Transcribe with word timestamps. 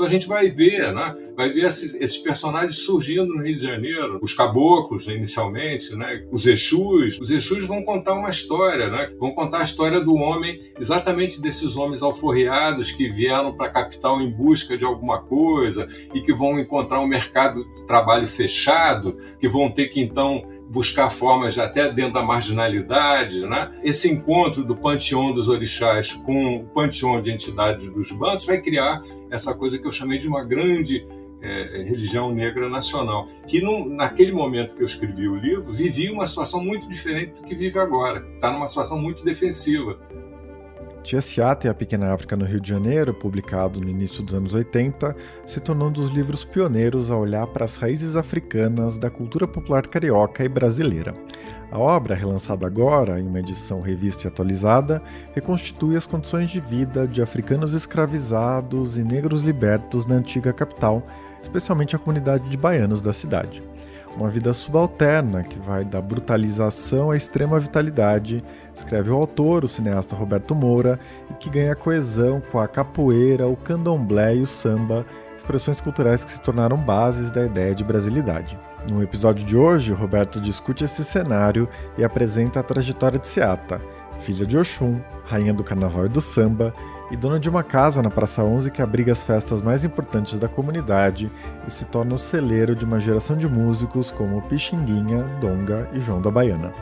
Então 0.00 0.08
a 0.08 0.12
gente 0.12 0.26
vai 0.26 0.50
ver, 0.50 0.94
né? 0.94 1.14
vai 1.36 1.52
ver 1.52 1.66
esses, 1.66 1.92
esses, 1.92 2.16
personagens 2.16 2.78
surgindo 2.78 3.34
no 3.34 3.42
Rio 3.42 3.54
de 3.54 3.60
Janeiro, 3.60 4.18
os 4.22 4.32
caboclos 4.32 5.06
inicialmente, 5.08 5.94
né? 5.94 6.26
os 6.32 6.46
Exus. 6.46 7.20
Os 7.20 7.30
Exus 7.30 7.66
vão 7.66 7.82
contar 7.84 8.14
uma 8.14 8.30
história, 8.30 8.88
né? 8.88 9.12
vão 9.18 9.32
contar 9.32 9.58
a 9.58 9.62
história 9.62 10.00
do 10.00 10.14
homem, 10.14 10.72
exatamente 10.80 11.42
desses 11.42 11.76
homens 11.76 12.02
alforriados 12.02 12.90
que 12.90 13.10
vieram 13.10 13.54
para 13.54 13.66
a 13.66 13.70
capital 13.70 14.22
em 14.22 14.30
busca 14.30 14.74
de 14.74 14.86
alguma 14.86 15.20
coisa 15.20 15.86
e 16.14 16.22
que 16.22 16.32
vão 16.32 16.58
encontrar 16.58 17.00
um 17.00 17.06
mercado 17.06 17.62
de 17.74 17.86
trabalho 17.86 18.26
fechado, 18.26 19.14
que 19.38 19.50
vão 19.50 19.70
ter 19.70 19.88
que 19.88 20.00
então 20.00 20.42
buscar 20.70 21.10
formas 21.10 21.58
até 21.58 21.92
dentro 21.92 22.14
da 22.14 22.22
marginalidade, 22.22 23.40
né? 23.40 23.72
Esse 23.82 24.08
encontro 24.08 24.64
do 24.64 24.76
panteão 24.76 25.34
dos 25.34 25.48
orixás 25.48 26.12
com 26.12 26.56
o 26.56 26.64
panteão 26.64 27.20
de 27.20 27.32
entidades 27.32 27.90
dos 27.90 28.12
bandos 28.12 28.46
vai 28.46 28.60
criar 28.60 29.02
essa 29.30 29.52
coisa 29.52 29.78
que 29.78 29.86
eu 29.86 29.92
chamei 29.92 30.18
de 30.18 30.28
uma 30.28 30.44
grande 30.44 31.04
é, 31.42 31.82
religião 31.82 32.32
negra 32.32 32.68
nacional, 32.68 33.26
que 33.48 33.60
naquele 33.88 34.30
momento 34.30 34.76
que 34.76 34.82
eu 34.82 34.86
escrevi 34.86 35.26
o 35.28 35.36
livro 35.36 35.72
vivia 35.72 36.12
uma 36.12 36.26
situação 36.26 36.62
muito 36.62 36.88
diferente 36.88 37.40
do 37.40 37.48
que 37.48 37.54
vive 37.54 37.78
agora. 37.78 38.24
Está 38.34 38.52
numa 38.52 38.68
situação 38.68 39.00
muito 39.00 39.24
defensiva. 39.24 39.98
Tia 41.02 41.20
Ciata 41.20 41.66
e 41.66 41.70
a 41.70 41.74
Pequena 41.74 42.12
África 42.12 42.36
no 42.36 42.44
Rio 42.44 42.60
de 42.60 42.68
Janeiro, 42.68 43.14
publicado 43.14 43.80
no 43.80 43.88
início 43.88 44.22
dos 44.22 44.34
anos 44.34 44.52
80, 44.52 45.16
se 45.46 45.58
tornou 45.58 45.88
um 45.88 45.92
dos 45.92 46.10
livros 46.10 46.44
pioneiros 46.44 47.10
a 47.10 47.16
olhar 47.16 47.46
para 47.46 47.64
as 47.64 47.76
raízes 47.76 48.16
africanas 48.16 48.98
da 48.98 49.08
cultura 49.08 49.48
popular 49.48 49.86
carioca 49.86 50.44
e 50.44 50.48
brasileira. 50.48 51.14
A 51.72 51.78
obra, 51.78 52.14
relançada 52.14 52.66
agora 52.66 53.18
em 53.18 53.26
uma 53.26 53.40
edição 53.40 53.80
revista 53.80 54.26
e 54.26 54.28
atualizada, 54.28 55.00
reconstitui 55.32 55.96
as 55.96 56.06
condições 56.06 56.50
de 56.50 56.60
vida 56.60 57.08
de 57.08 57.22
africanos 57.22 57.72
escravizados 57.72 58.98
e 58.98 59.02
negros 59.02 59.40
libertos 59.40 60.04
na 60.04 60.16
antiga 60.16 60.52
capital, 60.52 61.02
especialmente 61.42 61.96
a 61.96 61.98
comunidade 61.98 62.48
de 62.48 62.58
baianos 62.58 63.00
da 63.00 63.12
cidade 63.12 63.62
uma 64.16 64.28
vida 64.28 64.52
subalterna 64.52 65.42
que 65.42 65.58
vai 65.58 65.84
da 65.84 66.00
brutalização 66.00 67.10
à 67.10 67.16
extrema 67.16 67.58
vitalidade, 67.58 68.42
escreve 68.74 69.10
o 69.10 69.14
autor, 69.14 69.64
o 69.64 69.68
cineasta 69.68 70.16
Roberto 70.16 70.54
Moura, 70.54 70.98
e 71.30 71.34
que 71.34 71.48
ganha 71.48 71.76
coesão 71.76 72.42
com 72.52 72.58
a 72.58 72.68
capoeira, 72.68 73.46
o 73.46 73.56
candomblé 73.56 74.36
e 74.36 74.42
o 74.42 74.46
samba, 74.46 75.04
expressões 75.36 75.80
culturais 75.80 76.24
que 76.24 76.30
se 76.30 76.40
tornaram 76.40 76.76
bases 76.76 77.30
da 77.30 77.44
ideia 77.44 77.74
de 77.74 77.84
brasilidade. 77.84 78.58
No 78.90 79.02
episódio 79.02 79.44
de 79.46 79.56
hoje, 79.56 79.92
Roberto 79.92 80.40
discute 80.40 80.84
esse 80.84 81.04
cenário 81.04 81.68
e 81.96 82.04
apresenta 82.04 82.60
a 82.60 82.62
trajetória 82.62 83.18
de 83.18 83.28
Seata, 83.28 83.80
filha 84.20 84.46
de 84.46 84.56
Oxum, 84.56 85.00
rainha 85.24 85.52
do 85.52 85.64
carnaval 85.64 86.06
e 86.06 86.08
do 86.08 86.20
samba, 86.20 86.72
e 87.10 87.16
dona 87.16 87.40
de 87.40 87.50
uma 87.50 87.62
casa 87.62 88.00
na 88.00 88.10
Praça 88.10 88.44
11 88.44 88.70
que 88.70 88.80
abriga 88.80 89.10
as 89.10 89.24
festas 89.24 89.60
mais 89.60 89.82
importantes 89.82 90.38
da 90.38 90.48
comunidade 90.48 91.30
e 91.66 91.70
se 91.70 91.84
torna 91.86 92.14
o 92.14 92.18
celeiro 92.18 92.76
de 92.76 92.84
uma 92.84 93.00
geração 93.00 93.36
de 93.36 93.48
músicos 93.48 94.10
como 94.12 94.42
Pixinguinha, 94.42 95.24
Donga 95.40 95.88
e 95.92 96.00
João 96.00 96.20
da 96.20 96.30
Baiana. 96.30 96.72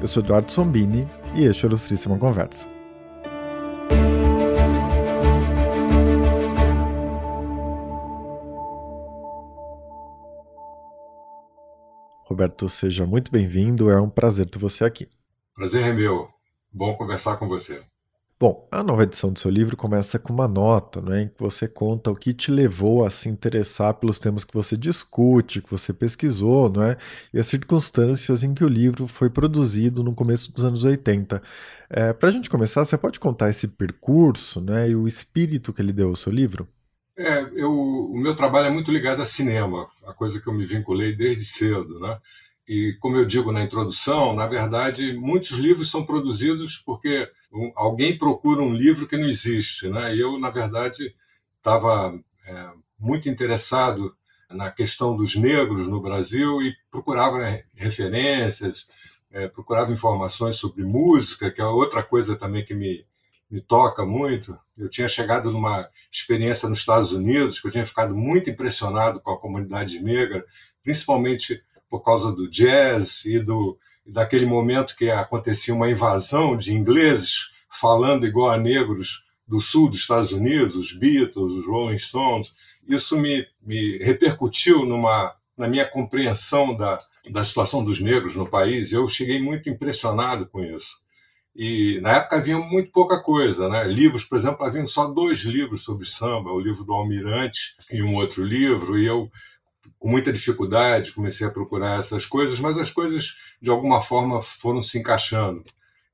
Eu 0.00 0.06
sou 0.06 0.22
Eduardo 0.22 0.52
Sombini 0.52 1.08
e 1.34 1.44
este 1.44 1.64
é 1.64 1.66
o 1.66 1.70
Ilustríssima 1.70 2.18
Conversa. 2.18 2.75
Roberto, 12.36 12.68
seja 12.68 13.06
muito 13.06 13.32
bem-vindo, 13.32 13.88
é 13.88 13.98
um 13.98 14.10
prazer 14.10 14.44
ter 14.44 14.58
você 14.58 14.84
aqui. 14.84 15.08
Prazer 15.54 15.82
é 15.86 15.92
meu. 15.94 16.28
Bom 16.70 16.94
conversar 16.94 17.38
com 17.38 17.48
você. 17.48 17.82
Bom, 18.38 18.68
a 18.70 18.82
nova 18.82 19.04
edição 19.04 19.32
do 19.32 19.38
seu 19.38 19.50
livro 19.50 19.74
começa 19.74 20.18
com 20.18 20.34
uma 20.34 20.46
nota, 20.46 21.00
né, 21.00 21.22
em 21.22 21.28
que 21.28 21.40
você 21.40 21.66
conta 21.66 22.10
o 22.10 22.14
que 22.14 22.34
te 22.34 22.50
levou 22.50 23.06
a 23.06 23.08
se 23.08 23.30
interessar 23.30 23.94
pelos 23.94 24.18
temas 24.18 24.44
que 24.44 24.52
você 24.52 24.76
discute, 24.76 25.62
que 25.62 25.70
você 25.70 25.94
pesquisou, 25.94 26.68
não 26.68 26.82
é? 26.82 26.98
e 27.32 27.38
as 27.38 27.46
circunstâncias 27.46 28.44
em 28.44 28.52
que 28.52 28.62
o 28.62 28.68
livro 28.68 29.06
foi 29.06 29.30
produzido 29.30 30.04
no 30.04 30.14
começo 30.14 30.52
dos 30.52 30.62
anos 30.62 30.84
80. 30.84 31.40
É, 31.88 32.12
Para 32.12 32.28
a 32.28 32.32
gente 32.32 32.50
começar, 32.50 32.84
você 32.84 32.98
pode 32.98 33.18
contar 33.18 33.48
esse 33.48 33.66
percurso 33.66 34.60
né, 34.60 34.90
e 34.90 34.94
o 34.94 35.08
espírito 35.08 35.72
que 35.72 35.80
ele 35.80 35.94
deu 35.94 36.10
ao 36.10 36.16
seu 36.16 36.30
livro? 36.30 36.68
É, 37.18 37.40
eu, 37.54 37.72
o 37.72 38.18
meu 38.18 38.36
trabalho 38.36 38.66
é 38.66 38.70
muito 38.70 38.92
ligado 38.92 39.22
a 39.22 39.24
cinema, 39.24 39.88
a 40.06 40.12
coisa 40.12 40.38
que 40.38 40.46
eu 40.46 40.52
me 40.52 40.66
vinculei 40.66 41.16
desde 41.16 41.44
cedo, 41.46 41.98
né? 41.98 42.20
E 42.68 42.94
como 43.00 43.16
eu 43.16 43.24
digo 43.24 43.52
na 43.52 43.62
introdução, 43.62 44.34
na 44.34 44.46
verdade, 44.46 45.14
muitos 45.14 45.52
livros 45.52 45.90
são 45.90 46.04
produzidos 46.04 46.76
porque 46.78 47.30
alguém 47.74 48.18
procura 48.18 48.60
um 48.60 48.74
livro 48.74 49.06
que 49.06 49.16
não 49.16 49.28
existe, 49.28 49.88
né? 49.88 50.14
E 50.14 50.20
eu, 50.20 50.38
na 50.38 50.50
verdade, 50.50 51.14
estava 51.56 52.12
é, 52.46 52.70
muito 52.98 53.28
interessado 53.30 54.14
na 54.50 54.70
questão 54.70 55.16
dos 55.16 55.36
negros 55.36 55.86
no 55.88 56.02
Brasil 56.02 56.60
e 56.60 56.74
procurava 56.90 57.38
referências, 57.74 58.88
é, 59.30 59.48
procurava 59.48 59.92
informações 59.92 60.56
sobre 60.56 60.84
música, 60.84 61.50
que 61.50 61.60
é 61.62 61.64
outra 61.64 62.02
coisa 62.02 62.36
também 62.36 62.64
que 62.64 62.74
me, 62.74 63.06
me 63.50 63.60
toca 63.60 64.04
muito. 64.04 64.58
Eu 64.76 64.88
tinha 64.88 65.08
chegado 65.08 65.50
numa 65.50 65.88
experiência 66.10 66.68
nos 66.68 66.80
Estados 66.80 67.12
Unidos 67.12 67.60
que 67.60 67.66
eu 67.66 67.70
tinha 67.70 67.86
ficado 67.86 68.14
muito 68.14 68.50
impressionado 68.50 69.20
com 69.20 69.30
a 69.30 69.38
comunidade 69.38 70.00
negra, 70.00 70.44
principalmente 70.82 71.62
por 71.88 72.02
causa 72.02 72.32
do 72.32 72.50
jazz 72.50 73.24
e 73.24 73.38
do 73.38 73.78
daquele 74.04 74.46
momento 74.46 74.94
que 74.96 75.10
acontecia 75.10 75.74
uma 75.74 75.90
invasão 75.90 76.56
de 76.56 76.72
ingleses 76.72 77.50
falando 77.68 78.24
igual 78.24 78.50
a 78.50 78.58
negros 78.58 79.26
do 79.46 79.60
sul 79.60 79.90
dos 79.90 80.00
Estados 80.00 80.32
Unidos, 80.32 80.76
os 80.76 80.92
Beatles, 80.92 81.58
os 81.58 81.66
Rolling 81.66 81.98
Stones. 81.98 82.54
Isso 82.88 83.16
me, 83.16 83.46
me 83.60 83.98
repercutiu 83.98 84.84
numa, 84.84 85.34
na 85.56 85.68
minha 85.68 85.88
compreensão 85.88 86.76
da, 86.76 87.00
da 87.30 87.42
situação 87.42 87.84
dos 87.84 88.00
negros 88.00 88.36
no 88.36 88.48
país. 88.48 88.92
Eu 88.92 89.08
cheguei 89.08 89.40
muito 89.40 89.68
impressionado 89.68 90.46
com 90.46 90.62
isso. 90.62 91.00
E 91.58 91.98
na 92.02 92.16
época 92.16 92.36
havia 92.36 92.58
muito 92.58 92.92
pouca 92.92 93.22
coisa, 93.22 93.66
né? 93.68 93.84
Livros, 93.84 94.24
por 94.24 94.36
exemplo, 94.36 94.64
haviam 94.64 94.86
só 94.86 95.06
dois 95.06 95.38
livros 95.40 95.82
sobre 95.82 96.04
samba, 96.04 96.52
o 96.52 96.60
livro 96.60 96.84
do 96.84 96.92
Almirante 96.92 97.76
e 97.90 98.02
um 98.02 98.14
outro 98.16 98.44
livro, 98.44 98.98
e 98.98 99.06
eu 99.06 99.30
com 99.98 100.10
muita 100.10 100.32
dificuldade, 100.32 101.12
comecei 101.12 101.46
a 101.46 101.50
procurar 101.50 101.98
essas 101.98 102.26
coisas, 102.26 102.60
mas 102.60 102.76
as 102.76 102.90
coisas 102.90 103.36
de 103.60 103.70
alguma 103.70 104.00
forma 104.00 104.42
foram 104.42 104.82
se 104.82 104.98
encaixando. 104.98 105.64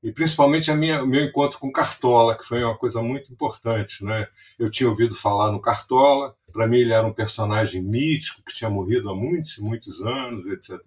E 0.01 0.11
principalmente 0.11 0.69
a 0.69 0.75
minha, 0.75 1.03
o 1.03 1.07
meu 1.07 1.23
encontro 1.23 1.59
com 1.59 1.71
Cartola, 1.71 2.37
que 2.37 2.45
foi 2.45 2.63
uma 2.63 2.77
coisa 2.77 3.01
muito 3.01 3.31
importante. 3.31 4.03
Né? 4.03 4.27
Eu 4.59 4.69
tinha 4.69 4.89
ouvido 4.89 5.15
falar 5.15 5.51
no 5.51 5.61
Cartola, 5.61 6.35
para 6.51 6.67
mim 6.67 6.79
ele 6.79 6.93
era 6.93 7.07
um 7.07 7.13
personagem 7.13 7.81
mítico 7.81 8.41
que 8.45 8.53
tinha 8.53 8.69
morrido 8.69 9.09
há 9.09 9.15
muitos 9.15 9.57
muitos 9.59 10.01
anos, 10.01 10.45
etc. 10.47 10.79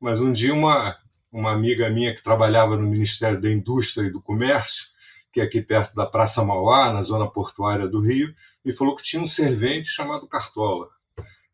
Mas 0.00 0.20
um 0.20 0.32
dia 0.32 0.52
uma, 0.52 0.96
uma 1.32 1.52
amiga 1.52 1.90
minha 1.90 2.14
que 2.14 2.22
trabalhava 2.22 2.76
no 2.76 2.86
Ministério 2.86 3.40
da 3.40 3.50
Indústria 3.50 4.06
e 4.06 4.10
do 4.10 4.20
Comércio, 4.20 4.86
que 5.32 5.40
é 5.40 5.44
aqui 5.44 5.60
perto 5.60 5.94
da 5.94 6.06
Praça 6.06 6.42
Mauá, 6.42 6.92
na 6.92 7.02
zona 7.02 7.30
portuária 7.30 7.86
do 7.86 8.00
Rio, 8.00 8.34
me 8.64 8.72
falou 8.72 8.96
que 8.96 9.02
tinha 9.02 9.22
um 9.22 9.26
servente 9.26 9.88
chamado 9.88 10.26
Cartola. 10.26 10.88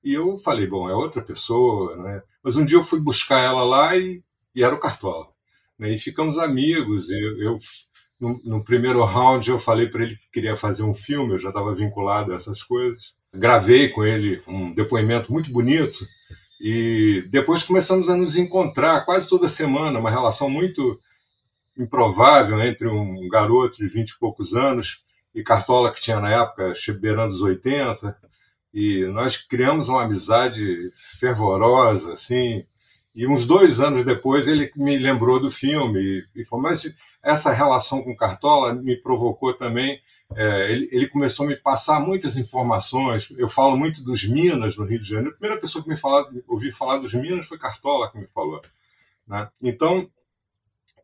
E 0.02 0.12
eu 0.12 0.36
falei, 0.38 0.66
bom, 0.66 0.88
é 0.88 0.94
outra 0.94 1.22
pessoa, 1.22 1.96
né? 1.96 2.22
Mas 2.42 2.56
um 2.56 2.64
dia 2.64 2.76
eu 2.76 2.84
fui 2.84 3.00
buscar 3.00 3.38
ela 3.38 3.64
lá 3.64 3.96
e, 3.96 4.22
e 4.54 4.62
era 4.62 4.74
o 4.74 4.80
Cartola. 4.80 5.28
Né? 5.78 5.94
E 5.94 5.98
ficamos 5.98 6.38
amigos. 6.38 7.10
Eu, 7.10 7.38
eu 7.40 7.58
no, 8.20 8.40
no, 8.44 8.64
primeiro 8.64 9.02
round 9.02 9.48
eu 9.48 9.58
falei 9.58 9.88
para 9.88 10.04
ele 10.04 10.16
que 10.16 10.30
queria 10.30 10.56
fazer 10.56 10.82
um 10.82 10.94
filme, 10.94 11.32
eu 11.32 11.38
já 11.38 11.48
estava 11.48 11.74
vinculado 11.74 12.32
a 12.32 12.36
essas 12.36 12.62
coisas. 12.62 13.16
Gravei 13.32 13.88
com 13.88 14.04
ele 14.04 14.42
um 14.46 14.74
depoimento 14.74 15.32
muito 15.32 15.50
bonito 15.50 16.06
e 16.66 17.20
depois 17.28 17.62
começamos 17.62 18.08
a 18.08 18.16
nos 18.16 18.38
encontrar 18.38 19.04
quase 19.04 19.28
toda 19.28 19.50
semana, 19.50 19.98
uma 19.98 20.10
relação 20.10 20.48
muito 20.48 20.98
improvável 21.76 22.58
entre 22.62 22.88
um 22.88 23.28
garoto 23.28 23.76
de 23.76 23.86
vinte 23.86 24.12
e 24.12 24.18
poucos 24.18 24.54
anos 24.54 25.04
e 25.34 25.42
Cartola, 25.42 25.92
que 25.92 26.00
tinha 26.00 26.18
na 26.18 26.30
época 26.30 26.72
beirando 26.98 27.34
os 27.34 27.42
80, 27.42 28.16
e 28.72 29.04
nós 29.08 29.36
criamos 29.36 29.90
uma 29.90 30.04
amizade 30.04 30.90
fervorosa, 31.20 32.14
assim. 32.14 32.64
E 33.14 33.26
uns 33.26 33.44
dois 33.44 33.78
anos 33.78 34.02
depois 34.02 34.48
ele 34.48 34.72
me 34.74 34.96
lembrou 34.96 35.38
do 35.38 35.50
filme 35.50 36.24
e 36.34 36.46
falou: 36.46 36.62
mas 36.62 36.96
essa 37.22 37.52
relação 37.52 38.02
com 38.02 38.16
Cartola 38.16 38.72
me 38.72 38.96
provocou 38.96 39.52
também. 39.52 40.00
É, 40.36 40.72
ele, 40.72 40.88
ele, 40.90 41.08
começou 41.08 41.46
a 41.46 41.48
me 41.48 41.56
passar 41.56 42.00
muitas 42.00 42.36
informações. 42.36 43.28
Eu 43.38 43.48
falo 43.48 43.76
muito 43.76 44.02
dos 44.02 44.24
Minas 44.24 44.76
no 44.76 44.84
Rio 44.84 44.98
de 44.98 45.08
Janeiro. 45.08 45.30
A 45.30 45.38
primeira 45.38 45.60
pessoa 45.60 45.82
que 45.82 45.90
me 45.90 45.96
falou, 45.96 46.28
ouvi 46.48 46.72
falar 46.72 46.98
dos 46.98 47.14
Minas 47.14 47.46
foi 47.46 47.58
Cartola 47.58 48.10
que 48.10 48.18
me 48.18 48.26
falou. 48.26 48.60
Né? 49.26 49.48
Então 49.62 50.08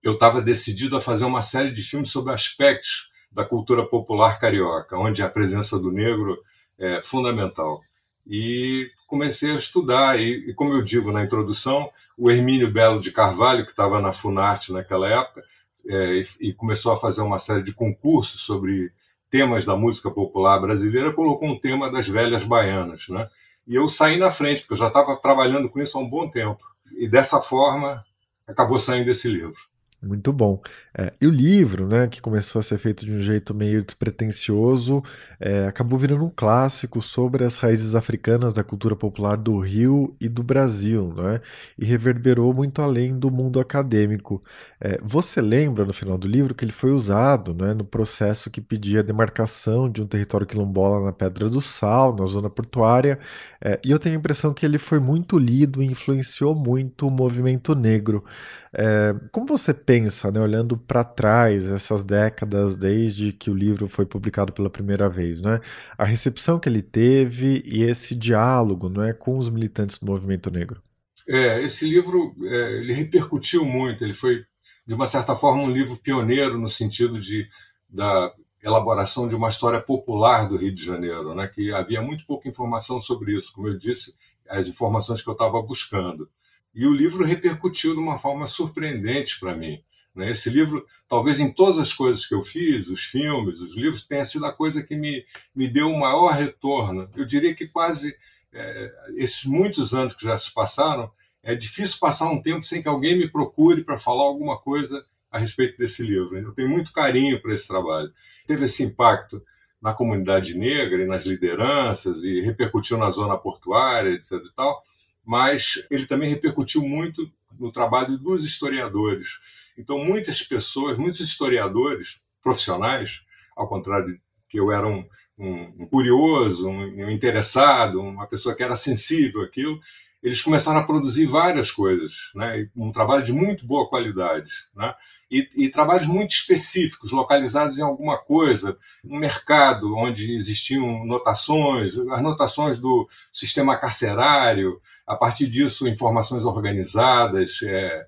eu 0.03 0.15
estava 0.15 0.41
decidido 0.41 0.97
a 0.97 1.01
fazer 1.01 1.25
uma 1.25 1.43
série 1.43 1.71
de 1.71 1.83
filmes 1.83 2.11
sobre 2.11 2.33
aspectos 2.33 3.11
da 3.31 3.45
cultura 3.45 3.87
popular 3.87 4.39
carioca, 4.41 4.97
onde 4.97 5.23
a 5.23 5.29
presença 5.29 5.79
do 5.79 5.93
negro 5.93 6.43
é, 6.79 7.01
fundamental. 7.03 7.81
E 8.27 8.91
comecei 9.07 9.53
a 9.53 9.57
estudar, 9.57 10.19
e, 10.19 10.51
e, 10.51 10.55
como 10.55 10.73
eu 10.73 10.83
digo 10.83 11.13
na 11.13 11.23
introdução, 11.23 11.91
o 12.17 12.31
Hermínio 12.31 12.73
Belo 12.73 13.01
de 13.01 13.13
Carvalho, 13.13 13.65
que 13.65 13.71
estava 13.71 14.01
na 14.01 14.13
Funarte 14.13 14.73
naquela 14.73 15.09
época, 15.09 15.45
é, 15.87 16.25
e 16.41 16.53
começou 16.53 16.93
a 16.93 16.97
fazer 16.97 17.23
uma 17.23 17.39
série 17.39 17.63
de 17.63 17.73
concursos 17.73 18.43
sobre 18.43 18.93
temas 19.31 19.65
da 19.65 19.77
música 19.77 20.11
popular 20.11 20.59
brasileira, 20.61 21.15
colocou 21.15 21.49
um 21.49 21.59
tema 21.59 21.91
das 21.91 22.09
velhas 22.09 22.45
baianas, 22.45 23.09
né? 23.09 23.29
E 23.67 23.77
eu 23.77 23.89
saí 23.89 24.17
na 24.17 24.31
frente, 24.31 24.63
porque 24.63 24.75
eu 24.75 24.79
já 24.79 24.89
estava 24.89 25.17
trabalhando 25.17 25.69
com 25.69 25.81
isso 25.81 25.97
há 25.97 26.01
um 26.01 26.11
bom 26.11 26.29
tempo. 26.29 26.59
E 26.99 27.09
dessa 27.09 27.41
forma, 27.41 28.05
acabou 28.47 28.81
saindo 28.81 29.11
esse 29.11 29.29
livro. 29.29 29.57
Muito 30.03 30.33
bom. 30.33 30.61
É, 30.97 31.11
e 31.21 31.27
o 31.27 31.31
livro, 31.31 31.87
né, 31.87 32.09
que 32.09 32.21
começou 32.21 32.59
a 32.59 32.63
ser 32.63 32.79
feito 32.79 33.05
de 33.05 33.13
um 33.13 33.21
jeito 33.21 33.55
meio 33.55 33.83
despretensioso, 33.83 35.03
é, 35.39 35.67
acabou 35.67 35.99
virando 35.99 36.25
um 36.25 36.31
clássico 36.35 37.01
sobre 37.01 37.45
as 37.45 37.57
raízes 37.57 37.95
africanas 37.95 38.55
da 38.55 38.65
cultura 38.65 38.97
popular 38.97 39.37
do 39.37 39.59
Rio 39.61 40.13
e 40.21 40.29
do 40.29 40.43
Brasil, 40.43 41.15
né, 41.17 41.41
e 41.79 41.85
reverberou 41.85 42.53
muito 42.53 42.83
além 42.83 43.17
do 43.17 43.31
mundo 43.31 43.61
acadêmico. 43.61 44.43
É, 44.81 44.99
você 45.03 45.41
lembra 45.41 45.85
no 45.85 45.93
final 45.93 46.19
do 46.19 46.27
livro 46.27 46.55
que 46.55 46.65
ele 46.65 46.73
foi 46.73 46.91
usado 46.91 47.55
né, 47.55 47.73
no 47.73 47.85
processo 47.85 48.51
que 48.51 48.61
pedia 48.61 49.01
a 49.01 49.03
demarcação 49.03 49.89
de 49.89 50.03
um 50.03 50.07
território 50.07 50.47
quilombola 50.47 51.05
na 51.05 51.13
Pedra 51.13 51.49
do 51.49 51.61
Sal, 51.61 52.17
na 52.17 52.25
zona 52.27 52.51
portuária, 52.51 53.19
é, 53.61 53.79
e 53.85 53.91
eu 53.91 53.99
tenho 53.99 54.17
a 54.17 54.19
impressão 54.19 54.53
que 54.53 54.67
ele 54.67 54.79
foi 54.79 54.99
muito 54.99 55.39
lido 55.39 55.83
e 55.83 55.87
influenciou 55.87 56.55
muito 56.55 57.07
o 57.07 57.11
movimento 57.11 57.75
negro. 57.75 58.25
É, 58.73 59.15
como 59.33 59.47
você 59.47 59.75
pensa, 59.75 60.31
né, 60.31 60.41
olhando 60.41 60.80
para 60.87 61.05
trás, 61.05 61.71
essas 61.71 62.05
décadas 62.05 62.77
desde 62.77 63.33
que 63.33 63.51
o 63.51 63.55
livro 63.55 63.87
foi 63.87 64.07
publicado 64.07 64.53
pela 64.53 64.71
primeira 64.71 65.09
vez, 65.09 65.41
né, 65.41 65.61
a 65.97 66.05
recepção 66.05 66.59
que 66.59 66.69
ele 66.69 66.83
teve 66.83 67.63
e 67.65 67.83
esse 67.83 68.15
diálogo 68.15 68.89
né, 68.89 69.13
com 69.13 69.39
os 69.39 69.49
militantes 69.49 69.99
do 69.99 70.07
movimento 70.07 70.51
negro? 70.51 70.83
É, 71.29 71.63
esse 71.63 71.87
livro 71.87 72.35
é, 72.43 72.79
ele 72.79 72.93
repercutiu 72.93 73.65
muito, 73.65 74.03
ele 74.03 74.15
foi, 74.15 74.43
de 74.87 74.95
uma 74.95 75.07
certa 75.07 75.37
forma, 75.37 75.63
um 75.63 75.71
livro 75.71 75.97
pioneiro 75.99 76.59
no 76.59 76.69
sentido 76.69 77.21
de, 77.21 77.49
da 77.89 78.33
elaboração 78.63 79.29
de 79.29 79.35
uma 79.35 79.49
história 79.49 79.81
popular 79.81 80.49
do 80.49 80.57
Rio 80.57 80.75
de 80.75 80.85
Janeiro, 80.85 81.35
né, 81.35 81.47
que 81.49 81.73
havia 81.73 82.03
muito 82.03 82.27
pouca 82.27 82.49
informação 82.49 83.01
sobre 83.01 83.37
isso, 83.37 83.53
como 83.53 83.69
eu 83.69 83.79
disse, 83.79 84.15
as 84.49 84.67
informações 84.67 85.23
que 85.23 85.29
eu 85.29 85.35
estava 85.35 85.63
buscando. 85.63 86.29
E 86.75 86.87
o 86.87 86.95
livro 86.95 87.25
repercutiu 87.25 87.95
de 87.95 88.01
uma 88.01 88.19
forma 88.19 88.47
surpreendente 88.47 89.41
para 89.41 89.57
mim. 89.57 89.83
Né? 90.15 90.31
Esse 90.31 90.51
livro, 90.51 90.87
talvez 91.09 91.39
em 91.41 91.53
todas 91.53 91.79
as 91.79 91.93
coisas 91.93 92.27
que 92.27 92.35
eu 92.35 92.43
fiz, 92.43 92.89
os 92.89 93.03
filmes, 93.03 93.61
os 93.61 93.77
livros, 93.77 94.07
tenha 94.07 94.25
sido 94.25 94.47
a 94.47 94.53
coisa 94.53 94.83
que 94.83 94.97
me, 94.97 95.25
me 95.55 95.69
deu 95.69 95.89
o 95.89 95.99
maior 95.99 96.31
retorno. 96.33 97.09
Eu 97.17 97.25
diria 97.25 97.55
que 97.55 97.69
quase 97.69 98.17
é, 98.53 98.93
esses 99.17 99.45
muitos 99.45 99.95
anos 99.95 100.15
que 100.15 100.25
já 100.25 100.37
se 100.37 100.53
passaram, 100.53 101.11
é 101.43 101.55
difícil 101.55 101.99
passar 101.99 102.31
um 102.31 102.43
tempo 102.43 102.63
sem 102.63 102.83
que 102.83 102.89
alguém 102.89 103.17
me 103.17 103.29
procure 103.29 103.83
para 103.83 103.97
falar 103.97 104.25
alguma 104.25 104.59
coisa 104.59 105.05
a 105.31 105.39
respeito 105.39 105.79
desse 105.79 106.03
livro. 106.03 106.37
Eu 106.37 106.53
tenho 106.53 106.69
muito 106.69 106.93
carinho 106.93 107.41
para 107.41 107.55
esse 107.55 107.67
trabalho. 107.67 108.13
Teve 108.47 108.67
esse 108.67 108.83
impacto 108.83 109.43
na 109.81 109.95
comunidade 109.95 110.55
negra 110.55 111.03
e 111.03 111.07
nas 111.07 111.25
lideranças 111.25 112.23
e 112.25 112.41
repercutiu 112.41 112.99
na 112.99 113.11
zona 113.11 113.39
portuária, 113.39 114.11
etc. 114.11 114.33
E 114.33 114.55
tal 114.55 114.83
mas 115.25 115.87
ele 115.91 116.07
também 116.07 116.29
repercutiu 116.29 116.83
muito 116.83 117.31
no 117.59 117.71
trabalho 117.71 118.19
dos 118.19 118.45
historiadores. 118.45 119.39
Então, 119.77 119.99
muitas 119.99 120.43
pessoas, 120.43 120.99
muitos 120.99 121.21
historiadores 121.21 122.23
profissionais, 122.43 123.23
ao 123.57 123.69
contrário 123.69 124.19
que 124.49 124.59
eu 124.59 124.73
era 124.73 124.87
um, 124.87 125.07
um, 125.39 125.83
um 125.83 125.87
curioso, 125.87 126.69
um, 126.69 126.83
um, 126.83 127.11
interessado, 127.11 128.01
uma 128.01 128.27
pessoa 128.27 128.55
que 128.55 128.63
era 128.63 128.77
sensível 128.77 129.43
àquilo, 129.43 129.81
eles 130.23 130.43
começaram 130.43 130.81
a 130.81 130.85
produzir 130.85 131.25
várias 131.25 131.71
coisas, 131.71 132.31
né? 132.35 132.69
um 132.77 132.93
trabalho 132.93 133.23
de 133.23 133.33
muito 133.33 133.67
boa 133.67 133.89
qualidade, 133.89 134.53
né? 134.77 134.95
e, 135.31 135.49
e, 135.55 135.71
trabalhos 135.71 136.07
muito 136.07 136.33
específicos, 136.33 137.11
localizados 137.11 137.79
em 137.79 137.83
alguma 137.83 138.19
coisa, 138.19 138.77
um 139.03 139.19
mercado 139.19 139.97
onde 139.97 140.35
existiam 140.35 141.07
notações, 141.07 141.97
as 141.97 142.23
notações 142.23 142.79
do 142.79 143.09
sistema 143.33 143.79
carcerário, 143.79 144.81
a 145.07 145.17
partir 145.17 145.47
disso, 145.47 145.89
informações 145.89 146.45
organizadas, 146.45 147.61
é, 147.63 148.07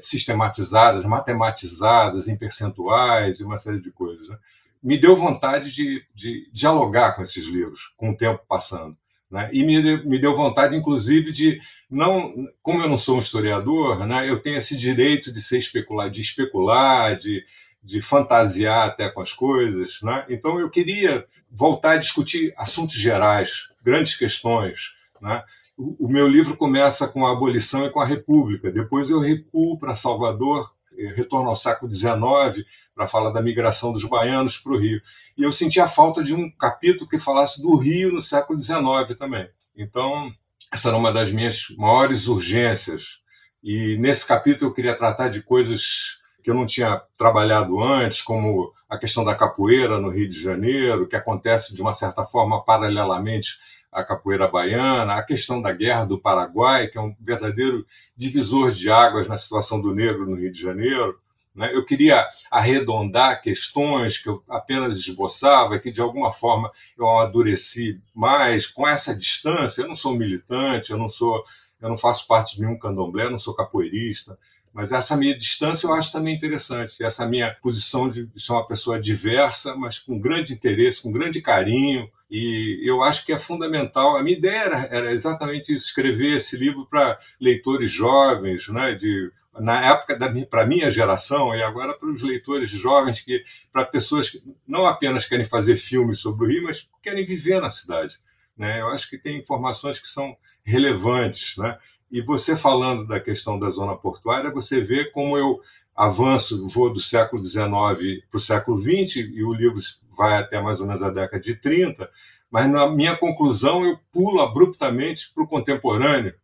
sistematizadas, 0.00 1.04
matematizadas 1.04 2.28
em 2.28 2.36
percentuais 2.36 3.40
e 3.40 3.44
uma 3.44 3.58
série 3.58 3.80
de 3.80 3.90
coisas. 3.90 4.28
Né? 4.28 4.38
Me 4.82 4.98
deu 4.98 5.14
vontade 5.16 5.72
de, 5.72 6.04
de, 6.14 6.50
dialogar 6.52 7.12
com 7.12 7.22
esses 7.22 7.46
livros, 7.46 7.92
com 7.96 8.10
o 8.10 8.16
tempo 8.16 8.42
passando. 8.48 8.96
Né? 9.30 9.48
E 9.52 9.64
me, 9.64 10.04
me 10.04 10.18
deu 10.18 10.36
vontade, 10.36 10.76
inclusive, 10.76 11.32
de 11.32 11.58
não, 11.90 12.34
como 12.62 12.82
eu 12.82 12.88
não 12.88 12.98
sou 12.98 13.16
um 13.16 13.20
historiador, 13.20 14.06
né, 14.06 14.28
eu 14.28 14.40
tenho 14.40 14.58
esse 14.58 14.76
direito 14.76 15.32
de 15.32 15.40
ser 15.40 15.58
especular, 15.58 16.10
de 16.10 16.20
especular, 16.20 17.16
de, 17.16 17.42
de 17.82 18.02
fantasiar 18.02 18.88
até 18.88 19.08
com 19.08 19.20
as 19.20 19.32
coisas. 19.32 20.00
Né? 20.02 20.26
Então 20.28 20.60
eu 20.60 20.68
queria 20.68 21.26
voltar 21.50 21.92
a 21.92 21.96
discutir 21.98 22.52
assuntos 22.56 22.96
gerais, 22.96 23.68
grandes 23.82 24.16
questões. 24.16 24.92
Né? 25.20 25.42
O 25.76 26.08
meu 26.08 26.28
livro 26.28 26.56
começa 26.56 27.08
com 27.08 27.26
a 27.26 27.32
abolição 27.32 27.86
e 27.86 27.90
com 27.90 28.00
a 28.00 28.06
república. 28.06 28.70
Depois 28.70 29.10
eu 29.10 29.20
recuo 29.20 29.78
para 29.78 29.94
Salvador, 29.94 30.70
eh, 30.96 31.12
retorno 31.16 31.48
ao 31.48 31.56
século 31.56 31.90
XIX 31.90 32.66
para 32.94 33.08
falar 33.08 33.30
da 33.30 33.42
migração 33.42 33.92
dos 33.92 34.04
baianos 34.04 34.58
para 34.58 34.72
o 34.72 34.78
Rio. 34.78 35.00
E 35.36 35.42
eu 35.42 35.50
senti 35.50 35.80
a 35.80 35.88
falta 35.88 36.22
de 36.22 36.34
um 36.34 36.50
capítulo 36.50 37.08
que 37.08 37.18
falasse 37.18 37.62
do 37.62 37.74
Rio 37.76 38.12
no 38.12 38.20
século 38.20 38.60
XIX 38.60 39.16
também. 39.18 39.48
Então, 39.76 40.32
essa 40.72 40.88
era 40.88 40.96
uma 40.96 41.12
das 41.12 41.30
minhas 41.30 41.66
maiores 41.76 42.28
urgências. 42.28 43.22
E 43.62 43.96
nesse 43.98 44.26
capítulo 44.26 44.70
eu 44.70 44.74
queria 44.74 44.96
tratar 44.96 45.28
de 45.28 45.42
coisas 45.42 46.20
que 46.42 46.50
eu 46.50 46.54
não 46.54 46.66
tinha 46.66 47.00
trabalhado 47.16 47.80
antes, 47.80 48.20
como 48.20 48.72
a 48.88 48.98
questão 48.98 49.24
da 49.24 49.34
capoeira 49.34 50.00
no 50.00 50.10
Rio 50.10 50.28
de 50.28 50.40
Janeiro, 50.40 51.06
que 51.06 51.16
acontece 51.16 51.74
de 51.74 51.80
uma 51.80 51.92
certa 51.92 52.24
forma 52.24 52.62
paralelamente 52.64 53.58
a 53.92 54.02
capoeira 54.02 54.48
baiana, 54.48 55.14
a 55.14 55.22
questão 55.22 55.60
da 55.60 55.70
guerra 55.72 56.06
do 56.06 56.18
Paraguai, 56.18 56.88
que 56.88 56.96
é 56.96 57.00
um 57.00 57.14
verdadeiro 57.20 57.86
divisor 58.16 58.70
de 58.70 58.90
águas 58.90 59.28
na 59.28 59.36
situação 59.36 59.80
do 59.80 59.94
negro 59.94 60.24
no 60.24 60.34
Rio 60.34 60.50
de 60.50 60.60
Janeiro. 60.60 61.20
Né? 61.54 61.70
Eu 61.74 61.84
queria 61.84 62.26
arredondar 62.50 63.42
questões 63.42 64.16
que 64.16 64.28
eu 64.28 64.42
apenas 64.48 64.96
esboçava, 64.96 65.78
que 65.78 65.92
de 65.92 66.00
alguma 66.00 66.32
forma 66.32 66.72
eu 66.98 67.06
amadureci 67.06 68.00
mais 68.14 68.66
com 68.66 68.88
essa 68.88 69.14
distância. 69.14 69.82
Eu 69.82 69.88
não 69.88 69.96
sou 69.96 70.16
militante, 70.16 70.90
eu 70.90 70.96
não 70.96 71.10
sou, 71.10 71.44
eu 71.80 71.90
não 71.90 71.98
faço 71.98 72.26
parte 72.26 72.56
de 72.56 72.62
nenhum 72.62 72.78
candomblé, 72.78 73.28
não 73.28 73.38
sou 73.38 73.54
capoeirista, 73.54 74.38
mas 74.72 74.90
essa 74.90 75.14
minha 75.16 75.36
distância 75.36 75.86
eu 75.86 75.92
acho 75.92 76.10
também 76.10 76.34
interessante. 76.34 77.04
Essa 77.04 77.26
minha 77.26 77.54
posição 77.60 78.08
de 78.08 78.26
ser 78.34 78.52
uma 78.52 78.66
pessoa 78.66 78.98
diversa, 78.98 79.76
mas 79.76 79.98
com 79.98 80.18
grande 80.18 80.54
interesse, 80.54 81.02
com 81.02 81.12
grande 81.12 81.42
carinho. 81.42 82.10
E 82.34 82.80
eu 82.82 83.02
acho 83.02 83.26
que 83.26 83.32
é 83.32 83.38
fundamental. 83.38 84.16
A 84.16 84.22
minha 84.22 84.38
ideia 84.38 84.62
era, 84.62 84.88
era 84.90 85.12
exatamente 85.12 85.74
escrever 85.74 86.38
esse 86.38 86.56
livro 86.56 86.86
para 86.86 87.18
leitores 87.38 87.90
jovens, 87.90 88.68
né, 88.68 88.94
de 88.94 89.30
na 89.60 89.86
época 89.90 90.18
da 90.18 90.32
para 90.46 90.66
minha 90.66 90.90
geração 90.90 91.54
e 91.54 91.62
agora 91.62 91.92
para 91.92 92.08
os 92.08 92.22
leitores 92.22 92.70
jovens 92.70 93.20
que 93.20 93.44
para 93.70 93.84
pessoas 93.84 94.30
que 94.30 94.42
não 94.66 94.86
apenas 94.86 95.26
querem 95.26 95.44
fazer 95.44 95.76
filmes 95.76 96.20
sobre 96.20 96.46
o 96.46 96.48
Rio, 96.48 96.62
mas 96.64 96.88
querem 97.02 97.26
viver 97.26 97.60
na 97.60 97.68
cidade. 97.68 98.18
Né? 98.56 98.80
Eu 98.80 98.88
acho 98.88 99.10
que 99.10 99.18
tem 99.18 99.38
informações 99.38 100.00
que 100.00 100.08
são 100.08 100.34
relevantes, 100.64 101.58
né? 101.58 101.78
E 102.10 102.22
você 102.22 102.56
falando 102.56 103.06
da 103.06 103.20
questão 103.20 103.58
da 103.58 103.68
zona 103.70 103.94
portuária, 103.94 104.50
você 104.50 104.80
vê 104.80 105.10
como 105.10 105.36
eu 105.36 105.60
avanço, 105.94 106.66
vou 106.68 106.92
do 106.92 107.00
século 107.00 107.44
XIX 107.44 108.24
para 108.30 108.38
o 108.38 108.40
século 108.40 108.78
XX, 108.78 109.16
e 109.16 109.42
o 109.44 109.52
livro 109.52 109.80
vai 110.16 110.38
até 110.38 110.60
mais 110.60 110.80
ou 110.80 110.86
menos 110.86 111.02
a 111.02 111.10
década 111.10 111.42
de 111.42 111.54
30, 111.54 112.08
mas 112.50 112.70
na 112.70 112.90
minha 112.90 113.16
conclusão 113.16 113.84
eu 113.84 113.98
pulo 114.10 114.40
abruptamente 114.40 115.32
para 115.32 115.42
o 115.42 115.48
contemporâneo, 115.48 116.34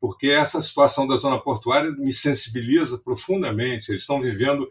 porque 0.00 0.28
essa 0.28 0.60
situação 0.60 1.06
da 1.06 1.16
zona 1.16 1.38
portuária 1.38 1.90
me 1.90 2.12
sensibiliza 2.12 2.96
profundamente. 2.98 3.90
Eles 3.90 4.00
estão 4.00 4.20
vivendo 4.20 4.66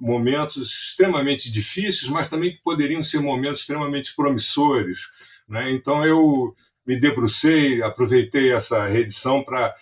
momentos 0.00 0.70
extremamente 0.70 1.50
difíceis, 1.50 2.10
mas 2.10 2.28
também 2.28 2.52
que 2.52 2.62
poderiam 2.62 3.02
ser 3.02 3.20
momentos 3.20 3.60
extremamente 3.60 4.14
promissores. 4.14 5.08
Né? 5.48 5.70
Então 5.70 6.04
eu 6.04 6.54
me 6.86 7.00
debrucei, 7.00 7.82
aproveitei 7.82 8.52
essa 8.52 8.86
reedição 8.86 9.42
para 9.42 9.74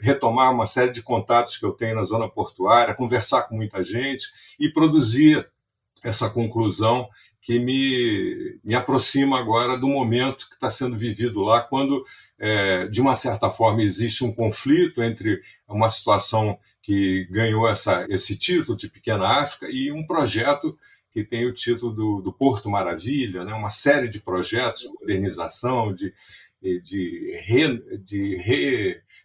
retomar 0.00 0.52
uma 0.52 0.66
série 0.66 0.90
de 0.90 1.02
contatos 1.02 1.56
que 1.56 1.64
eu 1.64 1.72
tenho 1.72 1.96
na 1.96 2.04
zona 2.04 2.28
portuária, 2.28 2.94
conversar 2.94 3.42
com 3.42 3.56
muita 3.56 3.82
gente 3.82 4.26
e 4.58 4.68
produzir 4.68 5.48
essa 6.02 6.30
conclusão 6.30 7.08
que 7.40 7.58
me, 7.58 8.58
me 8.62 8.74
aproxima 8.74 9.38
agora 9.38 9.78
do 9.78 9.88
momento 9.88 10.48
que 10.48 10.54
está 10.54 10.70
sendo 10.70 10.96
vivido 10.96 11.42
lá, 11.42 11.60
quando, 11.60 12.04
é, 12.38 12.86
de 12.86 13.00
uma 13.00 13.14
certa 13.14 13.50
forma, 13.50 13.82
existe 13.82 14.24
um 14.24 14.32
conflito 14.32 15.02
entre 15.02 15.40
uma 15.68 15.88
situação 15.88 16.58
que 16.82 17.26
ganhou 17.30 17.68
essa, 17.68 18.06
esse 18.08 18.36
título 18.36 18.76
de 18.76 18.88
Pequena 18.88 19.42
África 19.42 19.66
e 19.70 19.92
um 19.92 20.06
projeto 20.06 20.78
que 21.12 21.24
tem 21.24 21.44
o 21.44 21.52
título 21.52 21.92
do, 21.92 22.20
do 22.22 22.32
Porto 22.32 22.70
Maravilha, 22.70 23.44
né? 23.44 23.52
uma 23.52 23.70
série 23.70 24.08
de 24.08 24.20
projetos 24.20 24.82
de 24.82 24.88
modernização, 24.88 25.92
de 25.92 26.14
de, 26.62 27.36
re, 27.46 27.98
de 27.98 28.36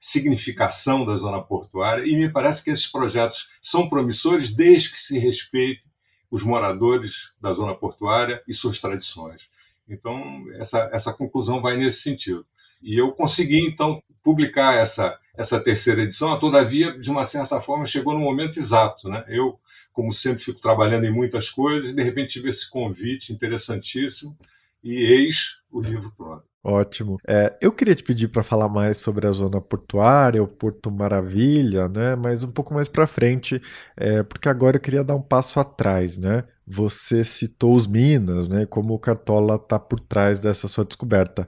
significação 0.05 1.03
da 1.03 1.17
zona 1.17 1.41
portuária, 1.41 2.05
e 2.05 2.15
me 2.15 2.31
parece 2.31 2.63
que 2.63 2.69
esses 2.69 2.85
projetos 2.85 3.49
são 3.59 3.89
promissores 3.89 4.53
desde 4.53 4.91
que 4.91 4.97
se 4.97 5.17
respeite 5.17 5.81
os 6.29 6.43
moradores 6.43 7.33
da 7.41 7.51
zona 7.55 7.73
portuária 7.73 8.39
e 8.47 8.53
suas 8.53 8.79
tradições. 8.79 9.49
Então, 9.89 10.45
essa, 10.59 10.91
essa 10.93 11.11
conclusão 11.11 11.59
vai 11.59 11.75
nesse 11.75 12.01
sentido. 12.01 12.45
E 12.83 12.95
eu 13.01 13.13
consegui, 13.13 13.65
então, 13.65 13.99
publicar 14.21 14.75
essa, 14.75 15.17
essa 15.35 15.59
terceira 15.59 16.03
edição, 16.03 16.39
todavia, 16.39 16.95
de 16.99 17.09
uma 17.09 17.25
certa 17.25 17.59
forma, 17.59 17.87
chegou 17.87 18.13
no 18.13 18.19
momento 18.19 18.59
exato. 18.59 19.09
Né? 19.09 19.25
Eu, 19.27 19.59
como 19.91 20.13
sempre, 20.13 20.43
fico 20.43 20.61
trabalhando 20.61 21.05
em 21.05 21.11
muitas 21.11 21.49
coisas, 21.49 21.89
e 21.89 21.95
de 21.95 22.03
repente 22.03 22.33
tive 22.33 22.51
esse 22.51 22.69
convite 22.69 23.33
interessantíssimo, 23.33 24.37
e 24.83 24.97
eis 24.97 25.61
o 25.71 25.81
livro 25.81 26.13
pronto. 26.15 26.45
Ótimo. 26.67 27.19
É, 27.27 27.55
eu 27.61 27.71
queria 27.71 27.93
te 27.93 28.01
pedir 28.03 28.27
para 28.27 28.41
falar 28.41 28.67
mais 28.67 28.97
sobre 28.97 29.27
a 29.27 29.31
zona 29.31 29.61
portuária, 29.61 30.41
o 30.41 30.47
Porto 30.47 30.89
Maravilha, 30.91 31.87
né? 31.87 32.15
Mas 32.15 32.43
um 32.43 32.51
pouco 32.51 32.73
mais 32.73 32.89
para 32.89 33.05
frente, 33.05 33.61
é, 33.95 34.23
porque 34.23 34.49
agora 34.49 34.77
eu 34.77 34.81
queria 34.81 35.03
dar 35.03 35.15
um 35.15 35.21
passo 35.21 35.59
atrás, 35.59 36.17
né? 36.17 36.43
Você 36.67 37.23
citou 37.23 37.75
os 37.75 37.85
Minas, 37.85 38.47
né? 38.47 38.65
Como 38.65 38.93
o 38.93 38.99
Cartola 38.99 39.55
está 39.55 39.77
por 39.77 39.99
trás 39.99 40.39
dessa 40.39 40.67
sua 40.67 40.83
descoberta. 40.83 41.47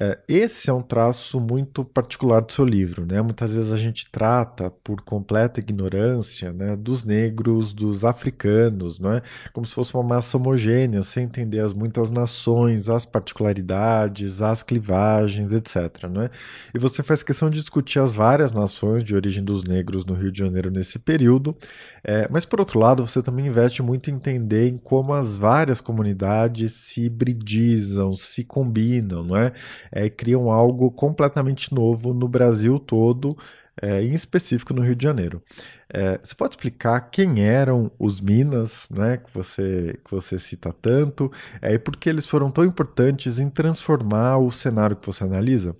É, 0.00 0.16
esse 0.28 0.70
é 0.70 0.72
um 0.72 0.80
traço 0.80 1.40
muito 1.40 1.84
particular 1.84 2.40
do 2.40 2.52
seu 2.52 2.64
livro, 2.64 3.04
né? 3.04 3.20
Muitas 3.20 3.54
vezes 3.54 3.72
a 3.72 3.76
gente 3.76 4.08
trata 4.08 4.70
por 4.70 5.00
completa 5.00 5.58
ignorância, 5.58 6.52
né, 6.52 6.76
dos 6.76 7.04
negros, 7.04 7.72
dos 7.72 8.04
africanos, 8.04 9.00
não 9.00 9.14
é? 9.14 9.22
Como 9.52 9.66
se 9.66 9.74
fosse 9.74 9.92
uma 9.94 10.04
massa 10.04 10.36
homogênea, 10.36 11.02
sem 11.02 11.24
entender 11.24 11.58
as 11.58 11.72
muitas 11.72 12.12
nações, 12.12 12.88
as 12.88 13.04
particularidades, 13.04 14.40
as 14.40 14.62
clivagens, 14.62 15.52
etc, 15.52 16.04
não 16.08 16.22
é? 16.22 16.30
E 16.72 16.78
você 16.78 17.02
faz 17.02 17.24
questão 17.24 17.50
de 17.50 17.58
discutir 17.58 17.98
as 17.98 18.14
várias 18.14 18.52
nações 18.52 19.02
de 19.02 19.16
origem 19.16 19.42
dos 19.42 19.64
negros 19.64 20.04
no 20.04 20.14
Rio 20.14 20.30
de 20.30 20.38
Janeiro 20.38 20.70
nesse 20.70 21.00
período, 21.00 21.56
é, 22.04 22.28
mas 22.30 22.44
por 22.44 22.60
outro 22.60 22.78
lado, 22.78 23.04
você 23.04 23.20
também 23.20 23.48
investe 23.48 23.82
muito 23.82 24.10
em 24.10 24.14
entender 24.14 24.57
em 24.66 24.78
como 24.78 25.12
as 25.12 25.36
várias 25.36 25.80
comunidades 25.80 26.72
se 26.72 27.02
hibridizam, 27.04 28.12
se 28.14 28.44
combinam, 28.44 29.22
não 29.22 29.36
é? 29.36 29.52
é, 29.92 30.08
criam 30.08 30.50
algo 30.50 30.90
completamente 30.90 31.74
novo 31.74 32.12
no 32.14 32.28
Brasil 32.28 32.78
todo, 32.78 33.36
é, 33.80 34.02
em 34.02 34.12
específico 34.12 34.74
no 34.74 34.82
Rio 34.82 34.96
de 34.96 35.04
Janeiro. 35.04 35.42
É, 35.88 36.18
você 36.18 36.34
pode 36.34 36.54
explicar 36.54 37.00
quem 37.10 37.44
eram 37.44 37.90
os 37.98 38.20
Minas, 38.20 38.88
né, 38.90 39.16
que 39.16 39.32
você 39.32 39.98
que 40.04 40.10
você 40.10 40.38
cita 40.38 40.72
tanto, 40.72 41.30
é, 41.62 41.74
e 41.74 41.78
por 41.78 41.96
que 41.96 42.08
eles 42.08 42.26
foram 42.26 42.50
tão 42.50 42.64
importantes 42.64 43.38
em 43.38 43.48
transformar 43.48 44.38
o 44.38 44.50
cenário 44.50 44.96
que 44.96 45.06
você 45.06 45.24
analisa? 45.24 45.76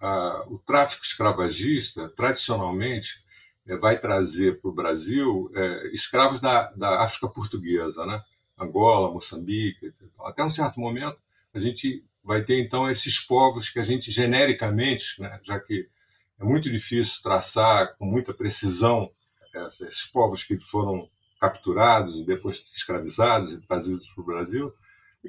Ah, 0.00 0.44
o 0.48 0.58
tráfico 0.58 1.04
escravagista, 1.04 2.08
tradicionalmente, 2.10 3.25
vai 3.74 3.98
trazer 3.98 4.60
para 4.60 4.70
o 4.70 4.74
Brasil 4.74 5.50
é, 5.54 5.88
escravos 5.92 6.40
da, 6.40 6.70
da 6.72 7.02
África 7.02 7.28
portuguesa, 7.28 8.06
né? 8.06 8.22
Angola, 8.58 9.12
Moçambique, 9.12 9.86
etc. 9.86 10.02
Até 10.20 10.44
um 10.44 10.50
certo 10.50 10.80
momento, 10.80 11.18
a 11.52 11.58
gente 11.58 12.04
vai 12.22 12.42
ter 12.42 12.60
então 12.60 12.90
esses 12.90 13.20
povos 13.20 13.68
que 13.68 13.78
a 13.78 13.82
gente 13.82 14.10
genericamente, 14.10 15.20
né, 15.20 15.38
já 15.44 15.60
que 15.60 15.88
é 16.38 16.44
muito 16.44 16.70
difícil 16.70 17.22
traçar 17.22 17.96
com 17.96 18.04
muita 18.04 18.34
precisão 18.34 19.10
esses 19.54 20.04
povos 20.04 20.44
que 20.44 20.58
foram 20.58 21.08
capturados 21.40 22.20
e 22.20 22.26
depois 22.26 22.70
escravizados 22.74 23.54
e 23.54 23.66
trazidos 23.66 24.10
para 24.10 24.22
o 24.22 24.26
Brasil. 24.26 24.72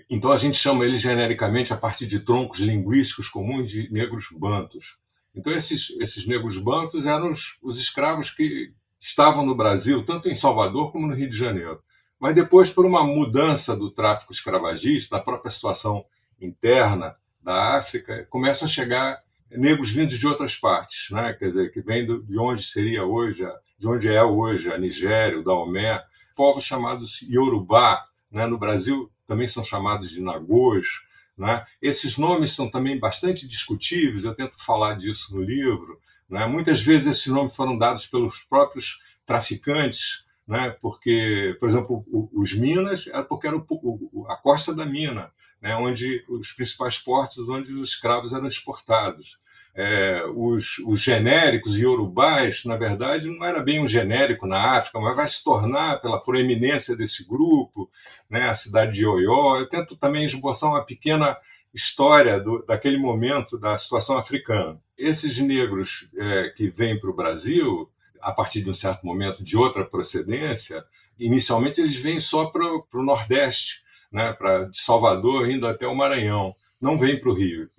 Então 0.10 0.32
a 0.32 0.38
gente 0.38 0.58
chama 0.58 0.84
eles 0.84 1.00
genericamente 1.00 1.72
a 1.72 1.78
partir 1.78 2.08
de 2.08 2.20
troncos 2.20 2.60
linguísticos 2.60 3.30
comuns 3.30 3.70
de 3.70 3.90
negros 3.92 4.28
bantos. 4.32 4.98
Então 5.36 5.54
esses, 5.54 5.92
esses 6.00 6.26
negros 6.26 6.58
bantos 6.58 7.06
eram 7.06 7.32
os, 7.32 7.58
os 7.62 7.80
escravos 7.80 8.32
que 8.32 8.74
estavam 9.00 9.46
no 9.46 9.56
Brasil, 9.56 10.04
tanto 10.06 10.28
em 10.28 10.36
Salvador 10.36 10.92
como 10.92 11.08
no 11.08 11.14
Rio 11.14 11.30
de 11.30 11.38
Janeiro. 11.38 11.82
Mas 12.20 12.34
depois, 12.34 12.70
por 12.72 12.86
uma 12.86 13.04
mudança 13.04 13.76
do 13.76 13.92
tráfico 13.92 14.34
escravagista, 14.34 15.18
da 15.18 15.24
própria 15.24 15.52
situação 15.52 16.04
interna 16.42 17.16
da 17.42 17.78
África, 17.78 18.26
começam 18.30 18.68
a 18.68 18.72
chegar 18.72 19.22
negros 19.50 19.92
vindos 19.92 20.18
de 20.18 20.28
outras 20.28 20.56
partes, 20.56 21.10
né? 21.12 21.34
quer 21.34 21.48
dizer, 21.48 21.72
que 21.72 21.82
vêm 21.82 22.06
de 22.06 22.38
onde 22.40 22.64
seria 22.64 23.06
hoje, 23.06 23.48
de 23.78 23.88
onde 23.88 24.10
é 24.10 24.22
hoje 24.24 24.72
a 24.72 24.78
Nigéria, 24.78 25.40
o 25.40 25.44
Daomé, 25.44 26.04
povos 26.36 26.64
chamados 26.66 27.22
Yorubá, 27.22 28.04
né? 28.32 28.46
no 28.46 28.58
Brasil 28.58 29.10
também 29.26 29.48
são 29.48 29.64
chamados 29.64 30.10
de 30.10 30.22
Nagôs. 30.22 31.02
Né? 31.38 31.66
Esses 31.82 32.18
nomes 32.18 32.52
são 32.52 32.70
também 32.70 33.00
bastante 33.00 33.48
discutíveis, 33.48 34.24
eu 34.24 34.34
tento 34.34 34.64
falar 34.64 34.96
disso 34.96 35.36
no 35.36 35.42
livro. 35.42 36.00
Né? 36.30 36.46
Muitas 36.48 36.82
vezes 36.82 37.08
esses 37.08 37.28
nomes 37.28 37.56
foram 37.56 37.78
dados 37.78 38.08
pelos 38.08 38.40
próprios 38.40 39.00
traficantes, 39.26 40.26
né? 40.48 40.72
porque, 40.82 41.56
por 41.60 41.70
exemplo, 41.70 42.04
os 42.34 42.54
Minas 42.54 43.08
era 43.08 43.24
porque 43.24 43.48
era 43.48 43.58
a 43.58 44.36
costa 44.38 44.74
da 44.74 44.86
mina, 44.86 45.32
né, 45.62 45.76
onde 45.76 46.24
os 46.30 46.52
principais 46.52 46.98
portos 46.98 47.50
onde 47.50 47.74
os 47.74 47.90
escravos 47.90 48.34
eram 48.34 48.48
exportados. 48.48 49.40
É, 49.80 50.26
os, 50.34 50.80
os, 50.88 51.00
genéricos 51.00 51.78
iorubais, 51.78 52.66
na 52.66 52.76
verdade, 52.76 53.30
não 53.30 53.46
era 53.46 53.62
bem 53.62 53.80
um 53.80 53.88
genérico 53.88 54.48
na 54.48 54.76
África, 54.76 55.00
mas 55.00 55.16
vai 55.16 55.28
se 55.28 55.44
tornar 55.44 56.02
pela 56.02 56.20
proeminência 56.20 56.98
desse 56.98 57.28
grupo, 57.28 57.88
né, 58.28 58.50
a 58.50 58.56
cidade 58.56 58.94
de 58.94 59.06
Oió. 59.06 59.60
Eu 59.60 59.70
tento 59.70 59.96
também 59.96 60.26
esboçar 60.26 60.72
uma 60.72 60.84
pequena 60.84 61.38
história 61.72 62.40
do, 62.40 62.66
daquele 62.66 62.98
momento 62.98 63.56
da 63.56 63.78
situação 63.78 64.18
africana. 64.18 64.82
Esses 64.98 65.38
negros 65.38 66.10
é, 66.18 66.50
que 66.50 66.70
vêm 66.70 67.00
para 67.00 67.12
o 67.12 67.16
Brasil, 67.16 67.88
a 68.20 68.32
partir 68.32 68.64
de 68.64 68.72
um 68.72 68.74
certo 68.74 69.06
momento 69.06 69.44
de 69.44 69.56
outra 69.56 69.86
procedência, 69.86 70.84
inicialmente 71.20 71.80
eles 71.80 71.96
vêm 71.96 72.20
só 72.20 72.48
para 72.48 72.66
o 72.66 73.04
Nordeste, 73.04 73.84
né, 74.12 74.34
pra, 74.34 74.64
de 74.64 74.80
Salvador 74.80 75.48
indo 75.48 75.68
até 75.68 75.86
o 75.86 75.96
Maranhão. 75.96 76.56
Não 76.82 76.98
vem 76.98 77.20
para 77.20 77.30
o 77.30 77.34
Rio. 77.34 77.70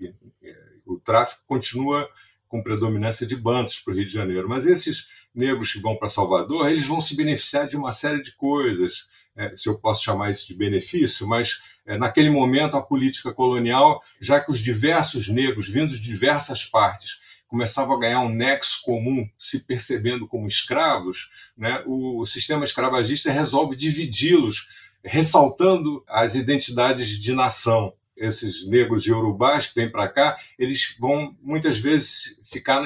O 0.89 0.99
tráfico 0.99 1.43
continua 1.47 2.09
com 2.49 2.63
predominância 2.63 3.27
de 3.27 3.37
bandos 3.37 3.79
para 3.79 3.93
o 3.93 3.97
Rio 3.97 4.07
de 4.07 4.13
Janeiro. 4.13 4.49
Mas 4.49 4.65
esses 4.65 5.07
negros 5.35 5.73
que 5.73 5.81
vão 5.81 5.97
para 5.97 6.09
Salvador, 6.09 6.69
eles 6.69 6.87
vão 6.87 7.01
se 7.01 7.15
beneficiar 7.15 7.67
de 7.67 7.77
uma 7.77 7.93
série 7.93 8.23
de 8.23 8.33
coisas, 8.33 9.07
é, 9.37 9.55
se 9.55 9.69
eu 9.69 9.79
posso 9.79 10.03
chamar 10.03 10.31
isso 10.31 10.49
de 10.49 10.55
benefício, 10.55 11.29
mas 11.29 11.61
é, 11.87 11.97
naquele 11.97 12.31
momento 12.31 12.77
a 12.77 12.83
política 12.83 13.33
colonial, 13.33 14.03
já 14.21 14.41
que 14.41 14.51
os 14.51 14.61
diversos 14.61 15.29
negros 15.29 15.69
vindos 15.69 16.01
de 16.01 16.09
diversas 16.09 16.65
partes 16.65 17.21
começavam 17.47 17.97
a 17.97 18.01
ganhar 18.01 18.21
um 18.21 18.35
nexo 18.35 18.83
comum, 18.83 19.29
se 19.39 19.61
percebendo 19.61 20.27
como 20.27 20.49
escravos, 20.49 21.31
né, 21.57 21.83
o 21.87 22.27
sistema 22.27 22.65
escravagista 22.65 23.31
resolve 23.31 23.77
dividi-los 23.77 24.69
ressaltando 25.05 26.05
as 26.09 26.35
identidades 26.35 27.19
de 27.21 27.33
nação. 27.33 27.95
Esses 28.19 28.69
negros 28.69 29.07
iorubás 29.07 29.67
que 29.67 29.75
vêm 29.75 29.91
para 29.91 30.09
cá, 30.09 30.37
eles 30.59 30.97
vão 30.99 31.37
muitas 31.43 31.79
vezes 31.79 32.41
ficar 32.45 32.83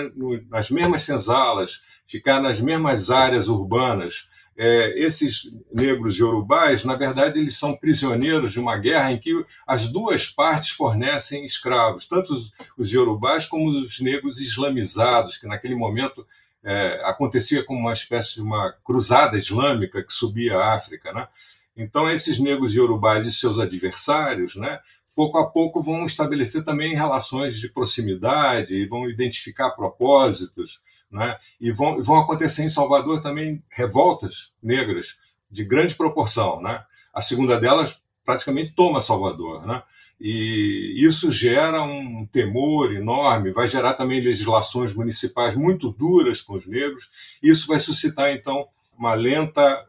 nas 0.51 0.71
mesmas 0.71 1.03
senzalas, 1.03 1.83
ficar 2.07 2.41
nas 2.41 2.61
mesmas 2.61 3.11
áreas 3.11 3.49
urbanas. 3.49 4.29
É, 4.55 4.99
esses 5.03 5.51
negros 5.73 6.19
iorubás, 6.19 6.85
na 6.85 6.95
verdade, 6.95 7.41
eles 7.41 7.57
são 7.57 7.75
prisioneiros 7.75 8.53
de 8.53 8.61
uma 8.61 8.77
guerra 8.77 9.11
em 9.11 9.19
que 9.19 9.33
as 9.67 9.89
duas 9.89 10.27
partes 10.29 10.71
fornecem 10.71 11.47
escravos, 11.47 12.07
tanto 12.07 12.35
os, 12.35 12.53
os 12.77 13.47
como 13.47 13.71
os 13.71 13.99
negros 14.01 14.39
islamizados, 14.39 15.39
que 15.39 15.47
naquele 15.47 15.75
momento 15.75 16.27
é, 16.63 17.03
acontecia 17.05 17.65
como 17.65 17.81
uma 17.81 17.93
espécie 17.93 18.35
de 18.35 18.43
uma 18.43 18.73
cruzada 18.85 19.37
islâmica 19.37 20.03
que 20.03 20.13
subia 20.13 20.57
a 20.57 20.75
África. 20.75 21.13
Né? 21.13 21.27
Então, 21.77 22.09
esses 22.09 22.39
negros 22.39 22.75
iorubás 22.75 23.27
e 23.27 23.33
seus 23.33 23.59
adversários, 23.59 24.57
né, 24.57 24.81
pouco 25.15 25.39
a 25.39 25.47
pouco 25.51 25.83
vão 25.83 26.07
estabelecer 26.07 26.65
também 26.65 26.95
relações 26.95 27.59
de 27.59 27.69
proximidade 27.69 28.75
e 28.75 28.87
vão 28.87 29.09
identificar 29.09 29.71
propósitos, 29.71 30.81
né, 31.11 31.37
e 31.61 31.71
vão, 31.73 32.03
vão 32.03 32.21
acontecer 32.21 32.63
em 32.63 32.69
Salvador 32.69 33.23
também 33.23 33.63
revoltas 33.71 34.53
negras 34.63 35.19
de 35.51 35.65
grande 35.65 35.95
proporção. 35.95 36.61
Né? 36.61 36.83
A 37.13 37.21
segunda 37.21 37.61
delas 37.61 38.01
praticamente 38.25 38.73
toma 38.73 39.01
Salvador. 39.01 39.67
Né? 39.67 39.83
E 40.21 40.95
isso 40.97 41.31
gera 41.31 41.83
um 41.83 42.27
temor 42.27 42.95
enorme, 42.95 43.53
vai 43.53 43.69
gerar 43.69 43.95
também 43.95 44.21
legislações 44.21 44.95
municipais 44.95 45.55
muito 45.55 45.91
duras 45.91 46.41
com 46.41 46.55
os 46.55 46.67
negros. 46.67 47.11
Isso 47.43 47.67
vai 47.67 47.79
suscitar, 47.79 48.31
então, 48.31 48.67
uma 48.97 49.15
lenta 49.15 49.87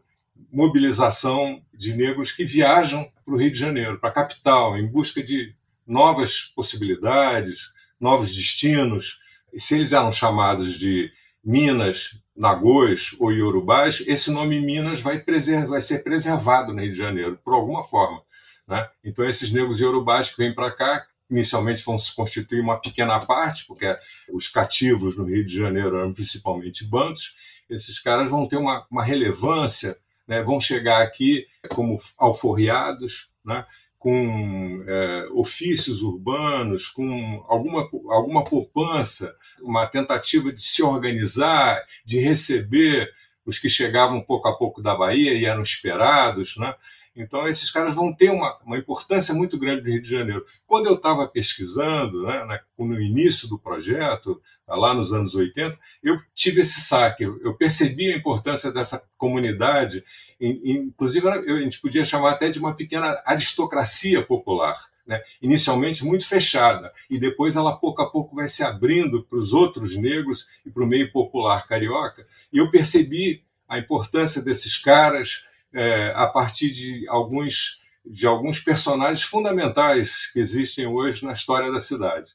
mobilização 0.52 1.64
de 1.74 1.94
negros 1.94 2.32
que 2.32 2.46
viajam 2.46 3.10
para 3.26 3.34
o 3.34 3.38
Rio 3.38 3.52
de 3.52 3.58
Janeiro, 3.58 4.00
para 4.00 4.10
a 4.10 4.14
capital, 4.14 4.78
em 4.78 4.88
busca 4.88 5.24
de 5.24 5.56
novas 5.86 6.52
possibilidades, 6.56 7.72
novos 8.00 8.36
destinos. 8.36 9.20
E 9.54 9.60
se 9.60 9.76
eles 9.76 9.92
eram 9.92 10.12
chamados 10.12 10.78
de 10.78 11.12
Minas, 11.44 12.20
Nagôs 12.36 13.16
ou 13.20 13.32
Iorubás, 13.32 14.04
esse 14.08 14.32
nome 14.32 14.60
Minas 14.60 15.02
vai, 15.02 15.24
vai 15.68 15.82
ser 15.82 16.04
preservado 16.04 16.74
no 16.74 16.82
Rio 16.82 16.92
de 16.92 16.98
Janeiro, 16.98 17.40
por 17.44 17.54
alguma 17.54 17.84
forma. 17.84 18.22
Né? 18.68 18.88
Então, 19.04 19.26
esses 19.26 19.52
negros 19.52 19.80
iorubás 19.80 20.30
que 20.30 20.38
vêm 20.38 20.54
para 20.54 20.72
cá 20.72 21.06
inicialmente 21.30 21.84
vão 21.84 21.98
se 21.98 22.14
constituir 22.16 22.62
uma 22.62 22.80
pequena 22.80 23.20
parte, 23.20 23.66
porque 23.66 23.98
os 24.32 24.48
cativos 24.48 25.18
no 25.18 25.26
Rio 25.26 25.46
de 25.46 25.58
Janeiro 25.58 25.98
eram 25.98 26.14
principalmente 26.14 26.86
bantos, 26.86 27.36
esses 27.70 28.00
caras 28.00 28.30
vão 28.30 28.48
ter 28.48 28.58
uma, 28.58 28.86
uma 28.90 29.04
relevância, 29.04 29.98
né? 30.28 30.42
vão 30.42 30.60
chegar 30.60 31.02
aqui 31.02 31.46
como 31.70 31.98
alforriados, 32.18 33.30
né? 33.46 33.66
com 33.98 34.84
é, 34.86 35.28
ofícios 35.32 36.02
urbanos, 36.02 36.90
com 36.90 37.42
alguma, 37.48 37.90
alguma 38.10 38.44
poupança, 38.44 39.34
uma 39.62 39.88
tentativa 39.88 40.52
de 40.52 40.62
se 40.62 40.84
organizar, 40.84 41.82
de 42.06 42.20
receber 42.20 43.10
os 43.46 43.60
que 43.60 43.70
chegavam 43.70 44.22
pouco 44.22 44.48
a 44.48 44.58
pouco 44.58 44.82
da 44.82 44.96
Bahia 44.96 45.34
e 45.34 45.46
eram 45.46 45.64
esperados. 45.64 46.56
Né? 46.58 46.74
Então, 47.16 47.48
esses 47.48 47.70
caras 47.70 47.96
vão 47.96 48.14
ter 48.14 48.32
uma, 48.32 48.58
uma 48.66 48.78
importância 48.78 49.34
muito 49.34 49.58
grande 49.58 49.84
no 49.84 49.90
Rio 49.90 50.02
de 50.02 50.10
Janeiro. 50.10 50.46
Quando 50.66 50.88
eu 50.88 50.96
estava 50.96 51.28
pesquisando, 51.28 52.24
né, 52.24 52.44
na, 52.46 52.60
no 52.78 53.00
início 53.00 53.48
do 53.48 53.60
projeto, 53.60 54.42
lá 54.68 54.94
nos 54.94 55.14
anos 55.14 55.36
80, 55.36 55.78
eu 56.02 56.20
tive 56.34 56.62
esse 56.62 56.82
saque, 56.82 57.24
eu 57.24 57.54
percebi 57.56 58.12
a 58.12 58.18
importância 58.18 58.72
dessa 58.72 59.04
comunidade, 59.18 60.04
inclusive 60.40 61.28
a 61.28 61.62
gente 61.62 61.80
podia 61.80 62.04
chamar 62.04 62.32
até 62.32 62.50
de 62.50 62.60
uma 62.60 62.76
pequena 62.76 63.22
aristocracia 63.26 64.26
popular. 64.26 64.82
Né? 65.06 65.22
inicialmente 65.42 66.06
muito 66.06 66.26
fechada, 66.26 66.90
e 67.10 67.20
depois 67.20 67.58
ela 67.58 67.76
pouco 67.76 68.02
a 68.02 68.10
pouco 68.10 68.38
vai 68.38 68.48
se 68.48 68.64
abrindo 68.64 69.22
para 69.24 69.38
os 69.38 69.52
outros 69.52 69.98
negros 69.98 70.48
e 70.66 70.72
para 70.72 70.82
o 70.82 70.88
meio 70.88 71.12
popular 71.12 71.68
carioca. 71.68 72.26
E 72.54 72.58
eu 72.58 72.72
percebi 72.72 73.44
a 73.68 73.78
importância 73.78 74.42
desses 74.42 74.78
caras, 74.78 75.44
é, 75.74 76.14
a 76.16 76.28
partir 76.28 76.72
de 76.72 77.08
alguns, 77.10 77.82
de 78.06 78.28
alguns 78.28 78.60
personagens 78.60 79.24
fundamentais 79.24 80.32
que 80.32 80.40
existem 80.40 80.86
hoje 80.86 81.26
na 81.26 81.34
história 81.34 81.72
da 81.72 81.80
cidade. 81.80 82.32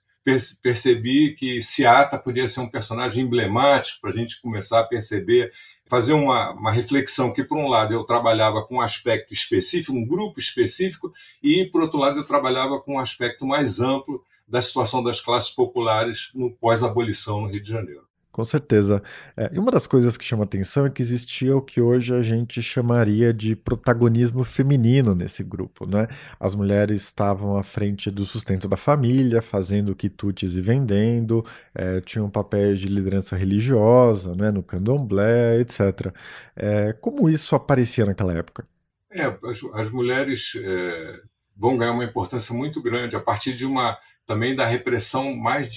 Percebi 0.62 1.34
que 1.36 1.62
Seata 1.62 2.18
podia 2.18 2.46
ser 2.46 2.60
um 2.60 2.68
personagem 2.68 3.24
emblemático 3.24 4.00
para 4.00 4.10
a 4.10 4.12
gente 4.12 4.42
começar 4.42 4.80
a 4.80 4.86
perceber, 4.86 5.50
fazer 5.88 6.12
uma, 6.12 6.52
uma 6.52 6.72
reflexão 6.72 7.32
que, 7.32 7.44
por 7.44 7.58
um 7.58 7.68
lado, 7.68 7.94
eu 7.94 8.04
trabalhava 8.04 8.64
com 8.64 8.76
um 8.76 8.80
aspecto 8.80 9.32
específico, 9.32 9.96
um 9.96 10.06
grupo 10.06 10.40
específico, 10.40 11.12
e, 11.42 11.66
por 11.66 11.82
outro 11.82 11.98
lado, 11.98 12.18
eu 12.18 12.24
trabalhava 12.24 12.80
com 12.80 12.94
um 12.94 13.00
aspecto 13.00 13.46
mais 13.46 13.80
amplo 13.80 14.22
da 14.46 14.60
situação 14.60 15.02
das 15.02 15.20
classes 15.20 15.50
populares 15.50 16.30
no 16.34 16.50
pós-abolição 16.50 17.42
no 17.42 17.48
Rio 17.48 17.62
de 17.62 17.70
Janeiro. 17.70 18.07
Com 18.38 18.44
certeza. 18.44 19.02
É, 19.36 19.50
e 19.52 19.58
uma 19.58 19.72
das 19.72 19.84
coisas 19.84 20.16
que 20.16 20.24
chama 20.24 20.44
atenção 20.44 20.86
é 20.86 20.90
que 20.90 21.02
existia 21.02 21.56
o 21.56 21.60
que 21.60 21.80
hoje 21.80 22.14
a 22.14 22.22
gente 22.22 22.62
chamaria 22.62 23.34
de 23.34 23.56
protagonismo 23.56 24.44
feminino 24.44 25.12
nesse 25.12 25.42
grupo, 25.42 25.84
né? 25.90 26.06
As 26.38 26.54
mulheres 26.54 27.02
estavam 27.02 27.56
à 27.56 27.64
frente 27.64 28.12
do 28.12 28.24
sustento 28.24 28.68
da 28.68 28.76
família, 28.76 29.42
fazendo 29.42 29.92
quitutes 29.92 30.54
e 30.54 30.60
vendendo, 30.60 31.44
é, 31.74 32.00
tinham 32.00 32.30
papéis 32.30 32.78
de 32.78 32.86
liderança 32.86 33.36
religiosa, 33.36 34.36
né, 34.36 34.52
no 34.52 34.62
candomblé, 34.62 35.58
etc. 35.58 36.14
É, 36.54 36.92
como 36.92 37.28
isso 37.28 37.56
aparecia 37.56 38.06
naquela 38.06 38.32
época? 38.34 38.64
É, 39.10 39.24
as, 39.24 39.64
as 39.74 39.90
mulheres 39.90 40.52
é, 40.62 41.20
vão 41.56 41.76
ganhar 41.76 41.90
uma 41.90 42.04
importância 42.04 42.54
muito 42.54 42.80
grande 42.80 43.16
a 43.16 43.20
partir 43.20 43.52
de 43.54 43.66
uma 43.66 43.98
também 44.28 44.54
da 44.54 44.66
repressão 44.66 45.34
mais 45.34 45.70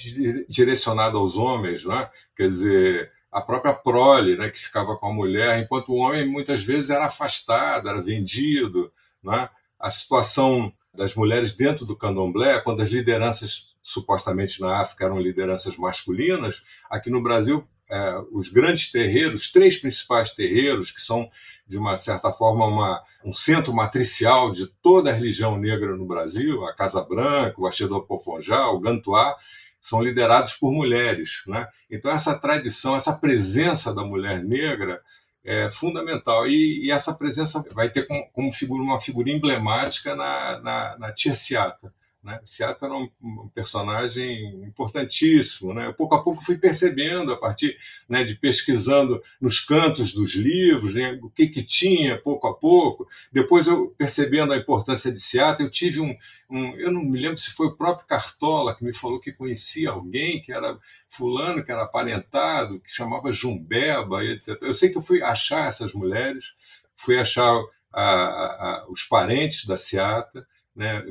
direcionada 0.46 1.16
aos 1.16 1.38
homens, 1.38 1.86
né? 1.86 2.10
quer 2.36 2.50
dizer, 2.50 3.10
a 3.32 3.40
própria 3.40 3.72
prole, 3.72 4.36
né, 4.36 4.50
que 4.50 4.58
ficava 4.58 4.94
com 4.98 5.06
a 5.06 5.12
mulher, 5.12 5.58
enquanto 5.58 5.88
o 5.88 5.96
homem 5.96 6.28
muitas 6.28 6.62
vezes 6.62 6.90
era 6.90 7.06
afastado, 7.06 7.88
era 7.88 8.02
vendido. 8.02 8.92
Né? 9.24 9.48
A 9.80 9.88
situação 9.88 10.70
das 10.94 11.14
mulheres 11.14 11.56
dentro 11.56 11.86
do 11.86 11.96
candomblé, 11.96 12.60
quando 12.60 12.82
as 12.82 12.90
lideranças 12.90 13.74
supostamente 13.82 14.60
na 14.60 14.82
África 14.82 15.06
eram 15.06 15.18
lideranças 15.18 15.74
masculinas, 15.78 16.62
aqui 16.90 17.08
no 17.08 17.22
Brasil, 17.22 17.64
é, 17.92 18.24
os 18.32 18.48
grandes 18.48 18.90
terreiros, 18.90 19.42
os 19.42 19.52
três 19.52 19.76
principais 19.76 20.32
terreiros, 20.32 20.90
que 20.90 21.00
são, 21.00 21.28
de 21.68 21.76
uma 21.76 21.98
certa 21.98 22.32
forma, 22.32 22.66
uma, 22.66 23.02
um 23.22 23.34
centro 23.34 23.74
matricial 23.74 24.50
de 24.50 24.66
toda 24.66 25.10
a 25.10 25.12
religião 25.12 25.58
negra 25.58 25.94
no 25.94 26.06
Brasil, 26.06 26.64
a 26.64 26.74
Casa 26.74 27.02
Branca, 27.02 27.60
o 27.60 27.66
Axé 27.66 27.86
do 27.86 27.96
Apofonjá, 27.96 28.68
o 28.68 28.80
Gantuá, 28.80 29.36
são 29.78 30.00
liderados 30.02 30.54
por 30.54 30.72
mulheres. 30.72 31.42
Né? 31.46 31.68
Então, 31.90 32.10
essa 32.10 32.38
tradição, 32.38 32.96
essa 32.96 33.12
presença 33.12 33.94
da 33.94 34.02
mulher 34.02 34.42
negra 34.42 35.02
é 35.44 35.70
fundamental. 35.70 36.46
E, 36.46 36.86
e 36.86 36.90
essa 36.90 37.12
presença 37.12 37.62
vai 37.72 37.90
ter 37.90 38.06
como, 38.06 38.26
como 38.32 38.52
figura, 38.54 38.82
uma 38.82 39.00
figura 39.00 39.28
emblemática 39.28 40.16
na, 40.16 40.60
na, 40.60 40.98
na 40.98 41.12
Tia 41.12 41.34
Seata. 41.34 41.92
Né? 42.22 42.38
Seattle 42.44 42.88
era 42.88 43.10
um, 43.20 43.48
personagem 43.48 44.64
importantíssimo. 44.64 45.74
Né? 45.74 45.92
Pouco 45.92 46.14
a 46.14 46.22
pouco 46.22 46.44
fui 46.44 46.56
percebendo, 46.56 47.32
a 47.32 47.36
partir 47.36 47.76
né, 48.08 48.22
de 48.22 48.36
pesquisando 48.36 49.20
nos 49.40 49.58
cantos 49.58 50.12
dos 50.12 50.34
livros, 50.34 50.94
né, 50.94 51.18
o 51.20 51.28
que, 51.28 51.48
que 51.48 51.62
tinha, 51.62 52.20
pouco 52.20 52.46
a 52.46 52.54
pouco. 52.54 53.08
Depois, 53.32 53.66
eu 53.66 53.88
percebendo 53.98 54.52
a 54.52 54.56
importância 54.56 55.10
de 55.10 55.20
Seattle, 55.20 55.66
eu 55.66 55.70
tive 55.70 56.00
um, 56.00 56.16
um, 56.48 56.76
Eu 56.76 56.92
não 56.92 57.04
me 57.04 57.18
lembro 57.18 57.38
se 57.38 57.50
foi 57.50 57.66
o 57.66 57.76
próprio 57.76 58.06
Cartola 58.06 58.76
que 58.76 58.84
me 58.84 58.94
falou 58.94 59.18
que 59.18 59.32
conhecia 59.32 59.90
alguém 59.90 60.40
que 60.40 60.52
era 60.52 60.78
fulano, 61.08 61.64
que 61.64 61.72
era 61.72 61.82
aparentado, 61.82 62.78
que 62.78 62.90
chamava 62.90 63.32
Jumbeba, 63.32 64.24
etc. 64.24 64.58
Eu 64.62 64.74
sei 64.74 64.90
que 64.90 64.98
eu 64.98 65.02
fui 65.02 65.22
achar 65.22 65.66
essas 65.66 65.92
mulheres, 65.92 66.52
fui 66.94 67.18
achar 67.18 67.52
a, 67.92 68.02
a, 68.02 68.86
os 68.88 69.02
parentes 69.02 69.66
da 69.66 69.76
Seata 69.76 70.46
né? 70.74 71.04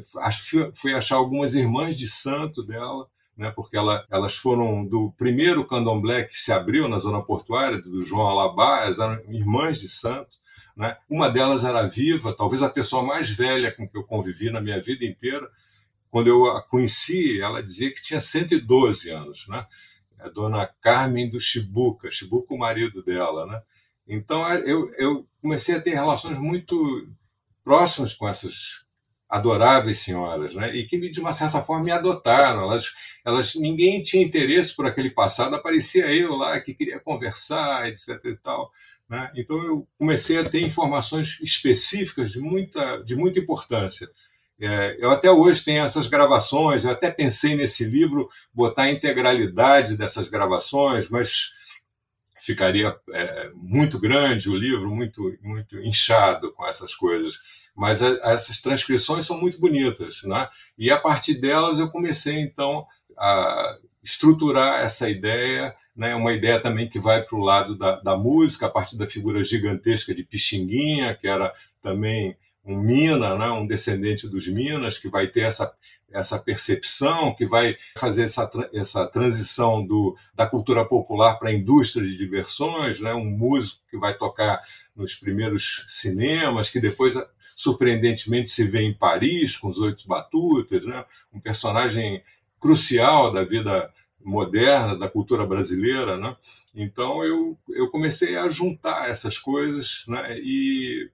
Fui 0.74 0.93
achar 0.93 1.15
algumas 1.15 1.54
irmãs 1.54 1.97
de 1.97 2.08
santo 2.10 2.63
dela, 2.63 3.08
né? 3.38 3.52
porque 3.52 3.78
ela, 3.78 4.06
elas 4.10 4.36
foram 4.36 4.86
do 4.86 5.12
primeiro 5.17 5.65
candomblé 5.65 6.24
que 6.24 6.38
se 6.38 6.52
abriu 6.52 6.88
na 6.88 7.00
zona 7.00 7.21
portuária, 7.21 7.82
do 7.82 8.06
João 8.06 8.28
Alabá, 8.28 8.84
elas 8.84 9.00
eram 9.00 9.21
irmãs 9.30 9.80
de 9.80 9.89
santo. 9.89 10.38
Né? 10.76 10.97
Uma 11.10 11.30
delas 11.30 11.63
era 11.63 11.88
viva, 11.88 12.36
talvez 12.36 12.63
a 12.63 12.69
pessoa 12.69 13.04
mais 13.04 13.30
velha 13.30 13.71
com 13.71 13.88
que 13.88 13.97
eu 13.97 14.04
convivi 14.04 14.50
na 14.50 14.62
minha 14.62 14.82
vida 14.82 15.06
inteira. 15.06 15.50
Quando 16.10 16.28
eu 16.28 16.45
a 16.47 16.62
conheci, 16.62 17.41
ela 17.41 17.63
dizia 17.63 17.93
que 17.93 18.02
tinha 18.02 18.19
112 18.19 19.10
anos, 19.12 19.47
né? 19.47 19.65
A 20.19 20.28
dona 20.28 20.67
Carmen 20.82 21.30
do 21.30 21.39
Chibuca, 21.39 22.12
Chibuca 22.12 22.54
o 22.54 22.58
marido 22.58 23.02
dela, 23.02 23.45
né? 23.45 23.62
Então 24.06 24.47
eu, 24.52 24.91
eu 24.97 25.26
comecei 25.41 25.74
a 25.74 25.82
ter 25.82 25.91
relações 25.91 26.38
muito 26.38 27.10
próximas 27.63 28.13
com 28.13 28.28
essas 28.28 28.86
adoráveis 29.32 30.00
senhoras, 30.00 30.54
né? 30.54 30.76
E 30.76 30.86
que 30.86 31.10
de 31.10 31.20
uma 31.22 31.32
certa 31.32 31.62
forma 31.62 31.86
me 31.86 31.91
adotaram. 31.91 32.63
Elas, 32.63 32.91
elas, 33.24 33.56
ninguém 33.56 34.02
tinha 34.02 34.22
interesse 34.22 34.76
por 34.76 34.86
aquele 34.86 35.10
passado. 35.10 35.56
Aparecia 35.56 36.06
eu 36.13 36.36
lá 36.36 36.60
que 36.60 36.74
queria 36.74 37.00
conversar, 37.00 37.88
etc. 37.88 38.20
E 38.26 38.36
tal. 38.36 38.70
Né? 39.08 39.32
Então 39.38 39.58
eu 39.63 39.88
comecei 39.98 40.38
a 40.38 40.44
ter 40.44 40.62
informações 40.62 41.39
específicas 41.41 42.30
de 42.32 42.41
muita, 42.41 42.98
de 42.98 43.15
muita 43.15 43.39
importância. 43.39 44.10
É, 44.60 44.98
eu 45.00 45.10
até 45.10 45.32
hoje 45.32 45.63
tenho 45.63 45.86
essas 45.86 46.08
gravações. 46.08 46.84
Eu 46.84 46.91
até 46.91 47.10
pensei 47.10 47.56
nesse 47.56 47.86
livro 47.86 48.30
botar 48.54 48.84
a 48.84 48.91
integralidade 48.91 49.96
dessas 49.96 50.28
gravações, 50.28 51.08
mas 51.08 51.54
ficaria 52.38 52.94
é, 53.13 53.52
muito 53.56 53.98
grande 53.98 54.50
o 54.50 54.58
livro, 54.58 54.94
muito, 54.94 55.22
muito 55.41 55.78
inchado 55.80 56.52
com 56.52 56.67
essas 56.67 56.94
coisas 56.94 57.39
mas 57.76 58.02
a, 58.02 58.10
essas 58.32 58.62
transcrições 58.62 59.26
são 59.26 59.40
muito 59.40 59.60
bonitas, 59.60 60.24
né? 60.24 60.48
E 60.78 60.92
a 60.92 60.98
partir 60.98 61.36
delas 61.36 61.80
eu 61.80 61.90
comecei 61.90 62.40
então 62.40 62.86
a 63.18 63.78
estruturar 64.04 64.82
essa 64.82 65.10
ideia, 65.10 65.76
né? 65.96 66.16
Uma 66.16 66.34
ideia 66.34 66.60
também 66.60 66.90
que 66.90 67.00
vai 67.00 67.24
para 67.24 67.38
o 67.38 67.44
lado 67.44 67.78
da, 67.78 68.00
da 68.00 68.18
música, 68.18 68.66
a 68.66 68.70
partir 68.70 68.98
da 68.98 69.08
figura 69.08 69.44
gigantesca 69.44 70.14
de 70.14 70.24
Pixinguinha, 70.24 71.16
que 71.16 71.28
era 71.28 71.52
também 71.82 72.36
um 72.64 72.80
Mina, 72.80 73.36
né? 73.38 73.50
um 73.50 73.66
descendente 73.66 74.28
dos 74.28 74.48
Minas, 74.48 74.98
que 74.98 75.10
vai 75.10 75.28
ter 75.28 75.42
essa 75.42 75.74
essa 76.14 76.38
percepção 76.38 77.34
que 77.34 77.46
vai 77.46 77.76
fazer 77.98 78.24
essa, 78.24 78.50
essa 78.74 79.08
transição 79.08 79.86
do, 79.86 80.16
da 80.36 80.46
cultura 80.46 80.86
popular 80.86 81.36
para 81.36 81.50
a 81.50 81.54
indústria 81.54 82.06
de 82.06 82.18
diversões, 82.18 83.00
né? 83.00 83.14
um 83.14 83.26
músico 83.26 83.82
que 83.90 83.98
vai 83.98 84.18
tocar 84.18 84.62
nos 84.96 85.16
primeiros 85.16 85.86
cinemas, 85.88 86.70
que 86.70 86.80
depois 86.80 87.16
surpreendentemente 87.62 88.50
se 88.50 88.63
vê 88.63 88.82
em 88.82 88.93
Paris 88.93 89.56
com 89.56 89.69
os 89.69 89.78
oito 89.78 90.08
batutas, 90.08 90.84
né? 90.86 91.06
um 91.32 91.39
personagem 91.39 92.24
crucial 92.60 93.32
da 93.32 93.43
vida 93.43 93.93
moderna, 94.24 94.97
da 94.97 95.08
cultura 95.08 95.45
brasileira. 95.45 96.17
Né? 96.17 96.36
Então 96.74 97.24
eu, 97.24 97.58
eu 97.69 97.89
comecei 97.91 98.36
a 98.36 98.50
juntar 98.50 99.10
essas 99.10 99.38
coisas 99.38 100.04
né? 100.08 100.39
e 100.39 101.10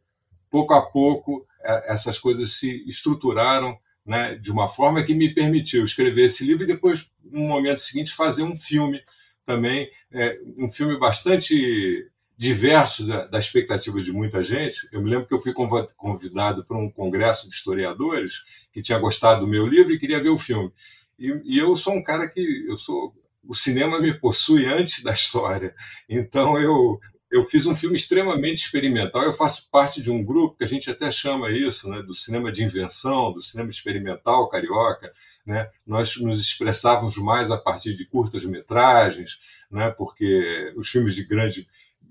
pouco 0.50 0.74
a 0.74 0.82
pouco 0.82 1.46
é, 1.62 1.92
essas 1.92 2.18
coisas 2.18 2.54
se 2.54 2.88
estruturaram 2.88 3.78
né, 4.06 4.36
de 4.36 4.50
uma 4.50 4.70
forma 4.70 5.04
que 5.04 5.14
me 5.14 5.34
permitiu 5.34 5.84
escrever 5.84 6.26
esse 6.28 6.46
livro 6.46 6.64
e 6.64 6.68
depois, 6.68 7.12
no 7.26 7.42
momento 7.42 7.80
seguinte, 7.80 8.14
fazer 8.14 8.44
um 8.44 8.56
filme 8.56 9.02
também, 9.46 9.92
é, 10.14 10.40
um 10.58 10.70
filme 10.70 10.98
bastante 10.98 12.10
diverso 12.38 13.08
da, 13.08 13.26
da, 13.26 13.40
expectativa 13.40 14.00
de 14.02 14.12
muita 14.12 14.44
gente. 14.44 14.88
Eu 14.92 15.02
me 15.02 15.10
lembro 15.10 15.28
que 15.28 15.34
eu 15.34 15.40
fui 15.40 15.54
convidado 15.96 16.64
para 16.64 16.78
um 16.78 16.90
congresso 16.90 17.50
de 17.50 17.56
historiadores 17.56 18.44
que 18.72 18.82
tinha 18.82 19.00
gostado 19.00 19.42
do 19.42 19.48
meu 19.48 19.66
livro 19.66 19.92
e 19.92 20.00
queria 20.00 20.22
ver 20.22 20.30
o 20.30 20.38
filme. 20.38 20.72
E, 21.18 21.42
e 21.44 21.58
eu 21.58 21.76
sou 21.76 21.94
um 21.94 22.04
cara 22.04 22.30
que 22.30 22.66
eu 22.68 22.78
sou 22.78 23.14
o 23.44 23.56
cinema 23.56 24.00
me 24.00 24.14
possui 24.14 24.66
antes 24.66 25.02
da 25.02 25.14
história. 25.14 25.74
Então 26.10 26.60
eu 26.60 27.00
eu 27.30 27.44
fiz 27.44 27.66
um 27.66 27.76
filme 27.76 27.98
extremamente 27.98 28.64
experimental. 28.64 29.22
Eu 29.22 29.34
faço 29.34 29.70
parte 29.70 30.02
de 30.02 30.10
um 30.10 30.24
grupo 30.24 30.58
que 30.58 30.64
a 30.64 30.68
gente 30.68 30.90
até 30.90 31.12
chama 31.12 31.52
isso, 31.52 31.90
né, 31.90 32.02
do 32.02 32.16
cinema 32.16 32.52
de 32.52 32.64
invenção, 32.64 33.34
do 33.34 33.42
cinema 33.42 33.70
experimental 33.70 34.48
carioca. 34.48 35.12
Né? 35.46 35.70
Nós 35.86 36.16
nos 36.18 36.40
expressávamos 36.40 37.18
mais 37.18 37.52
a 37.52 37.58
partir 37.58 37.96
de 37.96 38.06
curtas 38.06 38.46
metragens, 38.46 39.42
né, 39.70 39.90
porque 39.90 40.74
os 40.78 40.88
filmes 40.88 41.16
de 41.16 41.26
grande 41.26 41.68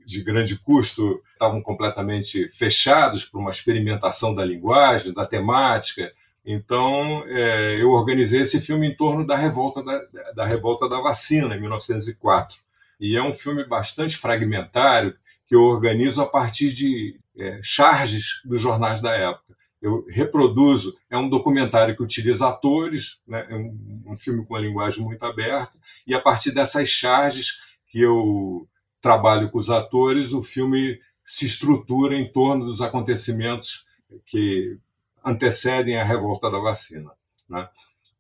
de 0.07 0.23
grande 0.23 0.57
custo 0.57 1.21
estavam 1.33 1.61
completamente 1.61 2.49
fechados 2.51 3.25
para 3.25 3.41
uma 3.41 3.51
experimentação 3.51 4.33
da 4.33 4.45
linguagem, 4.45 5.13
da 5.13 5.27
temática. 5.27 6.13
Então, 6.45 7.25
é, 7.27 7.83
eu 7.83 7.91
organizei 7.91 8.43
esse 8.43 8.61
filme 8.61 8.87
em 8.87 8.95
torno 8.95 9.27
da 9.27 9.37
revolta 9.37 9.83
da, 9.83 10.01
da 10.33 10.47
revolta 10.47 10.89
da 10.89 11.01
vacina, 11.01 11.57
em 11.57 11.61
1904. 11.61 12.57
E 13.01 13.17
é 13.17 13.23
um 13.23 13.35
filme 13.35 13.67
bastante 13.67 14.17
fragmentário 14.17 15.13
que 15.49 15.57
eu 15.57 15.63
organizo 15.63 16.23
a 16.23 16.27
partir 16.27 16.73
de 16.73 17.19
é, 17.37 17.59
charges 17.61 18.41
dos 18.45 18.63
jornais 18.63 19.01
da 19.01 19.13
época. 19.13 19.57
Eu 19.83 20.07
reproduzo, 20.09 20.97
é 21.11 21.19
um 21.19 21.29
documentário 21.29 21.97
que 21.97 22.03
utiliza 22.03 22.49
atores, 22.49 23.23
né, 23.27 23.45
é 23.51 23.57
um, 23.57 24.05
um 24.07 24.17
filme 24.17 24.47
com 24.47 24.55
uma 24.55 24.61
linguagem 24.61 25.03
muito 25.03 25.25
aberta, 25.27 25.77
e 26.07 26.15
a 26.15 26.21
partir 26.21 26.53
dessas 26.53 26.89
charges 26.89 27.59
que 27.89 28.01
eu 28.01 28.67
trabalho 29.07 29.49
com 29.53 29.59
os 29.59 29.71
atores, 29.71 30.33
o 30.33 30.43
filme 30.43 30.99
se 31.25 31.47
estrutura 31.47 32.17
em 32.17 32.27
torno 32.27 32.65
dos 32.65 32.81
acontecimentos 32.81 33.87
que 34.27 34.77
antecedem 35.25 35.97
a 35.97 36.05
revolta 36.05 36.51
da 36.51 36.59
vacina. 36.59 37.13
Né? 37.49 37.69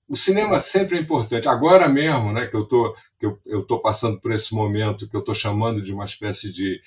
O 0.08 0.14
cinema 0.14 0.60
sempre 0.60 0.96
é 0.96 1.00
importante. 1.00 1.48
Agora 1.48 1.88
mesmo, 1.88 2.32
né, 2.32 2.46
que 2.46 2.54
eu 2.54 2.64
tô 2.64 2.94
que 3.18 3.26
eu 3.26 3.62
estou 3.62 3.80
passando 3.80 4.20
por 4.20 4.30
esse 4.30 4.54
momento 4.54 5.08
que 5.08 5.16
eu 5.16 5.20
estou 5.20 5.34
chamando 5.34 5.82
de 5.82 5.92
uma 5.92 6.04
espécie 6.04 6.52
de 6.52 6.80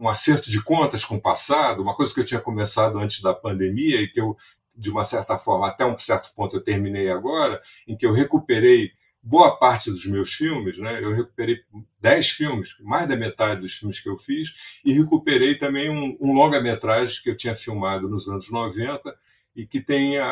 um 0.00 0.08
acerto 0.08 0.48
de 0.48 0.62
contas 0.62 1.04
com 1.04 1.16
o 1.16 1.20
passado, 1.20 1.82
uma 1.82 1.96
coisa 1.96 2.14
que 2.14 2.20
eu 2.20 2.24
tinha 2.24 2.40
começado 2.40 2.96
antes 2.98 3.20
da 3.20 3.34
pandemia 3.34 4.00
e 4.00 4.08
que 4.08 4.20
eu, 4.20 4.36
de 4.74 4.88
uma 4.88 5.04
certa 5.04 5.36
forma, 5.36 5.66
até 5.66 5.84
um 5.84 5.98
certo 5.98 6.32
ponto 6.34 6.56
eu 6.56 6.62
terminei 6.62 7.10
agora, 7.10 7.60
em 7.88 7.96
que 7.96 8.06
eu 8.06 8.12
recuperei 8.12 8.92
boa 9.24 9.56
parte 9.56 9.90
dos 9.90 10.04
meus 10.04 10.34
filmes, 10.34 10.78
né? 10.78 11.02
eu 11.02 11.14
recuperei 11.14 11.62
dez 11.98 12.28
filmes, 12.28 12.76
mais 12.80 13.08
da 13.08 13.16
metade 13.16 13.62
dos 13.62 13.72
filmes 13.72 13.98
que 13.98 14.08
eu 14.08 14.18
fiz, 14.18 14.54
e 14.84 14.92
recuperei 14.92 15.56
também 15.56 15.88
um, 15.88 16.16
um 16.20 16.34
longa-metragem 16.34 17.22
que 17.22 17.30
eu 17.30 17.36
tinha 17.36 17.56
filmado 17.56 18.06
nos 18.06 18.28
anos 18.28 18.50
90 18.50 19.16
e 19.56 19.66
que 19.66 19.80
tem 19.80 20.18
a, 20.18 20.26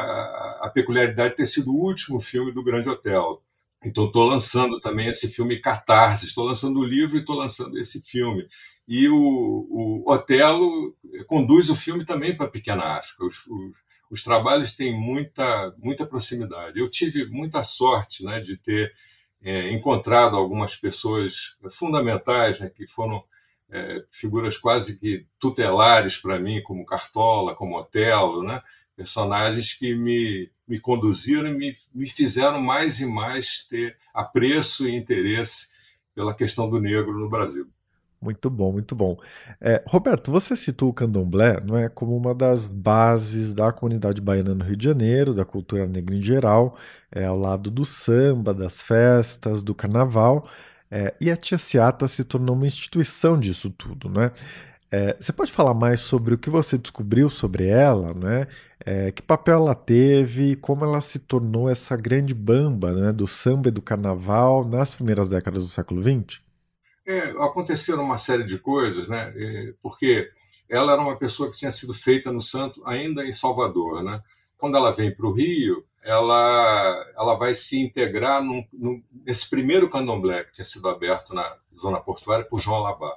a 0.62 0.70
peculiaridade 0.72 1.30
de 1.30 1.36
ter 1.36 1.46
sido 1.46 1.72
o 1.72 1.80
último 1.80 2.20
filme 2.20 2.52
do 2.52 2.62
Grande 2.62 2.88
Hotel. 2.88 3.42
Então, 3.84 4.06
estou 4.06 4.26
lançando 4.26 4.78
também 4.78 5.08
esse 5.08 5.28
filme 5.28 5.58
Catarse, 5.58 6.26
estou 6.26 6.44
lançando 6.44 6.78
o 6.78 6.84
livro 6.84 7.16
e 7.16 7.20
estou 7.20 7.36
lançando 7.36 7.78
esse 7.78 8.00
filme. 8.02 8.46
E 8.86 9.08
o, 9.08 9.16
o 9.16 10.12
Otelo 10.12 10.94
conduz 11.26 11.70
o 11.70 11.74
filme 11.74 12.04
também 12.04 12.36
para 12.36 12.48
Pequena 12.48 12.98
África. 12.98 13.24
Os, 13.24 13.46
os, 13.46 13.78
os, 14.12 14.22
trabalhos 14.22 14.74
têm 14.74 14.94
muita, 14.94 15.74
muita 15.78 16.06
proximidade. 16.06 16.78
Eu 16.78 16.90
tive 16.90 17.24
muita 17.26 17.62
sorte 17.62 18.22
né, 18.24 18.40
de 18.40 18.56
ter 18.56 18.92
é, 19.42 19.72
encontrado 19.72 20.36
algumas 20.36 20.76
pessoas 20.76 21.56
fundamentais, 21.72 22.60
né, 22.60 22.68
que 22.68 22.86
foram 22.86 23.24
é, 23.70 24.04
figuras 24.10 24.58
quase 24.58 25.00
que 25.00 25.26
tutelares 25.38 26.16
para 26.18 26.38
mim, 26.38 26.62
como 26.62 26.84
Cartola, 26.84 27.54
como 27.54 27.78
Otelo, 27.78 28.42
né? 28.42 28.62
personagens 28.94 29.72
que 29.72 29.94
me, 29.94 30.50
me 30.68 30.78
conduziram 30.78 31.48
e 31.48 31.54
me, 31.54 31.76
me 31.94 32.08
fizeram 32.08 32.60
mais 32.60 33.00
e 33.00 33.06
mais 33.06 33.66
ter 33.66 33.96
apreço 34.12 34.86
e 34.86 34.94
interesse 34.94 35.68
pela 36.14 36.34
questão 36.34 36.68
do 36.68 36.78
negro 36.78 37.18
no 37.18 37.30
Brasil. 37.30 37.66
Muito 38.22 38.48
bom, 38.48 38.70
muito 38.70 38.94
bom. 38.94 39.16
É, 39.60 39.82
Roberto, 39.84 40.30
você 40.30 40.54
citou 40.54 40.88
o 40.90 40.92
candomblé 40.92 41.60
não 41.60 41.76
é, 41.76 41.88
como 41.88 42.16
uma 42.16 42.32
das 42.32 42.72
bases 42.72 43.52
da 43.52 43.72
comunidade 43.72 44.20
baiana 44.20 44.54
no 44.54 44.64
Rio 44.64 44.76
de 44.76 44.84
Janeiro, 44.84 45.34
da 45.34 45.44
cultura 45.44 45.88
negra 45.88 46.14
em 46.14 46.22
geral, 46.22 46.76
é, 47.10 47.24
ao 47.24 47.36
lado 47.36 47.68
do 47.68 47.84
samba, 47.84 48.54
das 48.54 48.80
festas, 48.80 49.60
do 49.60 49.74
carnaval, 49.74 50.46
é, 50.88 51.12
e 51.20 51.32
a 51.32 51.36
Tia 51.36 51.58
Seata 51.58 52.06
se 52.06 52.22
tornou 52.22 52.54
uma 52.54 52.66
instituição 52.66 53.36
disso 53.36 53.70
tudo. 53.70 54.08
Né? 54.08 54.30
É, 54.88 55.16
você 55.18 55.32
pode 55.32 55.50
falar 55.50 55.74
mais 55.74 56.00
sobre 56.00 56.34
o 56.34 56.38
que 56.38 56.50
você 56.50 56.78
descobriu 56.78 57.28
sobre 57.28 57.66
ela, 57.66 58.14
né? 58.14 58.46
É, 58.84 59.10
que 59.10 59.22
papel 59.22 59.56
ela 59.56 59.74
teve 59.74 60.54
como 60.56 60.84
ela 60.84 61.00
se 61.00 61.18
tornou 61.20 61.68
essa 61.70 61.96
grande 61.96 62.34
bamba 62.34 62.92
né, 62.92 63.12
do 63.12 63.26
samba 63.26 63.68
e 63.68 63.72
do 63.72 63.80
carnaval 63.80 64.64
nas 64.68 64.90
primeiras 64.90 65.28
décadas 65.28 65.64
do 65.64 65.70
século 65.70 66.02
XX? 66.02 66.51
É, 67.06 67.30
aconteceram 67.30 68.04
uma 68.04 68.18
série 68.18 68.44
de 68.44 68.58
coisas, 68.58 69.08
né? 69.08 69.32
É, 69.36 69.74
porque 69.82 70.30
ela 70.68 70.92
era 70.92 71.02
uma 71.02 71.18
pessoa 71.18 71.50
que 71.50 71.58
tinha 71.58 71.70
sido 71.70 71.92
feita 71.92 72.32
no 72.32 72.40
Santo 72.40 72.82
ainda 72.86 73.24
em 73.24 73.32
Salvador, 73.32 74.02
né? 74.02 74.22
Quando 74.56 74.76
ela 74.76 74.92
vem 74.92 75.14
para 75.14 75.26
o 75.26 75.32
Rio, 75.32 75.84
ela, 76.02 77.06
ela 77.16 77.34
vai 77.34 77.54
se 77.54 77.80
integrar 77.80 78.42
num, 78.42 78.64
num, 78.72 79.02
nesse 79.24 79.48
primeiro 79.48 79.88
candomblé 79.90 80.44
que 80.44 80.52
tinha 80.52 80.64
sido 80.64 80.88
aberto 80.88 81.34
na 81.34 81.56
zona 81.78 82.00
portuária 82.00 82.44
por 82.44 82.60
João 82.60 82.78
Alabá, 82.78 83.16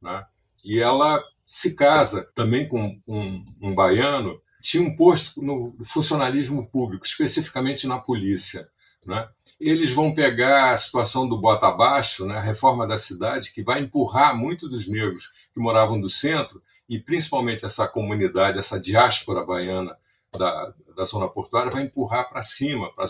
né? 0.00 0.24
E 0.64 0.80
ela 0.80 1.22
se 1.46 1.74
casa 1.74 2.30
também 2.34 2.68
com 2.68 3.00
um, 3.06 3.44
um 3.60 3.74
baiano, 3.74 4.40
tinha 4.62 4.82
um 4.82 4.94
posto 4.94 5.42
no 5.42 5.76
funcionalismo 5.84 6.68
público, 6.70 7.06
especificamente 7.06 7.86
na 7.86 7.98
polícia. 7.98 8.68
Né? 9.06 9.28
Eles 9.58 9.90
vão 9.90 10.14
pegar 10.14 10.72
a 10.72 10.76
situação 10.76 11.28
do 11.28 11.40
bota 11.40 11.66
abaixo, 11.66 12.26
né? 12.26 12.36
a 12.36 12.40
reforma 12.40 12.86
da 12.86 12.98
cidade, 12.98 13.52
que 13.52 13.62
vai 13.62 13.80
empurrar 13.80 14.36
muito 14.36 14.68
dos 14.68 14.86
negros 14.86 15.32
que 15.52 15.60
moravam 15.60 16.00
do 16.00 16.08
centro, 16.08 16.62
e 16.88 16.98
principalmente 16.98 17.64
essa 17.64 17.86
comunidade, 17.86 18.58
essa 18.58 18.78
diáspora 18.78 19.44
baiana 19.44 19.96
da, 20.36 20.72
da 20.96 21.04
zona 21.04 21.28
portuária, 21.28 21.70
vai 21.70 21.84
empurrar 21.84 22.28
para 22.28 22.42
cima, 22.42 22.92
para 22.92 23.06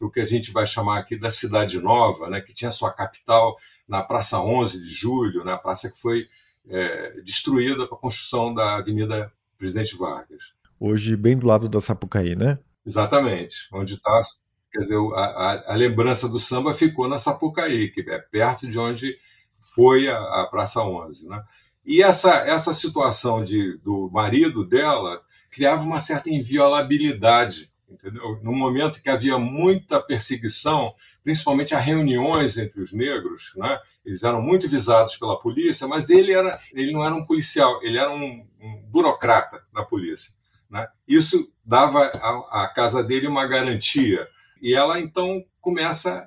o 0.00 0.10
que 0.10 0.20
a 0.20 0.24
gente 0.24 0.50
vai 0.50 0.66
chamar 0.66 0.98
aqui 0.98 1.18
da 1.18 1.30
Cidade 1.30 1.80
Nova, 1.80 2.28
né? 2.28 2.40
que 2.40 2.54
tinha 2.54 2.70
sua 2.70 2.92
capital 2.92 3.56
na 3.86 4.02
Praça 4.02 4.40
11 4.40 4.80
de 4.80 4.94
Julho, 4.94 5.44
na 5.44 5.52
né? 5.52 5.58
praça 5.58 5.90
que 5.90 6.00
foi 6.00 6.28
é, 6.68 7.20
destruída 7.20 7.86
para 7.86 7.96
a 7.96 8.00
construção 8.00 8.54
da 8.54 8.76
Avenida 8.76 9.32
Presidente 9.58 9.96
Vargas. 9.96 10.54
Hoje, 10.78 11.16
bem 11.16 11.36
do 11.36 11.46
lado 11.46 11.68
da 11.68 11.80
Sapucaí, 11.80 12.34
né? 12.34 12.58
Exatamente, 12.84 13.68
onde 13.72 13.94
está. 13.94 14.22
Quer 14.74 14.80
dizer, 14.80 14.98
a, 15.14 15.24
a, 15.24 15.72
a, 15.72 15.76
lembrança 15.76 16.28
do 16.28 16.36
samba 16.36 16.74
ficou 16.74 17.08
na 17.08 17.16
Sapucaí, 17.16 17.92
que 17.92 18.00
é 18.10 18.18
perto 18.18 18.68
de 18.68 18.76
onde 18.76 19.16
foi 19.72 20.08
a, 20.08 20.18
a 20.18 20.48
Praça 20.50 20.82
11. 20.82 21.28
Né? 21.28 21.40
E 21.86 22.02
essa, 22.02 22.34
essa 22.38 22.74
situação 22.74 23.44
de, 23.44 23.78
do 23.78 24.10
marido 24.12 24.66
dela 24.66 25.22
criava 25.48 25.84
uma 25.84 26.00
certa 26.00 26.28
inviolabilidade 26.28 27.72
entendeu? 27.88 28.40
No 28.42 28.52
momento 28.52 29.00
que 29.00 29.08
havia 29.08 29.38
muita 29.38 30.00
perseguição, 30.00 30.92
principalmente 31.22 31.72
a 31.72 31.78
reuniões 31.78 32.56
entre 32.58 32.80
os 32.80 32.92
negros, 32.92 33.52
né? 33.56 33.78
Eles 34.04 34.24
eram 34.24 34.42
muito 34.42 34.68
visados 34.68 35.16
pela 35.16 35.38
polícia, 35.38 35.86
mas 35.86 36.10
ele 36.10 36.32
era, 36.32 36.50
ele 36.72 36.92
não 36.92 37.04
era 37.04 37.14
um 37.14 37.24
policial, 37.24 37.78
ele 37.84 37.96
era 37.96 38.10
um, 38.10 38.44
um 38.60 38.82
burocrata 38.88 39.62
da 39.72 39.84
polícia, 39.84 40.32
né? 40.68 40.88
Isso 41.06 41.48
dava 41.64 42.10
à, 42.20 42.64
à 42.64 42.68
casa 42.68 43.00
dele 43.00 43.28
uma 43.28 43.46
garantia 43.46 44.26
e 44.64 44.74
ela 44.74 44.98
então 44.98 45.44
começa 45.60 46.26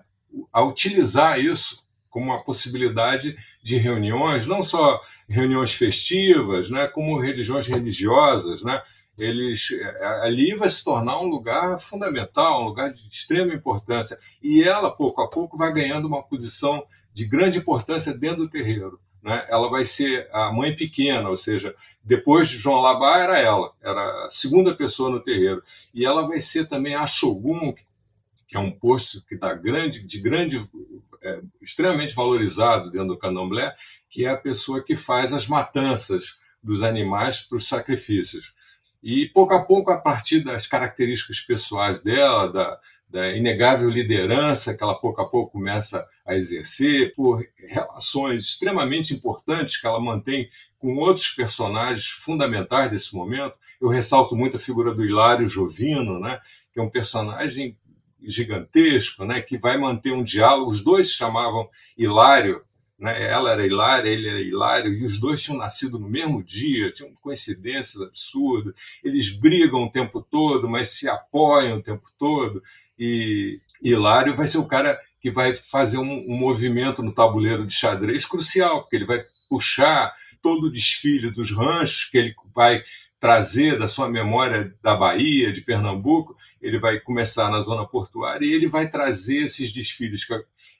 a 0.53 0.63
utilizar 0.63 1.39
isso 1.39 1.87
como 2.07 2.27
uma 2.27 2.43
possibilidade 2.43 3.35
de 3.63 3.77
reuniões, 3.77 4.45
não 4.45 4.61
só 4.61 5.01
reuniões 5.27 5.73
festivas, 5.73 6.69
né, 6.69 6.87
como 6.87 7.19
religiões 7.19 7.65
religiosas, 7.65 8.61
né, 8.61 8.79
eles 9.17 9.71
é, 9.71 10.05
ali 10.21 10.55
vai 10.55 10.69
se 10.69 10.83
tornar 10.83 11.19
um 11.19 11.27
lugar 11.27 11.79
fundamental, 11.79 12.61
um 12.61 12.65
lugar 12.65 12.91
de 12.91 13.07
extrema 13.09 13.55
importância. 13.55 14.19
E 14.41 14.63
ela, 14.63 14.91
pouco 14.91 15.21
a 15.23 15.27
pouco, 15.27 15.57
vai 15.57 15.73
ganhando 15.73 16.07
uma 16.07 16.21
posição 16.21 16.85
de 17.11 17.25
grande 17.25 17.57
importância 17.57 18.13
dentro 18.13 18.43
do 18.43 18.49
terreiro. 18.49 18.99
Né? 19.23 19.45
Ela 19.49 19.69
vai 19.69 19.83
ser 19.83 20.29
a 20.31 20.53
mãe 20.53 20.75
pequena, 20.75 21.29
ou 21.29 21.37
seja, 21.37 21.75
depois 22.03 22.47
de 22.47 22.57
João 22.57 22.81
Labá 22.81 23.17
era 23.17 23.39
ela, 23.39 23.73
era 23.81 24.27
a 24.27 24.29
segunda 24.29 24.75
pessoa 24.75 25.09
no 25.09 25.19
terreiro. 25.19 25.63
E 25.93 26.05
ela 26.05 26.27
vai 26.27 26.39
ser 26.39 26.67
também 26.67 26.93
a 26.93 27.07
Shogun, 27.07 27.73
que 28.47 28.55
é 28.55 28.59
um 28.59 28.71
posto 28.71 29.23
que 29.25 29.35
está 29.35 29.53
grande, 29.53 30.05
de 30.05 30.19
grande, 30.19 30.65
é, 31.21 31.41
extremamente 31.61 32.15
valorizado 32.15 32.89
dentro 32.89 33.09
do 33.09 33.17
candomblé, 33.17 33.75
que 34.09 34.25
é 34.25 34.29
a 34.29 34.37
pessoa 34.37 34.83
que 34.83 34.95
faz 34.95 35.33
as 35.33 35.47
matanças 35.47 36.37
dos 36.63 36.81
animais 36.81 37.41
para 37.41 37.57
os 37.57 37.67
sacrifícios. 37.67 38.53
E 39.03 39.27
pouco 39.27 39.53
a 39.53 39.63
pouco, 39.63 39.91
a 39.91 39.99
partir 39.99 40.43
das 40.43 40.65
características 40.65 41.39
pessoais 41.39 42.01
dela, 42.01 42.51
da, 42.51 42.79
da 43.09 43.31
inegável 43.35 43.89
liderança 43.89 44.75
que 44.75 44.83
ela 44.83 44.99
pouco 44.99 45.21
a 45.21 45.29
pouco 45.29 45.51
começa 45.51 46.05
a 46.25 46.35
exercer, 46.35 47.13
por 47.15 47.45
relações 47.69 48.43
extremamente 48.43 49.13
importantes 49.13 49.79
que 49.79 49.87
ela 49.87 49.99
mantém 49.99 50.49
com 50.79 50.95
outros 50.95 51.29
personagens 51.29 52.07
fundamentais 52.07 52.91
desse 52.91 53.15
momento. 53.15 53.55
Eu 53.79 53.87
ressalto 53.87 54.35
muito 54.35 54.57
a 54.57 54.59
figura 54.59 54.93
do 54.93 55.05
Hilário 55.05 55.47
Jovino, 55.47 56.19
né, 56.19 56.39
que 56.73 56.79
é 56.79 56.83
um 56.83 56.89
personagem 56.89 57.77
gigantesco, 58.21 59.25
né, 59.25 59.41
que 59.41 59.57
vai 59.57 59.77
manter 59.77 60.11
um 60.11 60.23
diálogo. 60.23 60.71
Os 60.71 60.83
dois 60.83 61.09
se 61.09 61.15
chamavam 61.15 61.69
Hilário, 61.97 62.61
né, 62.97 63.29
ela 63.31 63.51
era 63.51 63.65
Hilária, 63.65 64.09
ele 64.09 64.27
era 64.27 64.41
Hilário, 64.41 64.93
e 64.93 65.05
os 65.05 65.19
dois 65.19 65.41
tinham 65.41 65.57
nascido 65.57 65.99
no 65.99 66.09
mesmo 66.09 66.43
dia, 66.43 66.91
tinham 66.91 67.13
coincidências 67.21 68.01
absurdas. 68.01 68.73
Eles 69.03 69.29
brigam 69.29 69.83
o 69.83 69.91
tempo 69.91 70.21
todo, 70.21 70.67
mas 70.67 70.89
se 70.89 71.07
apoiam 71.07 71.77
o 71.77 71.83
tempo 71.83 72.07
todo. 72.17 72.61
E 72.97 73.59
Hilário 73.81 74.35
vai 74.35 74.47
ser 74.47 74.57
o 74.57 74.67
cara 74.67 74.97
que 75.21 75.31
vai 75.31 75.55
fazer 75.55 75.97
um, 75.97 76.25
um 76.27 76.37
movimento 76.37 77.03
no 77.03 77.13
tabuleiro 77.13 77.65
de 77.65 77.73
xadrez 77.73 78.25
crucial, 78.25 78.81
porque 78.81 78.95
ele 78.95 79.05
vai 79.05 79.23
puxar 79.49 80.13
todo 80.41 80.67
o 80.67 80.71
desfile 80.71 81.31
dos 81.31 81.51
ranchos 81.51 82.05
que 82.05 82.17
ele 82.17 82.35
vai 82.53 82.83
trazer 83.19 83.79
da 83.79 83.87
sua 83.87 84.09
memória 84.09 84.73
da 84.81 84.95
Bahia, 84.95 85.51
de 85.51 85.61
Pernambuco, 85.61 86.35
ele 86.61 86.79
vai 86.79 86.99
começar 86.99 87.49
na 87.49 87.61
zona 87.61 87.85
portuária 87.85 88.45
e 88.45 88.53
ele 88.53 88.67
vai 88.67 88.89
trazer 88.89 89.45
esses 89.45 89.71
desfiles 89.71 90.23
que 90.23 90.33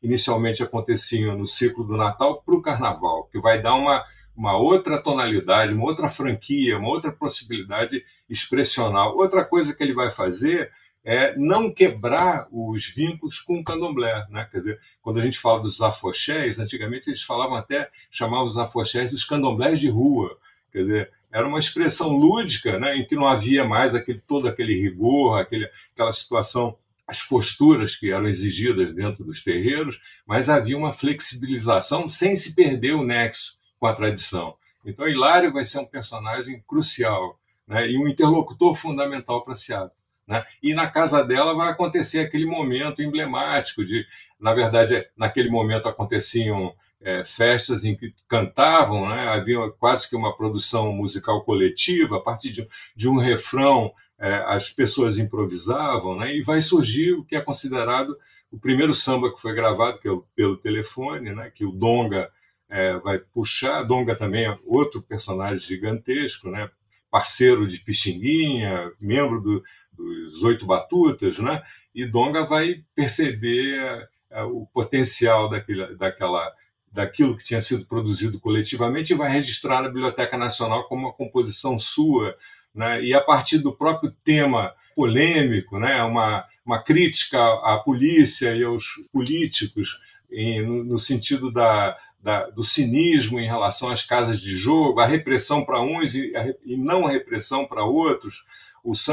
inicialmente 0.04 0.62
aconteciam 0.62 1.38
no 1.38 1.48
ciclo 1.48 1.84
do 1.84 1.98
Natal 1.98 2.42
para 2.44 2.56
o 2.56 2.62
Carnaval, 2.62 3.28
que 3.32 3.40
vai 3.40 3.62
dar 3.62 3.74
uma, 3.74 4.06
uma 4.36 4.56
outra 4.56 5.02
tonalidade, 5.02 5.74
uma 5.74 5.86
outra 5.86 6.08
franquia, 6.08 6.78
uma 6.78 6.90
outra 6.90 7.12
possibilidade 7.12 8.04
expressional. 8.30 9.16
Outra 9.18 9.44
coisa 9.44 9.74
que 9.74 9.84
ele 9.84 9.94
vai 9.94 10.12
fazer 10.12 10.72
é 11.04 11.36
não 11.38 11.74
quebrar 11.74 12.48
os 12.52 12.86
vínculos 12.86 13.40
com 13.40 13.60
o 13.60 13.64
candomblé. 13.64 14.28
Né? 14.30 14.46
Quer 14.52 14.58
dizer, 14.58 14.80
quando 15.02 15.20
a 15.20 15.24
gente 15.24 15.40
fala 15.40 15.62
dos 15.62 15.82
afoxés, 15.82 16.60
antigamente 16.60 17.10
eles 17.10 17.24
falavam 17.24 17.56
até, 17.56 17.90
chamavam 18.12 18.46
os 18.46 18.58
afoxés 18.58 19.10
dos 19.10 19.24
candomblés 19.24 19.80
de 19.80 19.90
rua. 19.90 20.38
Quer 20.78 20.84
dizer, 20.84 21.12
era 21.32 21.48
uma 21.48 21.58
expressão 21.58 22.16
lúdica, 22.16 22.78
né, 22.78 22.96
em 22.98 23.08
que 23.08 23.16
não 23.16 23.28
havia 23.28 23.66
mais 23.66 23.96
aquele, 23.96 24.20
todo 24.20 24.48
aquele 24.48 24.80
rigor, 24.80 25.40
aquele, 25.40 25.68
aquela 25.92 26.12
situação, 26.12 26.78
as 27.08 27.24
posturas 27.24 27.96
que 27.96 28.12
eram 28.12 28.28
exigidas 28.28 28.94
dentro 28.94 29.24
dos 29.24 29.44
terreiros, 29.44 30.00
mas 30.28 30.50
havia 30.52 30.78
uma 30.78 30.94
flexibilização 30.94 32.08
sem 32.08 32.36
se 32.36 32.54
perder 32.54 32.94
o 32.94 33.04
nexo 33.04 33.58
com 33.80 33.88
a 33.88 33.94
tradição. 33.96 34.56
Então, 34.86 35.08
Hilário 35.08 35.52
vai 35.52 35.66
ser 35.66 35.80
um 35.80 35.86
personagem 35.86 36.64
crucial 36.68 37.40
né, 37.68 37.90
e 37.90 37.98
um 37.98 38.08
interlocutor 38.08 38.76
fundamental 38.76 39.44
para 39.44 39.56
Seattle. 39.56 39.98
Né? 40.28 40.46
E 40.62 40.76
na 40.76 40.88
casa 40.88 41.24
dela 41.24 41.56
vai 41.56 41.72
acontecer 41.72 42.20
aquele 42.20 42.46
momento 42.46 43.02
emblemático 43.02 43.84
de, 43.84 44.06
na 44.40 44.54
verdade, 44.54 45.08
naquele 45.18 45.50
momento 45.50 45.90
aconteciam 45.90 46.76
é, 47.02 47.24
festas 47.24 47.84
em 47.84 47.96
que 47.96 48.14
cantavam, 48.28 49.08
né? 49.08 49.28
havia 49.28 49.60
quase 49.80 50.10
que 50.10 50.16
uma 50.16 50.36
produção 50.36 50.92
musical 50.92 51.44
coletiva, 51.44 52.18
a 52.18 52.22
partir 52.22 52.52
de, 52.52 52.68
de 52.96 53.08
um 53.08 53.18
refrão 53.18 53.94
é, 54.20 54.44
as 54.48 54.70
pessoas 54.70 55.18
improvisavam, 55.18 56.18
né? 56.18 56.36
e 56.36 56.42
vai 56.42 56.60
surgir 56.60 57.14
o 57.14 57.24
que 57.24 57.36
é 57.36 57.42
considerado 57.42 58.18
o 58.52 58.60
primeiro 58.60 58.94
samba 58.94 59.32
que 59.32 59.40
foi 59.40 59.54
gravado, 59.54 60.00
que 60.00 60.08
é 60.08 60.12
o, 60.12 60.26
pelo 60.36 60.58
telefone, 60.58 61.34
né? 61.34 61.52
que 61.54 61.66
o 61.66 61.72
Donga 61.72 62.32
é, 62.70 62.98
vai 62.98 63.20
puxar. 63.20 63.84
Donga 63.84 64.16
também 64.16 64.46
é 64.46 64.58
outro 64.66 65.02
personagem 65.02 65.60
gigantesco, 65.60 66.50
né? 66.50 66.70
parceiro 67.12 67.66
de 67.68 67.80
Pixinguinha, 67.80 68.92
membro 69.00 69.40
do, 69.42 69.64
dos 69.94 70.44
Oito 70.44 70.66
Batutas, 70.66 71.38
né? 71.38 71.62
e 71.94 72.06
Donga 72.06 72.44
vai 72.44 72.84
perceber 72.96 74.10
é, 74.32 74.44
o 74.44 74.66
potencial 74.74 75.48
daquele, 75.48 75.96
daquela 75.96 76.52
daquilo 76.92 77.38
que 77.38 77.44
tinha 77.44 77.62
sido 77.62 77.86
produzido 77.86 78.40
coletivamente 78.40 79.14
e 79.14 79.16
vai 79.16 79.32
registrar 79.32 79.82
na 79.82 79.90
Biblioteca 79.90 80.38
Nacional 80.38 80.88
como 80.88 81.04
uma 81.04 81.14
composição 81.14 81.78
sua, 81.78 82.36
né? 82.74 83.04
e 83.04 83.14
a 83.14 83.22
partir 83.22 83.60
do 83.60 83.76
próprio 83.76 84.12
tema 84.24 84.74
polêmico, 84.96 85.80
né? 85.80 86.02
uma, 86.04 86.46
uma 86.66 86.82
crítica 86.82 87.40
à 87.40 87.82
polícia 87.84 88.56
e 88.56 88.64
aos 88.64 89.02
políticos, 89.12 90.00
em, 90.32 90.66
no, 90.66 90.84
no, 90.84 91.00
sentido 91.00 91.52
da, 91.52 91.98
da, 92.22 92.50
do 92.50 92.64
cinismo 92.64 93.40
em 93.40 93.48
relação 93.48 93.90
às 93.90 94.04
casas 94.04 94.42
de 94.42 94.58
jogo, 94.58 95.00
a 95.00 95.06
repressão 95.06 95.64
para 95.64 95.82
uns 95.82 96.16
e, 96.16 96.36
a, 96.36 96.54
e 96.66 96.76
não 96.76 97.06
a 97.06 97.12
repressão 97.12 97.66
para 97.66 97.84
outros, 97.84 98.44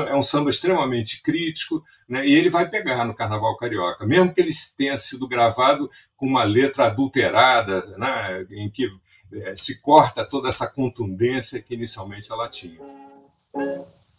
é 0.08 0.14
um 0.14 0.22
samba 0.22 0.50
extremamente 0.50 1.22
crítico, 1.22 1.82
né? 2.08 2.26
e 2.26 2.34
ele 2.34 2.50
vai 2.50 2.68
pegar 2.68 3.04
no 3.04 3.14
Carnaval 3.14 3.56
Carioca, 3.56 4.06
mesmo 4.06 4.32
que 4.32 4.40
ele 4.40 4.50
tenha 4.76 4.96
sido 4.96 5.26
gravado 5.26 5.90
com 6.16 6.26
uma 6.26 6.44
letra 6.44 6.86
adulterada, 6.86 7.84
né? 7.96 8.46
em 8.50 8.70
que 8.70 8.88
é, 9.32 9.56
se 9.56 9.80
corta 9.80 10.24
toda 10.24 10.48
essa 10.48 10.66
contundência 10.66 11.60
que 11.60 11.74
inicialmente 11.74 12.30
ela 12.30 12.48
tinha. 12.48 12.80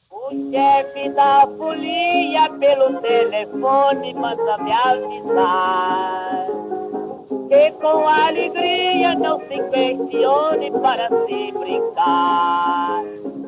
O 0.09 0.51
chefe 0.51 1.09
da 1.09 1.47
folia 1.57 2.49
pelo 2.59 2.99
telefone 3.01 4.13
manda 4.13 4.57
me 4.57 4.71
avisar 4.71 6.45
que 7.47 7.71
com 7.73 8.07
alegria 8.07 9.15
não 9.15 9.39
se 9.39 9.61
questione 9.69 10.71
para 10.71 11.09
se 11.09 11.51
brincar. 11.51 13.03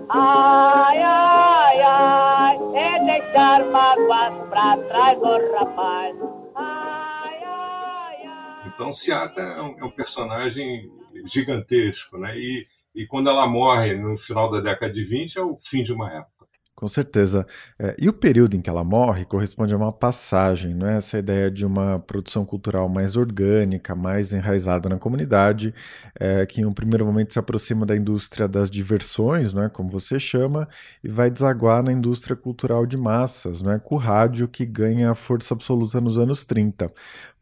Ai, 0.10 1.02
ai, 1.02 1.82
ai, 1.82 2.58
é 2.76 3.04
deixar 3.04 3.66
mágoas 3.70 4.50
pra 4.50 4.78
trás, 4.78 5.18
oh 5.22 5.54
rapaz. 5.54 6.16
Ai, 6.56 7.44
ai, 7.44 8.26
ai. 8.26 8.68
Então, 8.68 8.94
Seata 8.94 9.42
é 9.42 9.62
um, 9.62 9.80
é 9.80 9.84
um 9.84 9.92
personagem 9.92 10.90
gigantesco, 11.26 12.18
né? 12.18 12.38
E, 12.38 12.66
e 12.96 13.06
quando 13.06 13.30
ela 13.30 13.48
morre 13.48 13.96
no 13.96 14.18
final 14.18 14.50
da 14.50 14.62
década 14.62 14.94
de 14.94 15.04
20 15.04 15.40
é 15.40 15.42
o 15.42 15.58
fim 15.60 15.84
de 15.84 15.92
uma 15.92 16.10
época. 16.12 16.37
Com 16.78 16.88
certeza. 16.88 17.44
É, 17.80 17.96
e 17.98 18.08
o 18.08 18.14
período 18.14 18.56
em 18.56 18.62
que 18.62 18.70
ela 18.70 18.84
morre 18.84 19.26
corresponde 19.26 19.74
a 19.74 19.78
uma 19.78 19.92
passagem, 19.92 20.76
não 20.76 20.86
é? 20.88 20.98
essa 20.98 21.18
ideia 21.18 21.50
de 21.50 21.66
uma 21.66 21.98
produção 21.98 22.46
cultural 22.46 22.88
mais 22.88 23.18
orgânica, 23.18 23.96
mais 23.96 24.32
enraizada 24.32 24.88
na 24.88 25.00
comunidade, 25.00 25.74
é, 26.20 26.46
que 26.46 26.62
em 26.62 26.66
um 26.66 26.74
primeiro 26.74 27.04
momento 27.04 27.34
se 27.34 27.40
aproxima 27.40 27.84
da 27.84 27.96
indústria 27.98 28.48
das 28.48 28.70
diversões, 28.70 29.54
não 29.54 29.64
é? 29.64 29.70
como 29.70 29.90
você 29.90 30.20
chama, 30.20 30.70
e 31.04 31.10
vai 31.10 31.32
desaguar 31.32 31.82
na 31.82 31.92
indústria 31.92 32.36
cultural 32.36 32.86
de 32.86 32.96
massas, 32.96 33.60
não 33.60 33.72
é? 33.72 33.80
com 33.80 33.96
o 33.96 33.98
rádio 33.98 34.48
que 34.48 34.64
ganha 34.64 35.16
força 35.16 35.56
absoluta 35.56 36.00
nos 36.00 36.20
anos 36.20 36.46
30 36.46 36.94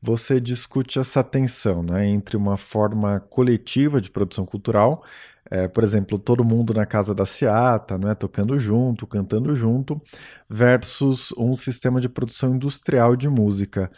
você 0.06 0.40
discute 0.40 1.00
essa 1.00 1.24
tensão 1.24 1.84
né, 1.84 2.08
entre 2.08 2.38
uma 2.38 2.58
forma 2.58 3.20
coletiva 3.20 4.00
de 4.00 4.12
produção 4.12 4.46
cultural 4.46 5.04
é, 5.50 5.68
por 5.68 5.84
exemplo, 5.84 6.18
todo 6.18 6.44
mundo 6.44 6.74
na 6.74 6.86
casa 6.86 7.14
da 7.14 7.26
Seata, 7.26 7.98
né, 7.98 8.16
tocando 8.16 8.58
junto, 8.58 9.06
cantando 9.06 9.56
junto, 9.56 10.02
versus 10.50 11.32
um 11.38 11.54
sistema 11.54 12.02
de 12.02 12.10
produção 12.10 12.56
industrial 12.56 13.16
de 13.16 13.30
música. 13.30 13.92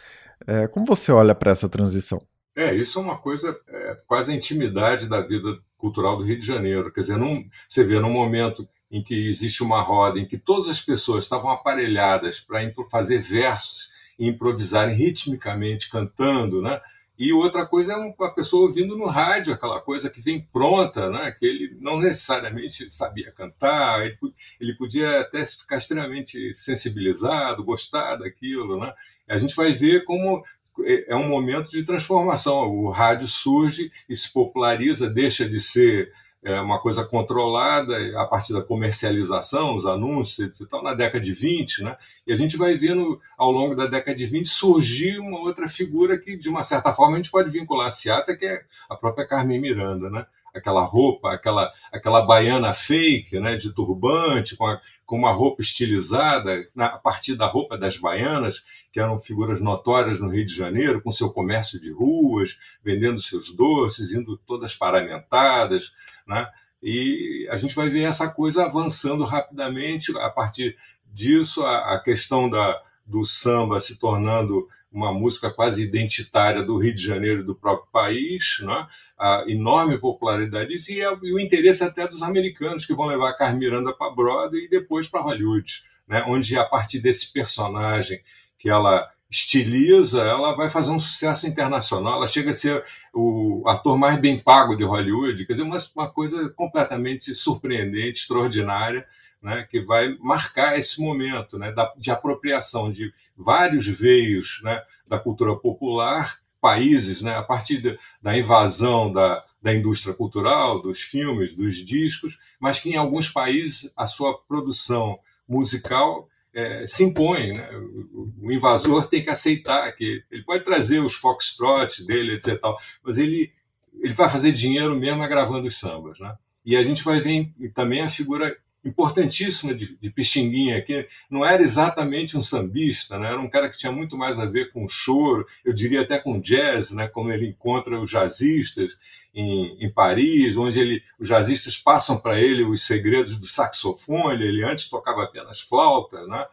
É, 0.46 0.66
como 0.66 0.84
você 0.84 1.10
olha 1.10 1.34
para 1.34 1.50
essa 1.50 1.68
transição? 1.68 2.20
É, 2.54 2.74
isso 2.74 2.98
é 2.98 3.02
uma 3.02 3.16
coisa, 3.16 3.56
é, 3.68 3.96
quase 4.06 4.32
a 4.32 4.34
intimidade 4.34 5.08
da 5.08 5.20
vida 5.20 5.58
cultural 5.76 6.18
do 6.18 6.24
Rio 6.24 6.38
de 6.38 6.46
Janeiro. 6.46 6.92
Quer 6.92 7.00
dizer, 7.00 7.16
num, 7.16 7.48
você 7.66 7.82
vê 7.82 7.98
num 7.98 8.12
momento 8.12 8.68
em 8.90 9.02
que 9.02 9.28
existe 9.28 9.62
uma 9.62 9.80
roda, 9.80 10.18
em 10.18 10.26
que 10.26 10.36
todas 10.36 10.68
as 10.68 10.80
pessoas 10.80 11.24
estavam 11.24 11.50
aparelhadas 11.50 12.40
para 12.40 12.60
fazer 12.90 13.22
versos 13.22 13.90
improvisarem 14.18 14.96
ritmicamente, 14.96 15.90
cantando, 15.90 16.60
né? 16.60 16.80
E 17.18 17.32
outra 17.32 17.66
coisa 17.66 17.94
é 17.94 17.96
uma 17.96 18.32
pessoa 18.32 18.62
ouvindo 18.62 18.96
no 18.96 19.06
rádio 19.06 19.52
aquela 19.52 19.80
coisa 19.80 20.08
que 20.08 20.20
vem 20.20 20.40
pronta, 20.52 21.10
né? 21.10 21.34
que 21.36 21.44
ele 21.44 21.76
não 21.80 21.98
necessariamente 21.98 22.88
sabia 22.92 23.32
cantar, 23.32 24.06
ele, 24.06 24.16
ele 24.60 24.74
podia 24.74 25.22
até 25.22 25.44
ficar 25.44 25.78
extremamente 25.78 26.54
sensibilizado, 26.54 27.64
gostar 27.64 28.14
daquilo. 28.14 28.78
Né? 28.78 28.94
A 29.28 29.36
gente 29.36 29.56
vai 29.56 29.72
ver 29.72 30.04
como 30.04 30.44
é, 30.84 31.12
é 31.12 31.16
um 31.16 31.26
momento 31.28 31.72
de 31.72 31.84
transformação. 31.84 32.70
O 32.70 32.88
rádio 32.88 33.26
surge 33.26 33.90
e 34.08 34.14
se 34.14 34.32
populariza, 34.32 35.10
deixa 35.10 35.48
de 35.48 35.58
ser 35.58 36.12
é 36.42 36.60
uma 36.60 36.80
coisa 36.80 37.04
controlada 37.04 37.96
a 38.20 38.24
partir 38.24 38.52
da 38.52 38.62
comercialização, 38.62 39.76
os 39.76 39.86
anúncios, 39.86 40.60
etc. 40.60 40.82
na 40.82 40.94
década 40.94 41.22
de 41.22 41.32
20, 41.32 41.82
né? 41.82 41.96
E 42.26 42.32
a 42.32 42.36
gente 42.36 42.56
vai 42.56 42.76
vendo 42.76 43.20
ao 43.36 43.50
longo 43.50 43.74
da 43.74 43.86
década 43.86 44.16
de 44.16 44.26
20 44.26 44.48
surgir 44.48 45.18
uma 45.18 45.40
outra 45.40 45.68
figura 45.68 46.18
que, 46.18 46.36
de 46.36 46.48
uma 46.48 46.62
certa 46.62 46.94
forma, 46.94 47.14
a 47.14 47.16
gente 47.16 47.30
pode 47.30 47.50
vincular 47.50 47.88
a 47.88 47.90
Seata, 47.90 48.36
que 48.36 48.46
é 48.46 48.62
a 48.88 48.94
própria 48.94 49.26
Carmen 49.26 49.60
Miranda, 49.60 50.08
né? 50.08 50.26
Aquela 50.58 50.84
roupa, 50.84 51.32
aquela, 51.32 51.72
aquela 51.92 52.22
baiana 52.22 52.72
fake, 52.72 53.40
né, 53.40 53.56
de 53.56 53.72
turbante, 53.72 54.56
com, 54.56 54.66
a, 54.66 54.80
com 55.06 55.16
uma 55.16 55.32
roupa 55.32 55.62
estilizada, 55.62 56.68
na, 56.74 56.86
a 56.86 56.98
partir 56.98 57.36
da 57.36 57.46
roupa 57.46 57.78
das 57.78 57.96
baianas, 57.96 58.62
que 58.92 59.00
eram 59.00 59.18
figuras 59.18 59.60
notórias 59.60 60.20
no 60.20 60.28
Rio 60.28 60.44
de 60.44 60.54
Janeiro, 60.54 61.00
com 61.02 61.10
seu 61.10 61.30
comércio 61.30 61.80
de 61.80 61.90
ruas, 61.90 62.58
vendendo 62.84 63.20
seus 63.20 63.54
doces, 63.54 64.12
indo 64.12 64.36
todas 64.36 64.74
paramentadas, 64.74 65.92
né? 66.26 66.48
E 66.82 67.48
a 67.50 67.56
gente 67.56 67.74
vai 67.74 67.88
ver 67.88 68.04
essa 68.04 68.28
coisa 68.28 68.64
avançando 68.64 69.24
rapidamente 69.24 70.16
a 70.16 70.30
partir 70.30 70.76
disso, 71.12 71.62
a, 71.62 71.94
a 71.94 72.00
questão 72.00 72.48
da, 72.48 72.80
do 73.04 73.24
samba 73.24 73.80
se 73.80 73.98
tornando 73.98 74.68
uma 74.90 75.12
música 75.12 75.50
quase 75.50 75.82
identitária 75.82 76.62
do 76.62 76.78
Rio 76.78 76.94
de 76.94 77.02
Janeiro 77.02 77.40
e 77.40 77.44
do 77.44 77.54
próprio 77.54 77.90
país, 77.92 78.58
né? 78.60 78.86
a 79.18 79.44
enorme 79.46 79.98
popularidade 79.98 80.70
disso 80.70 80.90
e, 80.90 81.00
e, 81.00 81.32
o 81.32 81.38
interesse 81.38 81.84
até 81.84 82.06
dos 82.06 82.22
americanos 82.22 82.86
que 82.86 82.94
vão 82.94 83.06
levar 83.06 83.30
a 83.30 83.36
Carmen 83.36 83.58
Miranda 83.58 83.92
para 83.92 84.14
Broadway 84.14 84.64
e 84.64 84.68
depois 84.68 85.06
para 85.08 85.20
Hollywood, 85.20 85.82
né? 86.06 86.24
onde 86.26 86.56
a 86.56 86.64
partir 86.64 87.00
desse 87.00 87.32
personagem 87.32 88.22
que 88.58 88.70
ela 88.70 89.10
estiliza, 89.30 90.22
ela 90.22 90.56
vai 90.56 90.70
fazer 90.70 90.90
um 90.90 90.98
sucesso 90.98 91.46
internacional. 91.46 92.14
Ela 92.14 92.28
chega 92.28 92.50
a 92.50 92.54
ser 92.54 92.82
o 93.12 93.62
ator 93.66 93.98
mais 93.98 94.18
bem 94.20 94.40
pago 94.40 94.74
de 94.74 94.84
Hollywood, 94.84 95.44
quer 95.44 95.52
dizer, 95.52 95.64
uma, 95.64 95.78
uma 95.94 96.10
coisa 96.10 96.48
completamente 96.50 97.34
surpreendente, 97.34 98.20
extraordinária, 98.20 99.06
né, 99.42 99.66
que 99.70 99.80
vai 99.80 100.16
marcar 100.18 100.78
esse 100.78 101.00
momento 101.00 101.58
né, 101.58 101.72
da, 101.72 101.92
de 101.96 102.10
apropriação 102.10 102.90
de 102.90 103.12
vários 103.36 103.86
veios 103.86 104.60
né, 104.64 104.82
da 105.06 105.18
cultura 105.18 105.54
popular, 105.56 106.38
países, 106.60 107.22
né, 107.22 107.36
a 107.36 107.42
partir 107.42 107.80
de, 107.80 107.98
da 108.20 108.36
invasão 108.36 109.12
da, 109.12 109.44
da 109.62 109.74
indústria 109.74 110.14
cultural, 110.14 110.80
dos 110.80 111.00
filmes, 111.00 111.54
dos 111.54 111.76
discos, 111.76 112.38
mas 112.58 112.80
que 112.80 112.90
em 112.90 112.96
alguns 112.96 113.28
países 113.28 113.92
a 113.96 114.06
sua 114.06 114.38
produção 114.38 115.18
musical 115.46 116.28
é, 116.54 116.86
se 116.86 117.04
impõe. 117.04 117.52
Né? 117.52 117.68
O, 118.12 118.32
o, 118.42 118.52
invasor 118.52 119.08
tem 119.08 119.22
que 119.22 119.30
aceitar 119.30 119.90
que 119.92 120.22
ele 120.30 120.42
pode 120.44 120.64
trazer 120.64 121.00
os 121.00 121.14
foxtrots 121.14 122.04
dele, 122.04 122.34
etc. 122.34 122.60
Tal, 122.60 122.76
mas 123.02 123.18
ele, 123.18 123.52
ele 124.00 124.14
vai 124.14 124.28
fazer 124.28 124.52
dinheiro 124.52 124.98
mesmo 124.98 125.26
gravando 125.28 125.68
os 125.68 125.78
sambas. 125.78 126.18
Né? 126.18 126.34
E 126.64 126.76
a 126.76 126.82
gente 126.82 127.02
vai 127.04 127.20
ver 127.20 127.52
também 127.74 128.02
a 128.02 128.10
figura 128.10 128.56
importantíssima 128.88 129.74
de, 129.74 129.96
de 129.96 130.10
Pixinguinha, 130.10 130.82
que 130.82 131.06
não 131.30 131.44
era 131.44 131.62
exatamente 131.62 132.36
um 132.36 132.42
sambista, 132.42 133.18
né? 133.18 133.28
era 133.28 133.40
um 133.40 133.48
cara 133.48 133.68
que 133.68 133.78
tinha 133.78 133.92
muito 133.92 134.16
mais 134.16 134.38
a 134.38 134.46
ver 134.46 134.72
com 134.72 134.88
choro, 134.88 135.46
eu 135.64 135.72
diria 135.72 136.02
até 136.02 136.18
com 136.18 136.40
jazz, 136.40 136.90
né? 136.90 137.06
como 137.08 137.30
ele 137.30 137.46
encontra 137.46 138.00
os 138.00 138.10
jazzistas 138.10 138.98
em, 139.34 139.84
em 139.84 139.90
Paris, 139.90 140.56
onde 140.56 140.80
ele, 140.80 141.02
os 141.18 141.28
jazzistas 141.28 141.76
passam 141.76 142.18
para 142.18 142.40
ele 142.40 142.64
os 142.64 142.82
segredos 142.82 143.36
do 143.38 143.46
saxofone, 143.46 144.44
ele 144.44 144.64
antes 144.64 144.88
tocava 144.88 145.22
apenas 145.22 145.60
flauta, 145.60 146.26
né? 146.26 146.46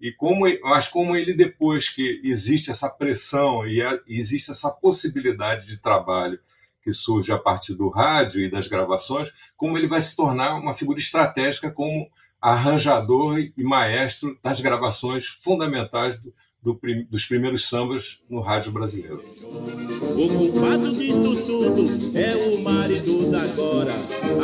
e 0.00 0.10
como, 0.10 0.46
mas 0.62 0.88
como 0.88 1.14
ele 1.14 1.32
depois 1.32 1.88
que 1.88 2.20
existe 2.24 2.72
essa 2.72 2.90
pressão 2.90 3.64
e 3.64 3.80
existe 4.08 4.50
essa 4.50 4.68
possibilidade 4.68 5.68
de 5.68 5.76
trabalho 5.76 6.40
que 6.82 6.92
surge 6.92 7.32
a 7.32 7.38
partir 7.38 7.74
do 7.74 7.88
rádio 7.88 8.40
e 8.40 8.50
das 8.50 8.66
gravações, 8.66 9.30
como 9.56 9.78
ele 9.78 9.88
vai 9.88 10.00
se 10.00 10.16
tornar 10.16 10.54
uma 10.54 10.74
figura 10.74 10.98
estratégica 10.98 11.70
como 11.70 12.10
arranjador 12.40 13.38
e 13.38 13.62
maestro 13.62 14.36
das 14.42 14.60
gravações 14.60 15.26
fundamentais 15.26 16.18
do, 16.18 16.32
do, 16.60 16.80
dos 17.08 17.24
primeiros 17.24 17.68
sambas 17.68 18.24
no 18.28 18.40
rádio 18.40 18.72
brasileiro. 18.72 19.24
O 19.44 20.28
culpado 20.28 20.92
disto 20.92 21.44
tudo 21.46 22.18
é 22.18 22.36
o 22.36 22.60
marido 22.60 23.30
da 23.30 23.42
agora. 23.42 23.94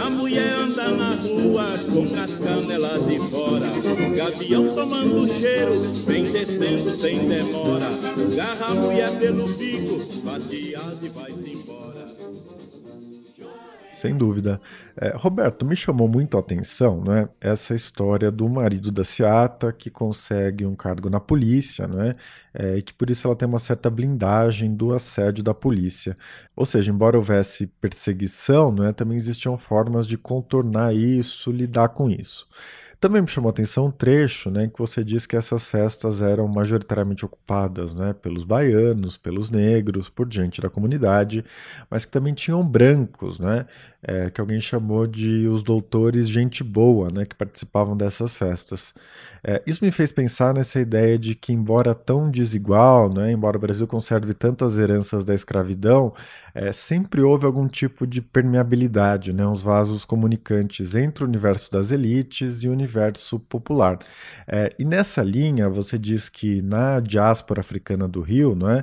A 0.05 0.11
mulher 0.11 0.53
anda 0.55 0.91
na 0.91 1.15
rua 1.15 1.65
com 1.91 2.21
as 2.21 2.35
canelas 2.37 3.07
de 3.07 3.19
fora. 3.31 3.67
Gavião 4.17 4.75
tomando 4.75 5.29
cheiro, 5.35 5.81
vem 6.05 6.31
descendo 6.31 6.97
sem 6.97 7.29
demora. 7.29 7.89
Garra 8.35 8.67
a 8.67 8.75
mulher 8.75 9.19
pelo 9.19 9.49
bico, 9.55 10.23
bate 10.23 10.75
as 10.75 11.03
e 11.03 11.09
vai-se 11.09 11.51
embora. 11.51 11.58
Sem 13.99 14.17
dúvida. 14.17 14.61
É, 14.97 15.13
Roberto, 15.17 15.67
me 15.67 15.75
chamou 15.75 16.07
muito 16.07 16.37
a 16.37 16.41
atenção 16.41 17.03
né, 17.03 17.29
essa 17.41 17.75
história 17.75 18.31
do 18.31 18.49
marido 18.49 18.93
da 18.93 19.03
Seata 19.03 19.73
que 19.73 19.91
consegue 19.91 20.65
um 20.65 20.77
cargo 20.77 21.11
na 21.11 21.19
polícia, 21.19 21.89
né, 21.89 22.15
é, 22.55 22.77
e 22.77 22.83
que 22.83 22.95
por 22.95 23.11
isso 23.11 23.27
ela 23.27 23.35
tem 23.35 23.49
uma 23.49 23.59
certa 23.59 23.91
blindagem 23.91 24.73
do 24.73 24.93
assédio 24.93 25.43
da 25.43 25.53
polícia. 25.53 26.17
Ou 26.55 26.65
seja, 26.65 26.93
embora 26.93 27.17
houvesse 27.17 27.67
perseguição, 27.67 28.71
né, 28.73 28.93
também 28.93 29.17
existiam 29.17 29.59
formas 29.59 30.07
de 30.07 30.17
contornar 30.17 30.95
isso, 30.95 31.51
lidar 31.51 31.89
com 31.89 32.09
isso. 32.09 32.47
Também 33.01 33.23
me 33.23 33.29
chamou 33.29 33.49
a 33.49 33.53
atenção 33.53 33.87
um 33.87 33.91
trecho 33.93 34.51
né, 34.51 34.67
que 34.67 34.77
você 34.77 35.05
diz 35.05 35.25
que 35.25 35.37
essas 35.37 35.69
festas 35.69 36.21
eram 36.21 36.49
majoritariamente 36.49 37.25
ocupadas 37.25 37.95
né, 37.95 38.13
pelos 38.13 38.43
baianos, 38.43 39.17
pelos 39.17 39.51
negros, 39.51 40.09
por 40.09 40.27
gente 40.33 40.61
da 40.61 40.69
comunidade, 40.69 41.45
mas 41.89 42.05
que 42.05 42.11
também 42.11 42.35
tinham 42.35 42.67
brancos, 42.67 43.39
né, 43.39 43.67
é, 44.09 44.31
que 44.31 44.41
alguém 44.41 44.59
chamou 44.59 45.07
de 45.07 45.47
os 45.47 45.63
doutores 45.63 46.27
gente 46.31 46.65
boa, 46.65 47.11
né, 47.11 47.27
que 47.27 47.37
participavam 47.37 47.95
dessas 47.95 48.35
festas. 48.35 48.95
É, 49.45 49.63
isso 49.67 49.85
me 49.85 49.91
fez 49.91 50.13
pensar 50.13 50.55
nessa 50.55 50.81
ideia 50.81 51.19
de 51.19 51.35
que, 51.35 51.53
embora 51.53 51.95
tão 51.95 52.31
desigual, 52.31 53.13
né, 53.13 53.31
embora 53.31 53.59
o 53.59 53.61
Brasil 53.61 53.87
conserve 53.87 54.33
tantas 54.33 54.79
heranças 54.79 55.27
da 55.27 55.35
escravidão, 55.35 56.15
é, 56.55 56.73
sempre 56.73 57.21
houve 57.21 57.45
algum 57.45 57.69
tipo 57.69 58.07
de 58.07 58.23
permeabilidade, 58.23 59.31
né, 59.35 59.47
uns 59.47 59.61
vasos 59.61 60.07
comunicantes 60.07 60.95
entre 60.95 61.23
o 61.23 61.27
universo 61.27 61.71
das 61.71 61.91
elites 61.91 62.63
e 62.63 62.69
o 62.69 62.73
universo 62.73 63.39
popular. 63.39 63.99
É, 64.47 64.73
e 64.79 64.87
nessa 64.87 65.23
linha, 65.23 65.69
você 65.69 65.99
diz 65.99 66.31
que 66.31 66.63
na 66.63 66.99
diáspora 66.99 67.61
africana 67.61 68.09
do 68.09 68.23
Rio, 68.23 68.55
não 68.55 68.71
é, 68.71 68.83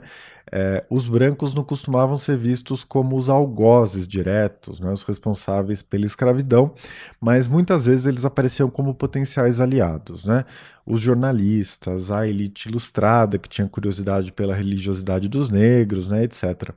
é, 0.52 0.86
os 0.90 1.08
brancos 1.08 1.54
não 1.54 1.64
costumavam 1.64 2.16
ser 2.16 2.38
vistos 2.38 2.84
como 2.84 3.16
os 3.16 3.30
algozes 3.30 4.08
diretos, 4.08 4.80
né, 4.80 4.92
os 4.92 5.04
responsáveis 5.04 5.82
pela 5.82 6.06
escravidão, 6.06 6.74
mas 7.20 7.48
muitas 7.48 7.86
vezes 7.86 8.06
eles 8.06 8.26
apareciam 8.26 8.70
como 8.70 8.94
potenciais 8.94 9.60
aliados. 9.60 10.26
Né? 10.26 10.46
Os 10.86 11.02
jornalistas, 11.02 12.12
a 12.12 12.28
elite 12.28 12.70
ilustrada 12.70 13.38
que 13.38 13.50
tinha 13.50 13.68
curiosidade 13.68 14.32
pela 14.32 14.56
religiosidade 14.56 15.28
dos 15.28 15.50
negros, 15.50 16.08
né, 16.08 16.24
etc. 16.24 16.72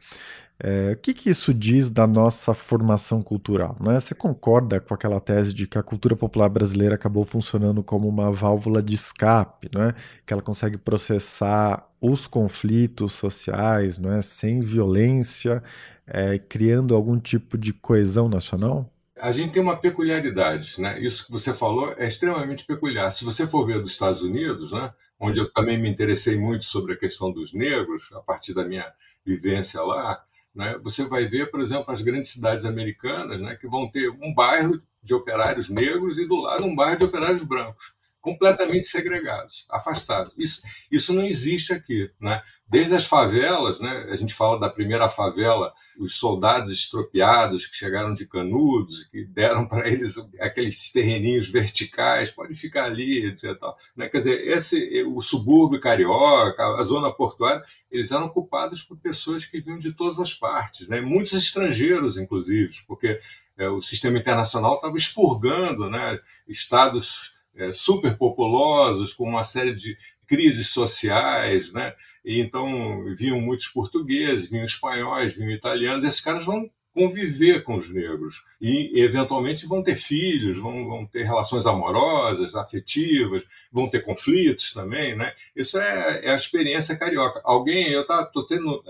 É, 0.61 0.93
o 0.93 0.97
que, 0.97 1.15
que, 1.15 1.31
isso 1.31 1.55
diz 1.55 1.89
da 1.89 2.05
nossa 2.05 2.53
formação 2.53 3.23
cultural? 3.23 3.77
Né? 3.81 4.01
Você 4.01 4.13
concorda 4.13 4.81
com 4.81 4.93
aquela 4.93 5.21
tese 5.21 5.55
de 5.55 5.69
que 5.69 5.79
a 5.79 5.83
cultura 5.83 6.17
popular 6.17 6.49
brasileira 6.49 6.97
acabou 6.97 7.25
funcionando 7.25 7.81
como 7.83 8.09
uma 8.09 8.33
válvula 8.33 8.83
de 8.83 8.97
escape, 8.97 9.71
né? 9.73 9.95
que 10.27 10.33
ela 10.33 10.43
consegue 10.43 10.77
processar 10.77 11.89
os 12.01 12.27
conflitos 12.27 13.13
sociais 13.13 13.99
né? 13.99 14.21
sem 14.21 14.59
violência, 14.59 15.63
é, 16.05 16.39
criando 16.39 16.95
algum 16.95 17.21
tipo 17.21 17.57
de 17.57 17.73
coesão 17.73 18.29
nacional? 18.29 18.91
A 19.21 19.31
gente 19.33 19.53
tem 19.53 19.63
uma 19.63 19.77
peculiaridade, 19.77 20.81
né? 20.81 21.01
Isso 21.01 21.27
que 21.27 21.33
você 21.33 21.53
falou 21.53 21.93
é 21.99 22.07
extremamente 22.07 22.65
peculiar. 22.65 23.11
Se 23.11 23.25
você 23.25 23.49
for 23.49 23.67
ver 23.67 23.81
dos 23.81 23.91
Estados 23.91 24.23
Unidos, 24.23 24.71
né? 24.71 24.93
Onde 25.19 25.41
eu 25.41 25.53
também 25.53 25.77
me 25.77 25.89
interessei 25.89 26.39
muito 26.39 26.65
sobre 26.65 26.93
a 26.93 26.97
questão 26.97 27.33
dos 27.33 27.53
negros, 27.53 28.13
a 28.13 28.21
partir 28.21 28.55
da 28.55 28.65
minha 28.65 28.87
vivência 29.27 29.83
lá, 29.83 30.23
né? 30.55 30.79
Você 30.83 31.05
vai 31.05 31.27
ver, 31.27 31.51
por 31.51 31.61
exemplo, 31.61 31.93
as 31.93 32.03
grandes 32.03 32.33
cidades 32.33 32.65
americanas, 32.65 33.41
né, 33.41 33.57
que 33.57 33.69
vão 33.69 33.91
ter 33.91 34.11
um 34.11 34.35
bairro 34.35 34.81
de 35.03 35.15
operários 35.15 35.69
negros 35.69 36.19
e 36.19 36.27
do 36.27 36.37
lado 36.37 36.65
um 36.65 36.75
bairro 36.75 36.99
de 36.99 37.05
operários 37.05 37.43
brancos 37.43 37.98
completamente 38.29 38.85
segregados, 38.85 39.67
afastados. 39.71 40.33
Isso, 40.37 40.63
isso 40.93 41.15
não 41.15 41.25
existe 41.25 41.73
aqui. 41.73 42.11
Né? 42.21 42.43
Desde 42.69 42.95
as 42.95 43.07
favelas, 43.07 43.81
né, 43.81 44.07
a 44.11 44.17
gente 44.17 44.35
fala 44.35 44.61
da 44.61 44.69
primeira 44.69 45.09
favela, 45.09 45.73
os 45.99 46.19
soldados 46.19 46.71
estropiados 46.71 47.67
que 47.67 47.75
chegaram 47.75 48.13
de 48.13 48.27
canudos, 48.27 49.05
que 49.05 49.25
deram 49.25 49.67
para 49.67 49.89
eles 49.89 50.17
aqueles 50.39 50.93
terreninhos 50.93 51.49
verticais, 51.49 52.31
pode 52.31 52.55
ficar 52.55 52.85
ali, 52.85 53.27
etc. 53.27 53.57
Né? 53.97 54.09
Quer 54.09 54.19
dizer, 54.19 54.47
esse, 54.47 55.03
o 55.05 55.23
subúrbio 55.23 55.81
carioca, 55.81 56.63
a 56.77 56.83
zona 56.83 57.11
portuária, 57.11 57.65
eles 57.91 58.13
eram 58.13 58.27
ocupados 58.27 58.83
por 58.83 58.99
pessoas 58.99 59.47
que 59.47 59.61
vinham 59.61 59.79
de 59.79 59.93
todas 59.93 60.19
as 60.19 60.35
partes, 60.35 60.87
né? 60.87 61.01
muitos 61.01 61.33
estrangeiros, 61.33 62.19
inclusive, 62.19 62.75
porque 62.87 63.19
é, 63.57 63.69
o 63.69 63.81
sistema 63.81 64.19
internacional 64.19 64.77
estava 64.77 64.97
expurgando 64.97 65.89
né, 65.91 66.21
estados 66.47 67.38
é, 67.59 67.73
superpopulosos, 67.73 69.13
com 69.13 69.29
uma 69.29 69.45
série 69.45 69.75
de 69.75 69.97
crises 70.27 70.69
sociais, 70.69 71.73
né? 71.73 71.95
E 72.25 72.41
então 72.41 73.05
vinham 73.15 73.41
muitos 73.41 73.69
portugueses, 73.69 74.51
vinham 74.51 74.65
espanhóis, 74.65 75.35
vinham 75.35 75.51
italianos. 75.51 76.05
Esses 76.05 76.21
caras 76.21 76.45
vão 76.45 76.71
conviver 76.99 77.63
com 77.63 77.77
os 77.77 77.89
negros 77.89 78.43
e 78.61 79.01
eventualmente 79.01 79.67
vão 79.67 79.83
ter 79.85 79.95
filhos, 79.95 80.59
vão, 80.59 80.85
vão 80.87 81.07
ter 81.07 81.23
relações 81.23 81.65
amorosas, 81.65 82.57
afetivas, 82.57 83.45
vão 83.71 83.89
ter 83.89 84.03
conflitos 84.03 84.73
também, 84.73 85.17
né? 85.17 85.33
Isso 85.55 85.79
é, 85.79 86.27
é 86.27 86.33
a 86.33 86.37
experiência 86.37 86.99
carioca. 86.99 87.41
Alguém, 87.45 87.93
eu 87.93 88.03
estou 88.03 88.47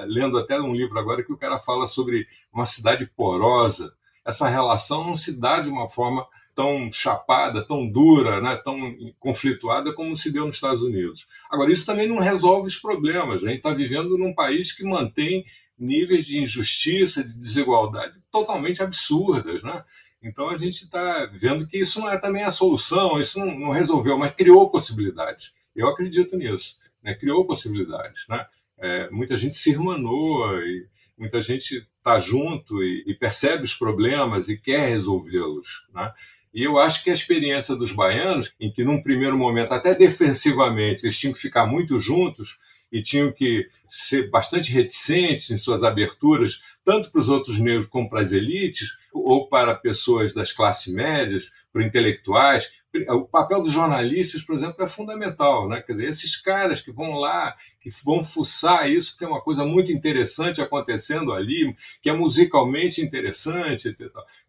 lendo 0.07 0.38
até 0.38 0.59
um 0.59 0.74
livro 0.74 0.98
agora 0.98 1.22
que 1.22 1.33
o 1.33 1.37
cara 1.37 1.59
fala 1.59 1.87
sobre 1.87 2.26
uma 2.53 2.64
cidade 2.64 3.07
porosa. 3.14 3.95
Essa 4.24 4.49
relação 4.49 5.05
não 5.05 5.14
se 5.14 5.38
dá 5.38 5.61
de 5.61 5.68
uma 5.68 5.86
forma 5.86 6.26
tão 6.59 6.92
chapada, 6.92 7.64
tão 7.64 7.88
dura, 7.88 8.40
né, 8.40 8.56
tão 8.56 8.76
conflituada 9.20 9.92
como 9.92 10.16
se 10.16 10.32
deu 10.32 10.44
nos 10.44 10.56
Estados 10.56 10.82
Unidos. 10.82 11.28
Agora, 11.48 11.72
isso 11.72 11.86
também 11.86 12.09
não 12.09 12.18
resolve 12.18 12.66
os 12.66 12.76
problemas. 12.76 13.44
A 13.44 13.48
gente 13.48 13.59
está 13.59 13.72
vivendo 13.72 14.18
num 14.18 14.34
país 14.34 14.72
que 14.72 14.82
mantém 14.82 15.44
níveis 15.78 16.26
de 16.26 16.40
injustiça, 16.40 17.22
de 17.22 17.38
desigualdade 17.38 18.20
totalmente 18.32 18.82
absurdas. 18.82 19.62
Né? 19.62 19.84
Então, 20.20 20.50
a 20.50 20.56
gente 20.56 20.82
está 20.82 21.26
vendo 21.32 21.64
que 21.64 21.78
isso 21.78 22.00
não 22.00 22.11
é 22.11 22.18
também 22.18 22.42
a 22.42 22.50
solução, 22.50 23.20
isso 23.20 23.38
não, 23.38 23.56
não 23.56 23.70
resolveu, 23.70 24.18
mas 24.18 24.34
criou 24.34 24.68
possibilidades. 24.68 25.52
Eu 25.76 25.86
acredito 25.86 26.36
nisso. 26.36 26.78
Né? 27.00 27.14
Criou 27.14 27.46
possibilidades. 27.46 28.26
Né? 28.28 28.44
É, 28.78 29.09
muita 29.11 29.36
gente 29.36 29.54
se 29.54 29.70
irmanou 29.70 30.61
e 30.61 30.88
muita 31.16 31.40
gente 31.40 31.86
está 31.98 32.18
junto 32.18 32.82
e, 32.82 33.04
e, 33.06 33.14
percebe 33.14 33.62
os 33.62 33.74
problemas 33.74 34.48
e 34.48 34.59
quer 34.59 34.88
resolvê-los. 34.88 35.86
Né? 35.94 36.12
E 36.59 36.64
eu 36.64 36.76
acho 36.76 37.04
que 37.04 37.11
a 37.11 37.14
experiência 37.14 37.76
dos 37.76 37.92
baianos, 37.92 38.52
em 38.59 38.68
que 38.68 38.82
num 38.82 39.00
primeiro 39.00 39.38
momento, 39.38 39.72
até 39.72 39.94
defensivamente, 39.94 41.06
eles 41.06 41.16
tinham 41.16 41.32
que 41.32 41.38
ficar 41.38 41.68
muito 41.68 42.00
juntos 42.00 42.59
e 42.90 43.00
tinham 43.00 43.30
que 43.30 43.68
ser 43.86 44.28
bastante 44.28 44.72
reticentes 44.72 45.52
em 45.52 45.56
suas 45.56 45.84
aberturas, 45.84 46.61
tanto 46.84 47.12
para 47.12 47.20
os 47.20 47.28
outros 47.28 47.61
negros 47.61 47.86
como 47.86 48.11
para 48.11 48.22
as 48.22 48.32
elites, 48.32 48.88
ou 49.12 49.48
para 49.48 49.72
pessoas 49.72 50.34
das 50.34 50.50
classes 50.50 50.92
médias, 50.92 51.48
para 51.72 51.86
intelectuais, 51.86 52.68
o 53.11 53.24
papel 53.26 53.62
dos 53.62 53.72
jornalistas, 53.72 54.43
por 54.43 54.55
exemplo, 54.55 54.82
é 54.82 54.89
fundamental, 54.89 55.68
né? 55.68 55.82
Quer 55.82 55.93
dizer, 55.93 56.09
esses 56.09 56.36
caras 56.36 56.80
que 56.80 56.91
vão 56.91 57.12
lá, 57.12 57.55
que 57.80 57.91
vão 58.03 58.24
fuçar 58.24 58.89
isso, 58.89 59.12
que 59.12 59.18
tem 59.18 59.28
uma 59.28 59.43
coisa 59.43 59.64
muito 59.64 59.93
interessante 59.93 60.62
acontecendo 60.62 61.32
ali, 61.32 61.74
que 62.03 62.09
é 62.09 62.14
musicalmente 62.14 63.03
interessante. 63.03 63.95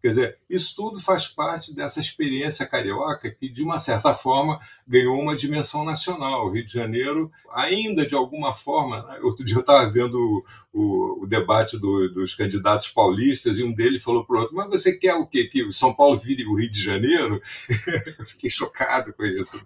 Quer 0.02 0.08
dizer, 0.08 0.38
isso 0.50 0.74
tudo 0.76 1.02
faz 1.02 1.28
parte 1.28 1.76
dessa 1.76 2.00
experiência 2.00 2.66
carioca 2.66 3.30
que, 3.30 3.50
de 3.50 3.62
uma 3.62 3.78
certa 3.78 4.16
forma, 4.16 4.60
ganhou 4.88 5.20
uma 5.20 5.36
dimensão 5.36 5.84
nacional. 5.84 6.46
O 6.46 6.52
Rio 6.52 6.66
de 6.66 6.72
Janeiro, 6.72 7.30
ainda 7.54 8.08
de 8.08 8.16
alguma 8.16 8.54
forma, 8.54 9.04
né? 9.04 9.20
outro 9.22 9.44
dia 9.44 9.58
eu 9.58 9.62
estava 9.62 9.90
vendo 9.90 10.16
o, 10.18 10.46
o, 10.72 11.24
o 11.24 11.28
debate 11.28 11.78
do, 11.78 12.08
dos 12.10 12.34
candidatos 12.36 12.88
paulistas 12.88 13.58
e 13.58 13.64
um 13.64 13.74
deles 13.74 14.02
falou 14.02 14.26
para 14.26 14.38
o 14.38 14.40
outro: 14.40 14.56
Mas 14.56 14.70
você 14.70 14.94
quer 14.94 15.16
o 15.16 15.28
quê? 15.28 15.50
Que 15.52 15.72
São 15.74 15.94
Paulo 15.94 16.18
vire 16.18 16.46
o 16.46 16.56
Rio 16.56 16.72
de 16.72 16.82
Janeiro? 16.82 17.42
fiquei 18.30 18.50
chocado 18.50 19.14
com 19.14 19.26
isso. 19.26 19.60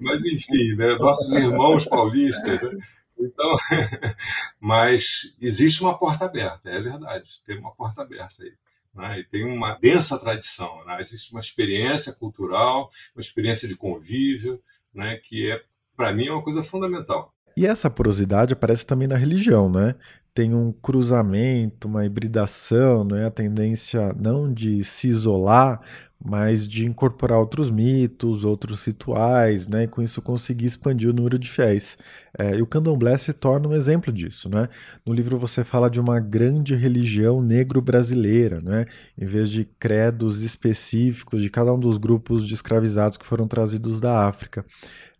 Mas, 0.00 0.22
enfim, 0.24 0.74
né? 0.76 0.96
nossos 0.96 1.32
irmãos 1.32 1.84
paulistas. 1.84 2.62
Né? 2.62 2.78
Então, 3.18 3.56
mas 4.60 5.34
existe 5.40 5.82
uma 5.82 5.98
porta 5.98 6.26
aberta, 6.26 6.68
é 6.68 6.80
verdade, 6.80 7.30
tem 7.44 7.58
uma 7.58 7.74
porta 7.74 8.02
aberta 8.02 8.42
aí. 8.42 8.52
Né? 8.94 9.20
E 9.20 9.24
tem 9.24 9.44
uma 9.44 9.74
densa 9.74 10.18
tradição. 10.18 10.84
Né? 10.84 11.00
Existe 11.00 11.32
uma 11.32 11.40
experiência 11.40 12.12
cultural, 12.12 12.90
uma 13.14 13.20
experiência 13.20 13.68
de 13.68 13.76
convívio, 13.76 14.60
né? 14.94 15.16
que 15.16 15.50
é, 15.50 15.62
para 15.96 16.12
mim, 16.12 16.26
é 16.26 16.32
uma 16.32 16.42
coisa 16.42 16.62
fundamental. 16.62 17.32
E 17.56 17.66
essa 17.66 17.88
porosidade 17.88 18.52
aparece 18.52 18.84
também 18.84 19.08
na 19.08 19.16
religião, 19.16 19.70
né? 19.70 19.94
Tem 20.36 20.52
um 20.52 20.70
cruzamento, 20.70 21.88
uma 21.88 22.04
hibridação, 22.04 23.04
né? 23.04 23.24
a 23.24 23.30
tendência 23.30 24.14
não 24.20 24.52
de 24.52 24.84
se 24.84 25.08
isolar, 25.08 25.80
mas 26.22 26.66
de 26.66 26.86
incorporar 26.86 27.38
outros 27.38 27.70
mitos, 27.70 28.44
outros 28.44 28.84
rituais, 28.84 29.66
né, 29.66 29.84
e 29.84 29.86
com 29.86 30.02
isso 30.02 30.22
conseguir 30.22 30.66
expandir 30.66 31.08
o 31.08 31.12
número 31.12 31.38
de 31.38 31.48
fiéis. 31.48 31.96
É, 32.38 32.56
e 32.56 32.62
o 32.62 32.66
candomblé 32.66 33.16
se 33.16 33.32
torna 33.32 33.68
um 33.68 33.72
exemplo 33.74 34.12
disso. 34.12 34.48
Né? 34.48 34.68
No 35.04 35.12
livro 35.12 35.38
você 35.38 35.62
fala 35.62 35.88
de 35.88 36.00
uma 36.00 36.18
grande 36.18 36.74
religião 36.74 37.40
negro-brasileira, 37.40 38.60
né, 38.60 38.86
em 39.16 39.24
vez 39.24 39.50
de 39.50 39.64
credos 39.78 40.42
específicos 40.42 41.42
de 41.42 41.50
cada 41.50 41.72
um 41.72 41.78
dos 41.78 41.98
grupos 41.98 42.46
de 42.46 42.54
escravizados 42.54 43.16
que 43.16 43.26
foram 43.26 43.46
trazidos 43.46 44.00
da 44.00 44.26
África. 44.26 44.64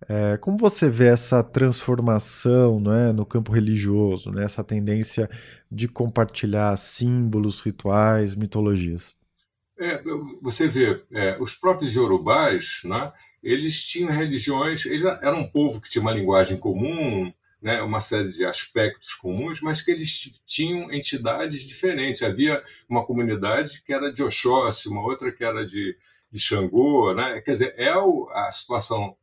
É, 0.09 0.37
como 0.37 0.59
você 0.59 0.91
vê 0.91 1.07
essa 1.07 1.43
transformação 1.43 2.79
né, 2.79 3.13
no 3.13 3.25
campo 3.25 3.51
religioso, 3.51 4.31
né, 4.31 4.45
essa 4.45 4.63
tendência 4.63 5.29
de 5.71 5.89
compartilhar 5.89 6.77
símbolos, 6.77 7.61
rituais, 7.61 8.35
mitologias? 8.35 9.17
É, 9.79 10.03
você 10.43 10.69
vê, 10.69 11.03
é, 11.13 11.37
os 11.41 11.55
próprios 11.55 11.95
yorubás, 11.95 12.83
né, 12.85 13.13
eles 13.43 13.85
tinham 13.85 14.11
religiões, 14.11 14.85
eles 14.85 15.07
eram 15.23 15.41
um 15.41 15.49
povo 15.49 15.81
que 15.81 15.89
tinha 15.89 16.03
uma 16.03 16.13
linguagem 16.13 16.59
comum, 16.59 17.33
né, 17.61 17.81
uma 17.83 18.01
série 18.01 18.31
de 18.31 18.45
aspectos 18.45 19.15
comuns, 19.15 19.61
mas 19.61 19.81
que 19.81 19.91
eles 19.91 20.43
tinham 20.47 20.93
entidades 20.93 21.63
diferentes. 21.63 22.23
Havia 22.23 22.63
uma 22.89 23.05
comunidade 23.05 23.83
que 23.83 23.93
era 23.93 24.13
de 24.13 24.23
Oxóssi, 24.23 24.89
uma 24.89 25.03
outra 25.03 25.33
que 25.33 25.43
era 25.43 25.65
de, 25.65 25.97
de 26.31 26.39
Xangô. 26.39 27.15
Né? 27.15 27.41
Quer 27.41 27.53
dizer, 27.53 27.75
é 27.77 27.97
o, 27.97 28.29
a 28.33 28.51
situação 28.51 29.17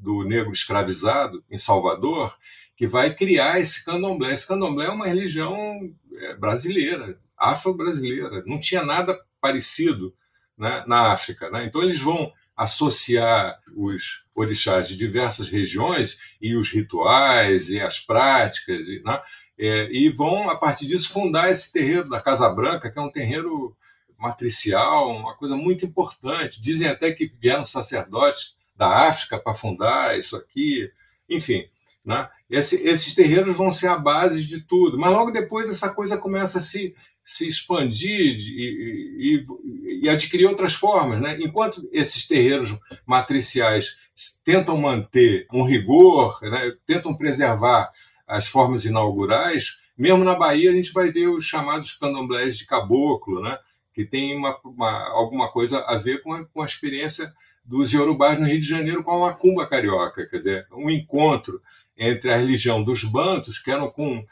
do 0.00 0.24
negro 0.24 0.52
escravizado 0.52 1.44
em 1.50 1.58
Salvador 1.58 2.34
que 2.76 2.86
vai 2.86 3.14
criar 3.14 3.60
esse 3.60 3.84
candomblé. 3.84 4.32
Esse 4.32 4.48
candomblé 4.48 4.86
é 4.86 4.90
uma 4.90 5.06
religião 5.06 5.92
é, 6.14 6.34
brasileira, 6.34 7.18
afro-brasileira. 7.36 8.42
Não 8.46 8.58
tinha 8.58 8.82
nada 8.82 9.20
parecido 9.40 10.14
né, 10.56 10.82
na 10.86 11.12
África. 11.12 11.50
Né? 11.50 11.66
Então, 11.66 11.82
eles 11.82 12.00
vão 12.00 12.32
associar 12.56 13.58
os 13.76 14.24
orixás 14.34 14.88
de 14.88 14.96
diversas 14.96 15.50
regiões 15.50 16.36
e 16.40 16.56
os 16.56 16.70
rituais 16.70 17.70
e 17.70 17.80
as 17.80 17.98
práticas, 17.98 18.86
e, 18.86 19.02
né? 19.04 19.20
é, 19.58 19.90
e 19.90 20.10
vão, 20.10 20.48
a 20.48 20.56
partir 20.56 20.86
disso, 20.86 21.12
fundar 21.12 21.50
esse 21.50 21.72
terreiro 21.72 22.08
da 22.08 22.20
Casa 22.20 22.48
Branca, 22.48 22.90
que 22.90 22.98
é 22.98 23.02
um 23.02 23.12
terreiro 23.12 23.76
matricial, 24.18 25.10
uma 25.10 25.34
coisa 25.34 25.56
muito 25.56 25.84
importante. 25.84 26.60
Dizem 26.62 26.88
até 26.88 27.12
que 27.12 27.32
vieram 27.40 27.64
sacerdotes 27.64 28.58
da 28.80 29.06
África 29.06 29.38
para 29.38 29.52
fundar 29.52 30.18
isso 30.18 30.34
aqui, 30.34 30.90
enfim. 31.28 31.64
Né? 32.02 32.26
Esse, 32.48 32.76
esses 32.88 33.14
terreiros 33.14 33.54
vão 33.54 33.70
ser 33.70 33.88
a 33.88 33.98
base 33.98 34.42
de 34.42 34.62
tudo, 34.62 34.98
mas 34.98 35.12
logo 35.12 35.30
depois 35.30 35.68
essa 35.68 35.90
coisa 35.90 36.16
começa 36.16 36.56
a 36.56 36.62
se 36.62 36.94
se 37.22 37.46
expandir 37.46 38.10
e, 38.10 39.44
e, 39.44 40.02
e, 40.02 40.08
adquirir 40.08 40.46
outras 40.46 40.74
formas. 40.74 41.20
Né? 41.20 41.38
Enquanto 41.40 41.88
esses 41.92 42.26
terreiros 42.26 42.76
matriciais 43.06 43.94
tentam 44.42 44.76
manter 44.76 45.46
um 45.52 45.62
rigor, 45.62 46.36
né? 46.42 46.72
tentam 46.86 47.14
preservar 47.14 47.90
as 48.26 48.48
formas 48.48 48.84
inaugurais, 48.84 49.76
mesmo 49.96 50.24
na 50.24 50.34
Bahia 50.34 50.70
a 50.70 50.74
gente 50.74 50.92
vai 50.92 51.12
ver 51.12 51.28
os 51.28 51.44
chamados 51.44 51.94
candomblés 51.94 52.56
de 52.56 52.66
caboclo, 52.66 53.42
né? 53.42 53.58
que 53.94 54.04
tem 54.04 54.36
uma, 54.36 54.58
uma, 54.64 55.08
alguma 55.10 55.52
coisa 55.52 55.80
a 55.80 55.98
ver 55.98 56.22
com 56.22 56.32
a, 56.32 56.44
com 56.46 56.62
a 56.62 56.66
experiência 56.66 57.32
dos 57.70 57.92
yorubás 57.92 58.36
no 58.36 58.48
Rio 58.48 58.58
de 58.58 58.66
Janeiro 58.66 59.00
com 59.04 59.12
a 59.12 59.30
macumba 59.30 59.64
carioca, 59.64 60.26
quer 60.26 60.38
dizer, 60.38 60.66
um 60.72 60.90
encontro 60.90 61.62
entre 61.96 62.32
a 62.32 62.36
religião 62.36 62.82
dos 62.82 63.04
bantos, 63.04 63.60
que 63.60 63.70
eram 63.70 63.88
com, 63.88 64.26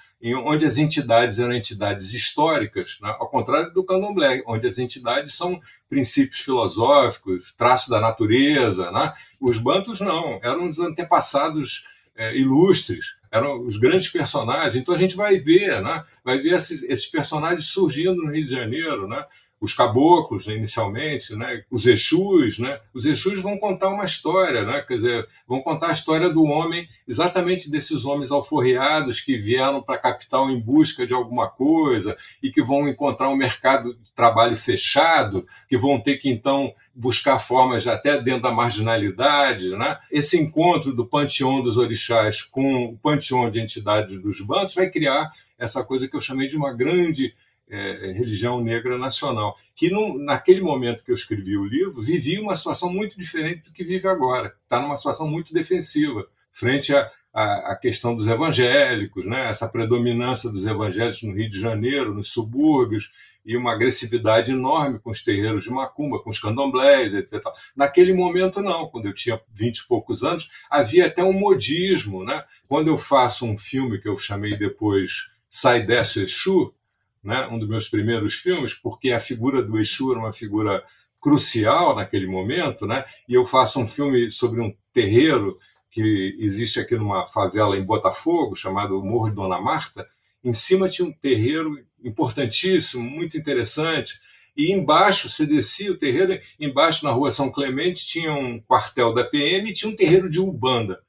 onde 0.44 0.66
as 0.66 0.76
entidades 0.76 1.38
eram 1.38 1.52
entidades 1.52 2.12
históricas, 2.12 2.98
né? 3.00 3.14
ao 3.16 3.28
contrário 3.28 3.72
do 3.72 3.84
candomblé, 3.84 4.42
onde 4.44 4.66
as 4.66 4.76
entidades 4.78 5.34
são 5.34 5.60
princípios 5.88 6.40
filosóficos, 6.40 7.54
traços 7.56 7.90
da 7.90 8.00
natureza. 8.00 8.90
Né? 8.90 9.12
Os 9.40 9.58
bantos 9.58 10.00
não, 10.00 10.40
eram 10.42 10.68
os 10.68 10.80
antepassados 10.80 11.84
é, 12.16 12.36
ilustres, 12.36 13.18
eram 13.30 13.64
os 13.64 13.78
grandes 13.78 14.08
personagens. 14.08 14.74
Então 14.74 14.94
a 14.94 14.98
gente 14.98 15.14
vai 15.14 15.38
ver, 15.38 15.80
né? 15.80 16.02
vai 16.24 16.40
ver 16.40 16.54
esses, 16.54 16.82
esses 16.82 17.06
personagens 17.06 17.68
surgindo 17.68 18.20
no 18.20 18.32
Rio 18.32 18.42
de 18.42 18.50
Janeiro, 18.50 19.06
né? 19.06 19.24
Os 19.60 19.74
caboclos 19.74 20.46
inicialmente, 20.46 21.34
né? 21.34 21.64
os 21.70 21.86
Exus, 21.86 22.58
né? 22.58 22.80
os 22.94 23.04
Exus 23.04 23.42
vão 23.42 23.58
contar 23.58 23.88
uma 23.88 24.04
história, 24.04 24.64
né? 24.64 24.80
quer 24.86 24.94
dizer, 24.94 25.28
vão 25.46 25.60
contar 25.60 25.88
a 25.88 25.92
história 25.92 26.30
do 26.30 26.44
homem, 26.44 26.88
exatamente 27.06 27.70
desses 27.70 28.04
homens 28.04 28.30
alforriados 28.30 29.20
que 29.20 29.36
vieram 29.38 29.82
para 29.82 29.96
a 29.96 30.00
capital 30.00 30.48
em 30.50 30.60
busca 30.60 31.06
de 31.06 31.12
alguma 31.12 31.48
coisa 31.48 32.16
e 32.42 32.50
que 32.50 32.62
vão 32.62 32.88
encontrar 32.88 33.28
um 33.28 33.36
mercado 33.36 33.94
de 33.94 34.12
trabalho 34.12 34.56
fechado, 34.56 35.44
que 35.68 35.76
vão 35.76 36.00
ter 36.00 36.18
que 36.18 36.30
então 36.30 36.72
buscar 36.94 37.38
formas 37.38 37.86
até 37.86 38.20
dentro 38.20 38.42
da 38.42 38.52
marginalidade. 38.52 39.70
Né? 39.70 39.98
Esse 40.10 40.38
encontro 40.38 40.92
do 40.92 41.06
panteão 41.06 41.62
dos 41.62 41.78
orixás 41.78 42.42
com 42.42 42.84
o 42.86 42.98
panteão 42.98 43.50
de 43.50 43.60
entidades 43.60 44.20
dos 44.20 44.40
bandos 44.40 44.74
vai 44.74 44.90
criar 44.90 45.30
essa 45.58 45.82
coisa 45.82 46.08
que 46.08 46.16
eu 46.16 46.20
chamei 46.20 46.48
de 46.48 46.56
uma 46.56 46.72
grande 46.72 47.34
é, 47.70 48.12
religião 48.12 48.62
negra 48.62 48.98
nacional, 48.98 49.56
que 49.74 49.90
naquele 50.24 50.60
momento 50.60 51.04
que 51.04 51.10
eu 51.10 51.14
escrevi 51.14 51.56
o 51.56 51.64
livro 51.64 52.02
vivia 52.02 52.40
uma 52.40 52.54
situação 52.54 52.92
muito 52.92 53.18
diferente 53.18 53.68
do 53.68 53.72
que 53.72 53.84
vive 53.84 54.08
agora. 54.08 54.54
Está 54.62 54.80
numa 54.80 54.96
situação 54.96 55.28
muito 55.28 55.52
defensiva 55.52 56.26
frente 56.50 56.94
à, 56.94 57.10
à, 57.32 57.76
questão 57.76 58.16
dos 58.16 58.26
evangélicos, 58.26 59.26
né? 59.26 59.48
essa 59.48 59.68
predominância 59.68 60.50
dos 60.50 60.66
evangélicos 60.66 61.22
no 61.22 61.34
Rio 61.34 61.48
de 61.48 61.60
Janeiro, 61.60 62.14
nos 62.14 62.30
subúrbios, 62.32 63.12
e 63.48 63.56
uma 63.56 63.72
agressividade 63.72 64.52
enorme 64.52 64.98
com 64.98 65.10
os 65.10 65.24
terreiros 65.24 65.62
de 65.62 65.70
macumba, 65.70 66.18
com 66.18 66.28
os 66.28 66.38
candomblés, 66.38 67.14
etc. 67.14 67.42
Naquele 67.74 68.12
momento, 68.12 68.60
não. 68.60 68.88
Quando 68.88 69.06
eu 69.06 69.14
tinha 69.14 69.40
vinte 69.54 69.78
e 69.78 69.88
poucos 69.88 70.22
anos, 70.22 70.50
havia 70.68 71.06
até 71.06 71.24
um 71.24 71.32
modismo. 71.32 72.22
Né? 72.24 72.44
Quando 72.66 72.88
eu 72.88 72.98
faço 72.98 73.46
um 73.46 73.56
filme 73.56 73.98
que 74.00 74.08
eu 74.08 74.18
chamei 74.18 74.50
depois 74.50 75.30
Sai 75.48 75.82
Dessa 75.82 76.20
Exu, 76.20 76.74
né, 77.22 77.48
um 77.50 77.58
dos 77.58 77.68
meus 77.68 77.88
primeiros 77.88 78.34
filmes, 78.34 78.74
porque 78.74 79.12
a 79.12 79.20
figura 79.20 79.62
do 79.62 79.78
Exu 79.78 80.10
era 80.12 80.20
uma 80.20 80.32
figura 80.32 80.82
crucial 81.20 81.96
naquele 81.96 82.26
momento, 82.26 82.86
né? 82.86 83.04
E 83.28 83.34
eu 83.34 83.44
faço 83.44 83.80
um 83.80 83.86
filme 83.86 84.30
sobre 84.30 84.60
um 84.60 84.74
terreiro 84.92 85.58
que 85.90 86.36
existe 86.38 86.78
aqui 86.78 86.96
numa 86.96 87.26
favela 87.26 87.76
em 87.76 87.84
Botafogo, 87.84 88.54
chamado 88.54 89.02
Morro 89.02 89.30
de 89.30 89.34
Dona 89.34 89.60
Marta. 89.60 90.06
Em 90.44 90.52
cima 90.52 90.88
tinha 90.88 91.08
um 91.08 91.12
terreiro 91.12 91.84
importantíssimo, 92.04 93.02
muito 93.02 93.36
interessante. 93.36 94.20
E 94.56 94.72
embaixo, 94.72 95.28
você 95.28 95.46
descia 95.46 95.92
o 95.92 95.96
terreiro, 95.96 96.38
embaixo 96.58 97.04
na 97.04 97.10
rua 97.10 97.30
São 97.30 97.50
Clemente 97.50 98.06
tinha 98.06 98.32
um 98.32 98.60
quartel 98.60 99.14
da 99.14 99.24
PM 99.24 99.70
e 99.70 99.72
tinha 99.72 99.90
um 99.90 99.96
terreiro 99.96 100.28
de 100.28 100.40
Umbanda. 100.40 101.00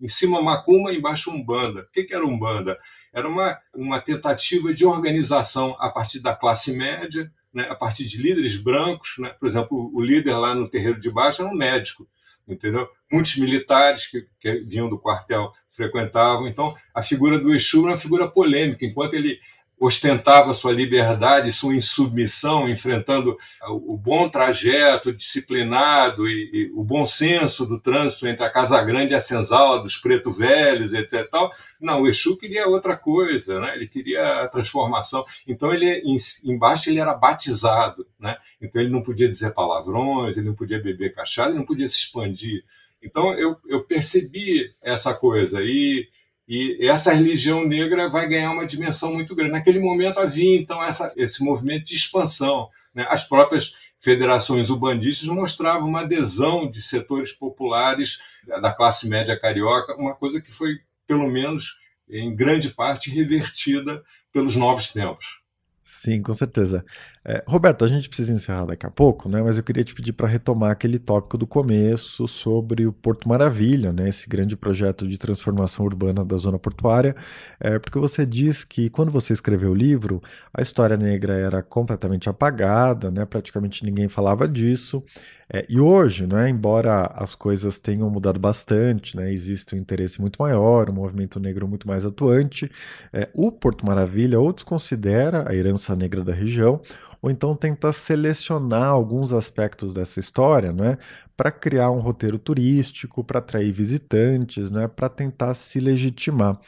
Em 0.00 0.08
cima 0.08 0.42
Macumba, 0.42 0.92
embaixo 0.92 1.30
Umbanda. 1.30 1.80
O 1.80 1.90
que, 1.92 2.14
era 2.14 2.24
Umbanda? 2.24 2.78
Era 3.12 3.28
uma, 3.28 3.58
uma 3.74 4.00
tentativa 4.00 4.72
de 4.72 4.84
organização 4.84 5.76
a 5.80 5.90
partir 5.90 6.20
da 6.20 6.34
classe 6.34 6.76
média, 6.76 7.30
né, 7.52 7.66
a 7.68 7.74
partir 7.74 8.04
de 8.04 8.20
líderes 8.22 8.56
brancos, 8.56 9.14
né? 9.18 9.30
por 9.30 9.48
exemplo, 9.48 9.90
o 9.92 10.00
líder 10.00 10.36
lá 10.36 10.54
no 10.54 10.68
terreiro 10.68 11.00
de 11.00 11.10
baixo 11.10 11.42
era 11.42 11.50
um 11.50 11.56
médico, 11.56 12.06
entendeu? 12.46 12.88
Muitos 13.10 13.36
militares 13.36 14.06
que, 14.06 14.26
que 14.40 14.60
vinham 14.60 14.88
do 14.88 14.98
quartel 14.98 15.52
frequentavam. 15.68 16.46
Então, 16.46 16.74
a 16.94 17.02
figura 17.02 17.38
do 17.38 17.54
Exu 17.54 17.80
era 17.82 17.92
uma 17.92 17.98
figura 17.98 18.28
polêmica. 18.28 18.84
Enquanto 18.84 19.14
ele 19.14 19.38
ostentava 19.80 20.52
sua 20.52 20.72
liberdade, 20.72 21.52
sua 21.52 21.74
insubmissão, 21.74 22.68
enfrentando 22.68 23.36
o 23.68 23.96
bom 23.96 24.28
trajeto 24.28 25.12
disciplinado 25.12 26.28
e, 26.28 26.50
e, 26.52 26.72
o 26.74 26.82
bom 26.82 27.06
senso 27.06 27.64
do 27.64 27.80
trânsito 27.80 28.26
entre 28.26 28.44
a 28.44 28.50
Casa 28.50 28.82
Grande 28.82 29.12
e 29.12 29.14
a 29.14 29.20
Senzala, 29.20 29.82
dos 29.82 29.96
preto 29.96 30.32
velhos, 30.32 30.92
etc. 30.92 31.28
Tal. 31.30 31.50
Não, 31.80 32.02
o 32.02 32.08
Exu 32.08 32.36
queria 32.36 32.66
outra 32.66 32.96
coisa, 32.96 33.60
né? 33.60 33.74
ele 33.74 33.86
queria 33.86 34.42
a 34.42 34.48
transformação. 34.48 35.24
Então, 35.46 35.72
ele 35.72 36.02
embaixo 36.44 36.90
ele 36.90 36.98
era 36.98 37.14
batizado, 37.14 38.06
né? 38.18 38.36
então 38.60 38.80
ele 38.80 38.90
não 38.90 39.02
podia 39.02 39.28
dizer 39.28 39.54
palavrões, 39.54 40.36
ele 40.36 40.48
não 40.48 40.54
podia 40.54 40.80
beber 40.80 41.14
cachaça, 41.14 41.50
ele 41.50 41.58
não 41.58 41.66
podia 41.66 41.88
se 41.88 41.96
expandir. 41.96 42.64
Então, 43.02 43.32
eu, 43.34 43.56
eu 43.68 43.84
percebi 43.84 44.72
essa 44.82 45.14
coisa 45.14 45.60
e 45.62 46.08
e 46.48 46.88
essa 46.88 47.12
religião 47.12 47.68
negra 47.68 48.08
vai 48.08 48.26
ganhar 48.26 48.50
uma 48.50 48.64
dimensão 48.64 49.12
muito 49.12 49.36
grande. 49.36 49.52
Naquele 49.52 49.78
momento 49.78 50.18
havia, 50.18 50.58
então, 50.58 50.82
essa, 50.82 51.12
esse 51.16 51.44
movimento 51.44 51.84
de 51.84 51.94
expansão. 51.94 52.70
Né? 52.94 53.06
As 53.10 53.28
próprias 53.28 53.74
federações 54.00 54.70
ubandistas 54.70 55.28
mostravam 55.28 55.88
uma 55.88 56.00
adesão 56.00 56.70
de 56.70 56.80
setores 56.80 57.32
populares 57.32 58.22
da 58.62 58.72
classe 58.72 59.08
média 59.08 59.38
carioca, 59.38 59.94
uma 59.96 60.14
coisa 60.14 60.40
que 60.40 60.50
foi, 60.50 60.78
pelo 61.06 61.28
menos, 61.28 61.76
em 62.08 62.34
grande 62.34 62.70
parte, 62.70 63.10
revertida 63.10 64.02
pelos 64.32 64.56
novos 64.56 64.90
tempos. 64.90 65.40
Sim, 65.90 66.20
com 66.20 66.34
certeza. 66.34 66.84
É, 67.24 67.42
Roberto, 67.46 67.82
a 67.82 67.88
gente 67.88 68.08
precisa 68.08 68.30
encerrar 68.30 68.66
daqui 68.66 68.84
a 68.84 68.90
pouco, 68.90 69.26
né? 69.26 69.42
Mas 69.42 69.56
eu 69.56 69.64
queria 69.64 69.82
te 69.82 69.94
pedir 69.94 70.12
para 70.12 70.28
retomar 70.28 70.70
aquele 70.70 70.98
tópico 70.98 71.38
do 71.38 71.46
começo 71.46 72.28
sobre 72.28 72.86
o 72.86 72.92
Porto 72.92 73.26
Maravilha, 73.26 73.90
né? 73.90 74.06
Esse 74.06 74.28
grande 74.28 74.54
projeto 74.54 75.08
de 75.08 75.16
transformação 75.16 75.86
urbana 75.86 76.22
da 76.22 76.36
zona 76.36 76.58
portuária, 76.58 77.16
é, 77.58 77.78
porque 77.78 77.98
você 77.98 78.26
diz 78.26 78.64
que 78.64 78.90
quando 78.90 79.10
você 79.10 79.32
escreveu 79.32 79.70
o 79.70 79.74
livro, 79.74 80.20
a 80.52 80.60
história 80.60 80.94
negra 80.96 81.34
era 81.38 81.62
completamente 81.62 82.28
apagada, 82.28 83.10
né? 83.10 83.24
Praticamente 83.24 83.82
ninguém 83.82 84.10
falava 84.10 84.46
disso. 84.46 85.02
É, 85.52 85.64
e 85.68 85.80
hoje, 85.80 86.26
né, 86.26 86.48
embora 86.50 87.06
as 87.14 87.34
coisas 87.34 87.78
tenham 87.78 88.10
mudado 88.10 88.38
bastante, 88.38 89.16
né, 89.16 89.32
existe 89.32 89.74
um 89.74 89.78
interesse 89.78 90.20
muito 90.20 90.40
maior, 90.42 90.90
um 90.90 90.94
movimento 90.94 91.40
negro 91.40 91.66
muito 91.66 91.88
mais 91.88 92.04
atuante, 92.04 92.70
é, 93.12 93.30
o 93.32 93.50
Porto 93.50 93.86
Maravilha 93.86 94.38
ou 94.38 94.52
desconsidera 94.52 95.48
a 95.48 95.54
herança 95.54 95.96
negra 95.96 96.22
da 96.22 96.34
região, 96.34 96.82
ou 97.22 97.30
então 97.30 97.56
tenta 97.56 97.90
selecionar 97.92 98.88
alguns 98.88 99.32
aspectos 99.32 99.94
dessa 99.94 100.20
história, 100.20 100.72
né, 100.72 100.98
para 101.34 101.50
criar 101.50 101.90
um 101.90 102.00
roteiro 102.00 102.38
turístico, 102.38 103.24
para 103.24 103.38
atrair 103.38 103.72
visitantes, 103.72 104.70
né, 104.70 104.86
para 104.86 105.08
tentar 105.08 105.54
se 105.54 105.80
legitimar. 105.80 106.58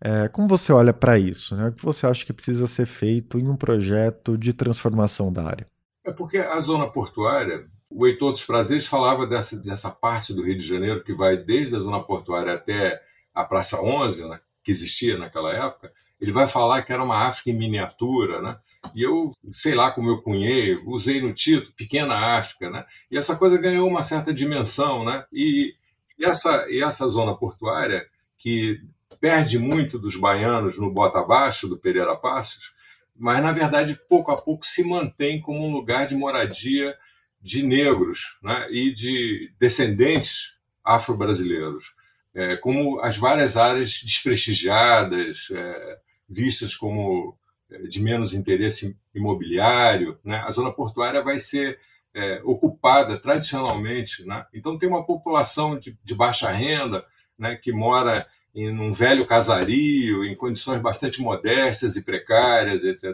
É, 0.00 0.28
como 0.28 0.48
você 0.48 0.72
olha 0.72 0.92
para 0.92 1.18
isso? 1.18 1.56
Né? 1.56 1.68
O 1.68 1.72
que 1.72 1.84
você 1.84 2.06
acha 2.06 2.26
que 2.26 2.32
precisa 2.32 2.66
ser 2.66 2.84
feito 2.84 3.38
em 3.38 3.48
um 3.48 3.56
projeto 3.56 4.36
de 4.36 4.52
transformação 4.52 5.32
da 5.32 5.44
área? 5.44 5.66
É 6.04 6.12
porque 6.12 6.36
a 6.36 6.60
zona 6.60 6.90
portuária 6.90 7.66
o 7.94 8.08
Heitor 8.08 8.32
dos 8.32 8.44
Prazeres 8.44 8.86
falava 8.86 9.24
dessa, 9.24 9.56
dessa 9.62 9.88
parte 9.88 10.34
do 10.34 10.42
Rio 10.42 10.58
de 10.58 10.66
Janeiro 10.66 11.04
que 11.04 11.14
vai 11.14 11.36
desde 11.36 11.76
a 11.76 11.80
zona 11.80 12.02
portuária 12.02 12.52
até 12.52 13.00
a 13.32 13.44
Praça 13.44 13.80
11, 13.80 14.28
né, 14.28 14.40
que 14.64 14.72
existia 14.72 15.16
naquela 15.16 15.52
época. 15.52 15.92
Ele 16.20 16.32
vai 16.32 16.48
falar 16.48 16.82
que 16.82 16.92
era 16.92 17.04
uma 17.04 17.26
África 17.26 17.50
em 17.50 17.58
miniatura, 17.58 18.40
né? 18.40 18.58
E 18.94 19.02
eu, 19.02 19.32
sei 19.52 19.74
lá 19.74 19.90
como 19.90 20.08
eu 20.08 20.22
cunhei, 20.22 20.76
usei 20.86 21.20
no 21.20 21.32
título 21.34 21.72
Pequena 21.76 22.36
África, 22.36 22.70
né? 22.70 22.84
E 23.10 23.18
essa 23.18 23.36
coisa 23.36 23.58
ganhou 23.58 23.88
uma 23.88 24.02
certa 24.02 24.32
dimensão, 24.32 25.04
né? 25.04 25.24
E, 25.32 25.74
e 26.18 26.24
essa, 26.24 26.66
e 26.70 26.82
essa 26.82 27.08
zona 27.08 27.34
portuária, 27.34 28.06
que 28.38 28.80
perde 29.20 29.58
muito 29.58 29.98
dos 29.98 30.16
baianos 30.16 30.78
no 30.78 30.90
bota 30.90 31.18
abaixo 31.18 31.68
do 31.68 31.78
Pereira 31.78 32.16
Passos, 32.16 32.74
mas 33.16 33.42
na 33.42 33.52
verdade 33.52 33.98
pouco 34.08 34.32
a 34.32 34.36
pouco 34.36 34.66
se 34.66 34.84
mantém 34.84 35.40
como 35.40 35.66
um 35.66 35.72
lugar 35.72 36.06
de 36.06 36.16
moradia 36.16 36.96
de 37.44 37.62
negros 37.62 38.38
né, 38.42 38.66
e 38.70 38.90
de 38.90 39.52
descendentes 39.60 40.58
afro-brasileiros, 40.82 41.94
é, 42.34 42.56
como 42.56 42.98
as 43.00 43.18
várias 43.18 43.58
áreas 43.58 44.00
desprestigiadas, 44.02 45.48
é, 45.52 45.98
vistas 46.26 46.74
como 46.74 47.36
é, 47.70 47.82
de 47.82 48.02
menos 48.02 48.32
interesse 48.32 48.96
imobiliário. 49.14 50.18
Né? 50.24 50.38
A 50.38 50.50
zona 50.50 50.72
portuária 50.72 51.22
vai 51.22 51.38
ser 51.38 51.78
é, 52.14 52.40
ocupada 52.44 53.18
tradicionalmente. 53.18 54.26
Né? 54.26 54.46
Então, 54.54 54.78
tem 54.78 54.88
uma 54.88 55.04
população 55.04 55.78
de, 55.78 55.98
de 56.02 56.14
baixa 56.14 56.50
renda 56.50 57.04
né, 57.38 57.56
que 57.56 57.72
mora 57.72 58.26
em 58.54 58.70
um 58.70 58.92
velho 58.92 59.26
casario, 59.26 60.24
em 60.24 60.34
condições 60.34 60.80
bastante 60.80 61.20
modestas 61.20 61.94
e 61.94 62.02
precárias, 62.02 62.82
etc. 62.84 63.12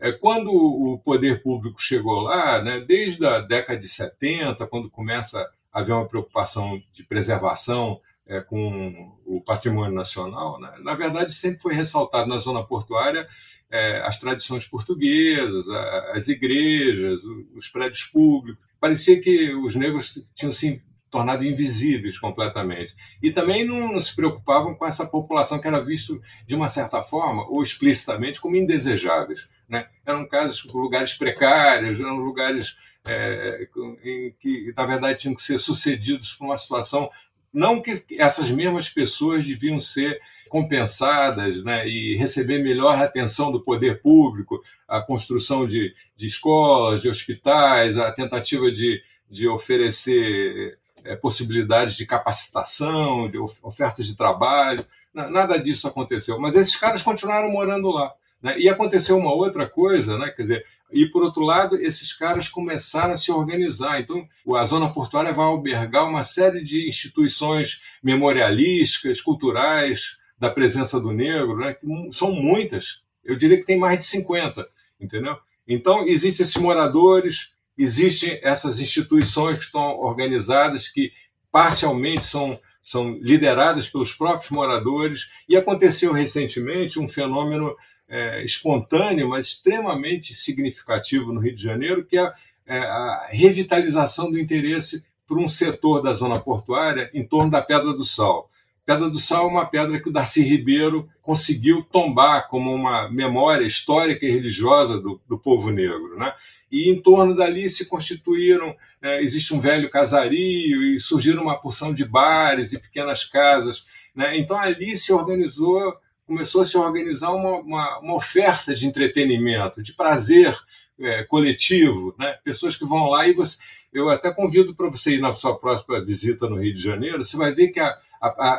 É, 0.00 0.12
quando 0.12 0.50
o 0.52 0.98
poder 0.98 1.42
público 1.42 1.80
chegou 1.80 2.20
lá, 2.20 2.62
né, 2.62 2.80
desde 2.80 3.26
a 3.26 3.40
década 3.40 3.78
de 3.78 3.88
70, 3.88 4.66
quando 4.66 4.90
começa 4.90 5.40
a 5.72 5.80
haver 5.80 5.92
uma 5.92 6.06
preocupação 6.06 6.80
de 6.92 7.04
preservação 7.04 8.00
é, 8.26 8.40
com 8.40 9.16
o 9.26 9.40
patrimônio 9.40 9.94
nacional, 9.94 10.60
né, 10.60 10.72
na 10.82 10.94
verdade 10.94 11.32
sempre 11.32 11.60
foi 11.60 11.74
ressaltado 11.74 12.28
na 12.28 12.38
zona 12.38 12.62
portuária 12.62 13.26
é, 13.70 14.00
as 14.00 14.18
tradições 14.18 14.66
portuguesas, 14.66 15.68
as 16.12 16.28
igrejas, 16.28 17.20
os 17.54 17.68
prédios 17.68 18.04
públicos. 18.04 18.64
Parecia 18.80 19.20
que 19.20 19.54
os 19.54 19.74
negros 19.74 20.24
tinham 20.34 20.52
se 20.52 20.80
tornado 21.18 21.44
invisíveis 21.44 22.16
completamente. 22.16 22.94
E 23.20 23.32
também 23.32 23.66
não, 23.66 23.92
não, 23.92 24.00
se 24.00 24.14
preocupavam 24.14 24.72
com 24.72 24.86
essa 24.86 25.04
população 25.04 25.60
que 25.60 25.66
era 25.66 25.84
visto 25.84 26.22
de 26.46 26.54
uma 26.54 26.68
certa 26.68 27.02
forma, 27.02 27.44
ou 27.48 27.60
explicitamente, 27.60 28.40
como 28.40 28.54
indesejáveis. 28.54 29.48
Né? 29.68 29.88
Eram 30.06 30.28
casos, 30.28 30.64
lugares 30.72 31.14
precários, 31.14 31.98
eram 31.98 32.16
lugares 32.18 32.76
é, 33.04 33.68
em 34.04 34.32
que, 34.38 34.72
na 34.76 34.86
verdade, 34.86 35.18
tinham 35.18 35.34
que 35.34 35.42
ser 35.42 35.58
sucedidos 35.58 36.34
por 36.34 36.44
uma 36.44 36.56
situação 36.56 37.10
não 37.52 37.80
que 37.80 38.04
essas 38.18 38.50
mesmas 38.50 38.90
pessoas 38.90 39.44
deviam 39.44 39.80
ser 39.80 40.20
compensadas 40.50 41.64
né, 41.64 41.88
e 41.88 42.14
receber 42.16 42.62
melhor 42.62 42.96
atenção 42.98 43.50
do 43.50 43.64
poder 43.64 44.02
público, 44.02 44.62
a 44.86 45.00
construção 45.00 45.66
de, 45.66 45.94
de 46.14 46.26
escolas, 46.26 47.00
de 47.00 47.08
hospitais, 47.08 47.96
a 47.96 48.12
tentativa 48.12 48.70
de, 48.70 49.02
de 49.30 49.48
oferecer 49.48 50.78
é, 51.04 51.16
possibilidades 51.16 51.96
de 51.96 52.06
capacitação, 52.06 53.30
de 53.30 53.38
ofertas 53.38 54.06
de 54.06 54.16
trabalho. 54.16 54.84
Nada 55.12 55.58
disso 55.58 55.88
aconteceu. 55.88 56.38
Mas 56.38 56.56
esses 56.56 56.76
caras 56.76 57.02
continuaram 57.02 57.50
morando 57.50 57.90
lá. 57.90 58.12
Né? 58.42 58.58
E 58.58 58.68
aconteceu 58.68 59.16
uma 59.16 59.32
outra 59.32 59.68
coisa, 59.68 60.16
né? 60.16 60.30
quer 60.30 60.42
dizer, 60.42 60.66
e 60.92 61.06
por 61.06 61.22
outro 61.22 61.42
lado, 61.42 61.76
esses 61.76 62.12
caras 62.12 62.48
começaram 62.48 63.12
a 63.12 63.16
se 63.16 63.32
organizar. 63.32 64.00
Então, 64.00 64.26
a 64.56 64.64
zona 64.64 64.92
portuária 64.92 65.32
vai 65.32 65.46
albergar 65.46 66.08
uma 66.08 66.22
série 66.22 66.62
de 66.62 66.88
instituições 66.88 67.98
memorialísticas, 68.02 69.20
culturais, 69.20 70.16
da 70.38 70.48
presença 70.48 71.00
do 71.00 71.10
negro, 71.12 71.56
né? 71.56 71.76
são 72.12 72.32
muitas. 72.32 73.02
Eu 73.24 73.36
diria 73.36 73.58
que 73.58 73.66
tem 73.66 73.78
mais 73.78 73.98
de 73.98 74.04
50, 74.04 74.66
entendeu? 75.00 75.36
Então, 75.66 76.06
existem 76.06 76.44
esses 76.44 76.56
moradores, 76.56 77.54
existem 77.78 78.40
essas 78.42 78.80
instituições 78.80 79.58
que 79.58 79.64
estão 79.64 79.98
organizadas, 80.00 80.88
que 80.88 81.12
parcialmente 81.52 82.24
são, 82.24 82.60
são 82.82 83.18
lideradas 83.22 83.88
pelos 83.88 84.12
próprios 84.12 84.50
moradores, 84.50 85.30
e 85.48 85.56
aconteceu 85.56 86.12
recentemente 86.12 86.98
um 86.98 87.06
fenômeno 87.06 87.74
é, 88.08 88.44
espontâneo, 88.44 89.28
mas 89.28 89.46
extremamente 89.46 90.34
significativo 90.34 91.32
no 91.32 91.40
Rio 91.40 91.54
de 91.54 91.62
Janeiro, 91.62 92.04
que 92.04 92.18
é, 92.18 92.32
é 92.66 92.78
a 92.78 93.28
revitalização 93.30 94.30
do 94.30 94.38
interesse 94.38 95.04
por 95.26 95.38
um 95.38 95.48
setor 95.48 96.02
da 96.02 96.14
zona 96.14 96.40
portuária 96.40 97.10
em 97.12 97.26
torno 97.26 97.50
da 97.50 97.62
Pedra 97.62 97.92
do 97.92 98.04
Sal. 98.04 98.48
Pedra 98.88 99.10
do 99.10 99.18
Sal 99.18 99.44
é 99.44 99.50
uma 99.50 99.66
pedra 99.66 100.00
que 100.00 100.08
o 100.08 100.12
Darcy 100.12 100.42
Ribeiro 100.42 101.06
conseguiu 101.20 101.82
tombar 101.82 102.48
como 102.48 102.74
uma 102.74 103.06
memória 103.10 103.66
histórica 103.66 104.24
e 104.24 104.30
religiosa 104.30 104.98
do, 104.98 105.20
do 105.28 105.38
povo 105.38 105.70
negro. 105.70 106.16
Né? 106.16 106.32
E 106.72 106.90
em 106.90 106.98
torno 106.98 107.36
dali 107.36 107.68
se 107.68 107.84
constituíram, 107.84 108.74
é, 109.02 109.22
existe 109.22 109.52
um 109.52 109.60
velho 109.60 109.90
casario 109.90 110.82
e 110.82 110.98
surgiram 110.98 111.42
uma 111.42 111.60
porção 111.60 111.92
de 111.92 112.02
bares 112.02 112.72
e 112.72 112.80
pequenas 112.80 113.24
casas. 113.24 113.84
Né? 114.16 114.38
Então 114.38 114.58
ali 114.58 114.96
se 114.96 115.12
organizou, 115.12 115.94
começou 116.26 116.62
a 116.62 116.64
se 116.64 116.78
organizar 116.78 117.32
uma, 117.32 117.58
uma, 117.58 117.98
uma 117.98 118.14
oferta 118.14 118.74
de 118.74 118.86
entretenimento, 118.86 119.82
de 119.82 119.92
prazer 119.92 120.56
é, 120.98 121.24
coletivo, 121.24 122.14
né? 122.18 122.38
pessoas 122.42 122.74
que 122.74 122.86
vão 122.86 123.10
lá 123.10 123.28
e 123.28 123.34
você, 123.34 123.58
eu 123.92 124.08
até 124.08 124.30
convido 124.32 124.74
para 124.74 124.88
você 124.88 125.16
ir 125.16 125.20
na 125.20 125.34
sua 125.34 125.58
próxima 125.58 126.02
visita 126.02 126.48
no 126.48 126.56
Rio 126.56 126.72
de 126.72 126.80
Janeiro, 126.80 127.22
você 127.22 127.36
vai 127.36 127.54
ver 127.54 127.68
que 127.68 127.80
a, 127.80 127.94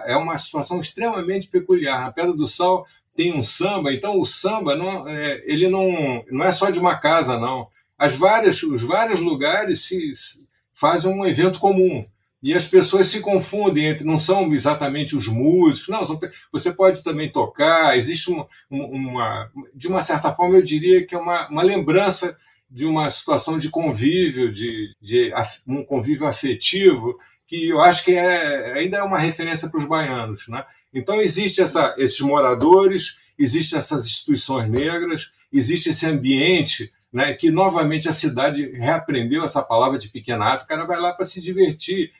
é 0.06 0.16
uma 0.16 0.38
situação 0.38 0.80
extremamente 0.80 1.48
peculiar. 1.48 2.06
A 2.06 2.12
Pedra 2.12 2.34
do 2.34 2.48
Sal 2.48 2.86
tem 3.16 3.38
um 3.38 3.44
samba, 3.44 3.94
então 3.94 4.20
o 4.20 4.26
samba 4.26 4.76
não, 4.76 5.08
é, 5.08 5.44
ele 5.46 5.68
não, 5.68 6.24
não 6.32 6.46
é 6.46 6.52
só 6.52 6.70
de 6.70 6.80
uma 6.80 6.98
casa, 6.98 7.38
não. 7.38 7.68
as 7.98 8.16
várias, 8.16 8.64
os 8.64 8.82
vários 8.82 9.20
lugares 9.20 9.82
se, 9.82 10.16
se 10.16 10.48
fazem 10.74 11.14
um 11.14 11.26
evento 11.26 11.60
comum. 11.60 12.06
E 12.42 12.54
as 12.54 12.66
pessoas 12.66 13.08
se 13.08 13.20
confundem 13.20 13.88
entre, 13.88 14.06
não 14.06 14.18
são 14.18 14.54
exatamente 14.54 15.14
os 15.14 15.28
músicos, 15.28 15.90
não, 15.90 16.20
você 16.54 16.72
pode 16.72 17.04
também 17.04 17.30
tocar, 17.30 17.98
existe 17.98 18.32
uma, 18.32 18.48
uma, 18.70 19.52
de 19.76 19.90
uma 19.90 20.02
certa 20.02 20.32
forma, 20.32 20.56
eu 20.56 20.64
diria 20.64 21.06
que 21.06 21.14
é 21.14 21.18
uma, 21.18 21.50
uma 21.50 21.62
lembrança 21.62 22.38
de 22.72 22.86
uma 22.86 23.10
situação 23.10 23.60
de 23.60 23.70
convívio, 23.70 24.50
de, 24.52 24.96
de 25.02 25.34
um 25.68 25.84
convívio 25.84 26.28
afetivo, 26.28 27.18
que 27.50 27.68
eu 27.68 27.82
acho 27.82 28.06
que 28.06 28.16
é, 28.16 28.74
ainda 28.74 28.98
é 28.98 29.04
uma 29.04 29.18
referência 29.18 29.68
para 29.68 29.80
os 29.80 29.88
baianos. 29.88 30.48
Né? 30.48 30.64
Então, 30.94 31.20
existe 31.20 31.62
essa, 31.62 31.96
esses 31.98 32.20
moradores, 32.20 33.34
existem 33.40 33.80
essas 33.80 34.06
instituições 34.06 34.70
negras, 34.70 35.32
existe 35.52 35.90
esse 35.90 36.06
ambiente 36.06 36.94
né, 37.12 37.34
que 37.34 37.50
novamente 37.50 38.08
a 38.08 38.12
cidade 38.12 38.72
reaprendeu 38.74 39.44
essa 39.44 39.64
palavra 39.64 39.98
de 39.98 40.10
pequena 40.10 40.46
arte, 40.46 40.64
o 40.64 40.68
cara 40.68 40.86
vai 40.86 41.00
lá 41.00 41.12
para 41.12 41.26
se 41.26 41.42
divertir. 41.42 42.12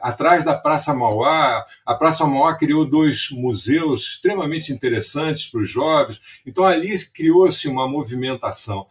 Atrás 0.00 0.44
da 0.44 0.54
Praça 0.56 0.94
Mauá, 0.94 1.64
a 1.84 1.94
Praça 1.94 2.24
Mauá 2.24 2.56
criou 2.56 2.88
dois 2.88 3.30
museus 3.30 4.12
extremamente 4.12 4.72
interessantes 4.72 5.46
para 5.46 5.60
os 5.60 5.70
jovens, 5.70 6.40
então 6.46 6.64
ali 6.64 6.96
criou-se 7.12 7.66
uma 7.68 7.88
movimentação. 7.88 8.86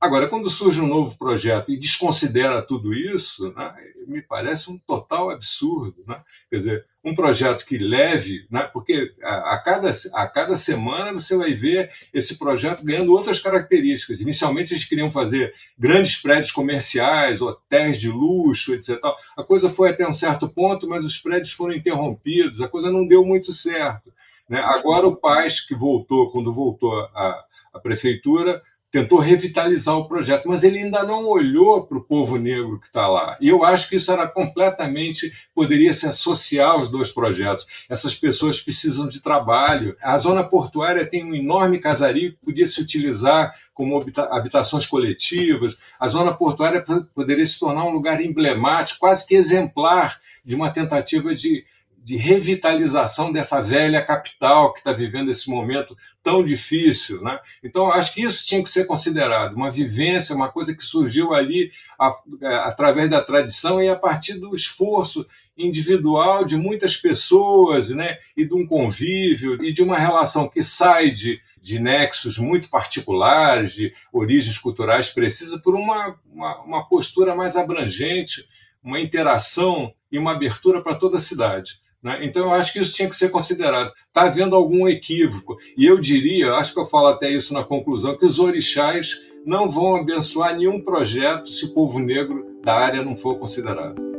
Agora, 0.00 0.28
quando 0.28 0.48
surge 0.48 0.80
um 0.80 0.86
novo 0.86 1.18
projeto 1.18 1.72
e 1.72 1.76
desconsidera 1.76 2.62
tudo 2.62 2.94
isso, 2.94 3.52
né, 3.52 3.74
me 4.06 4.22
parece 4.22 4.70
um 4.70 4.78
total 4.78 5.28
absurdo. 5.28 6.04
Né? 6.06 6.22
Quer 6.48 6.56
dizer, 6.58 6.86
um 7.04 7.16
projeto 7.16 7.66
que 7.66 7.78
leve, 7.78 8.46
né, 8.48 8.62
porque 8.72 9.12
a, 9.20 9.54
a, 9.54 9.58
cada, 9.58 9.90
a 10.14 10.26
cada 10.28 10.56
semana 10.56 11.18
você 11.18 11.36
vai 11.36 11.52
ver 11.52 11.90
esse 12.14 12.38
projeto 12.38 12.84
ganhando 12.84 13.12
outras 13.12 13.40
características. 13.40 14.20
Inicialmente, 14.20 14.72
eles 14.72 14.84
queriam 14.84 15.10
fazer 15.10 15.52
grandes 15.76 16.16
prédios 16.16 16.52
comerciais, 16.52 17.42
hotéis 17.42 17.98
de 17.98 18.08
luxo, 18.08 18.74
etc. 18.74 19.00
A 19.36 19.42
coisa 19.42 19.68
foi 19.68 19.90
até 19.90 20.08
um 20.08 20.14
certo 20.14 20.48
ponto, 20.48 20.88
mas 20.88 21.04
os 21.04 21.18
prédios 21.18 21.52
foram 21.52 21.74
interrompidos, 21.74 22.62
a 22.62 22.68
coisa 22.68 22.88
não 22.90 23.06
deu 23.06 23.24
muito 23.24 23.52
certo. 23.52 24.12
Né? 24.48 24.60
Agora, 24.60 25.08
o 25.08 25.16
Paz, 25.16 25.60
que 25.60 25.74
voltou, 25.74 26.30
quando 26.30 26.52
voltou 26.52 26.92
à 27.00 27.80
prefeitura, 27.82 28.62
tentou 28.90 29.18
revitalizar 29.18 29.96
o 29.96 30.08
projeto, 30.08 30.48
mas 30.48 30.62
ele 30.62 30.78
ainda 30.78 31.02
não 31.02 31.26
olhou 31.26 31.84
para 31.84 31.98
o 31.98 32.04
povo 32.04 32.38
negro 32.38 32.80
que 32.80 32.86
está 32.86 33.06
lá. 33.06 33.36
E 33.40 33.48
eu 33.48 33.64
acho 33.64 33.88
que 33.88 33.96
isso 33.96 34.10
era 34.10 34.26
completamente 34.26 35.30
poderia 35.54 35.92
se 35.92 36.06
associar 36.06 36.70
aos 36.70 36.90
dois 36.90 37.12
projetos. 37.12 37.84
Essas 37.88 38.14
pessoas 38.14 38.60
precisam 38.60 39.06
de 39.08 39.22
trabalho. 39.22 39.96
A 40.02 40.16
zona 40.16 40.42
portuária 40.42 41.08
tem 41.08 41.24
um 41.24 41.34
enorme 41.34 41.78
casario 41.78 42.32
que 42.32 42.44
podia 42.44 42.66
se 42.66 42.80
utilizar 42.80 43.52
como 43.74 44.00
habitações 44.30 44.86
coletivas. 44.86 45.76
A 46.00 46.08
zona 46.08 46.32
portuária 46.34 46.82
poderia 47.14 47.46
se 47.46 47.60
tornar 47.60 47.84
um 47.84 47.92
lugar 47.92 48.20
emblemático, 48.20 49.00
quase 49.00 49.26
que 49.26 49.34
exemplar 49.34 50.18
de 50.44 50.54
uma 50.54 50.70
tentativa 50.70 51.34
de 51.34 51.64
de 52.08 52.16
revitalização 52.16 53.30
dessa 53.30 53.60
velha 53.60 54.02
capital 54.02 54.72
que 54.72 54.78
está 54.78 54.94
vivendo 54.94 55.30
esse 55.30 55.50
momento 55.50 55.94
tão 56.22 56.42
difícil. 56.42 57.20
Né? 57.20 57.38
Então, 57.62 57.92
acho 57.92 58.14
que 58.14 58.22
isso 58.22 58.46
tinha 58.46 58.62
que 58.62 58.70
ser 58.70 58.86
considerado, 58.86 59.54
uma 59.54 59.70
vivência, 59.70 60.34
uma 60.34 60.50
coisa 60.50 60.74
que 60.74 60.82
surgiu 60.82 61.34
ali 61.34 61.70
a, 61.98 62.06
a, 62.06 62.14
é, 62.40 62.54
através 62.60 63.10
da 63.10 63.20
tradição 63.20 63.82
e 63.82 63.90
a 63.90 63.94
partir 63.94 64.40
do 64.40 64.54
esforço 64.54 65.26
individual 65.54 66.46
de 66.46 66.56
muitas 66.56 66.96
pessoas, 66.96 67.90
né? 67.90 68.16
e 68.34 68.46
de 68.46 68.54
um 68.54 68.66
convívio, 68.66 69.62
e 69.62 69.70
de 69.70 69.82
uma 69.82 69.98
relação 69.98 70.48
que 70.48 70.62
sai 70.62 71.10
de, 71.10 71.38
de 71.60 71.78
nexos 71.78 72.38
muito 72.38 72.70
particulares, 72.70 73.74
de 73.74 73.92
origens 74.10 74.56
culturais, 74.56 75.10
precisa 75.10 75.58
por 75.58 75.74
uma, 75.74 76.18
uma, 76.32 76.62
uma 76.62 76.88
postura 76.88 77.34
mais 77.34 77.54
abrangente, 77.54 78.48
uma 78.82 78.98
interação 78.98 79.92
e 80.10 80.18
uma 80.18 80.32
abertura 80.32 80.82
para 80.82 80.94
toda 80.94 81.18
a 81.18 81.20
cidade. 81.20 81.86
Né? 82.02 82.20
Então, 82.22 82.46
eu 82.46 82.52
acho 82.52 82.72
que 82.72 82.78
isso 82.78 82.94
tinha 82.94 83.08
que 83.08 83.16
ser 83.16 83.30
considerado. 83.30 83.92
Está 84.06 84.22
havendo 84.22 84.54
algum 84.54 84.88
equívoco. 84.88 85.56
E 85.76 85.84
eu 85.86 86.00
diria, 86.00 86.54
acho 86.54 86.72
que 86.72 86.80
eu 86.80 86.86
falo 86.86 87.08
até 87.08 87.30
isso 87.30 87.52
na 87.52 87.64
conclusão, 87.64 88.16
que 88.16 88.26
os 88.26 88.38
orixás 88.38 89.16
não 89.44 89.70
vão 89.70 89.96
abençoar 89.96 90.56
nenhum 90.56 90.82
projeto 90.82 91.48
se 91.48 91.66
o 91.66 91.74
povo 91.74 91.98
negro 91.98 92.60
da 92.62 92.74
área 92.74 93.02
não 93.02 93.16
for 93.16 93.38
considerado. 93.38 94.17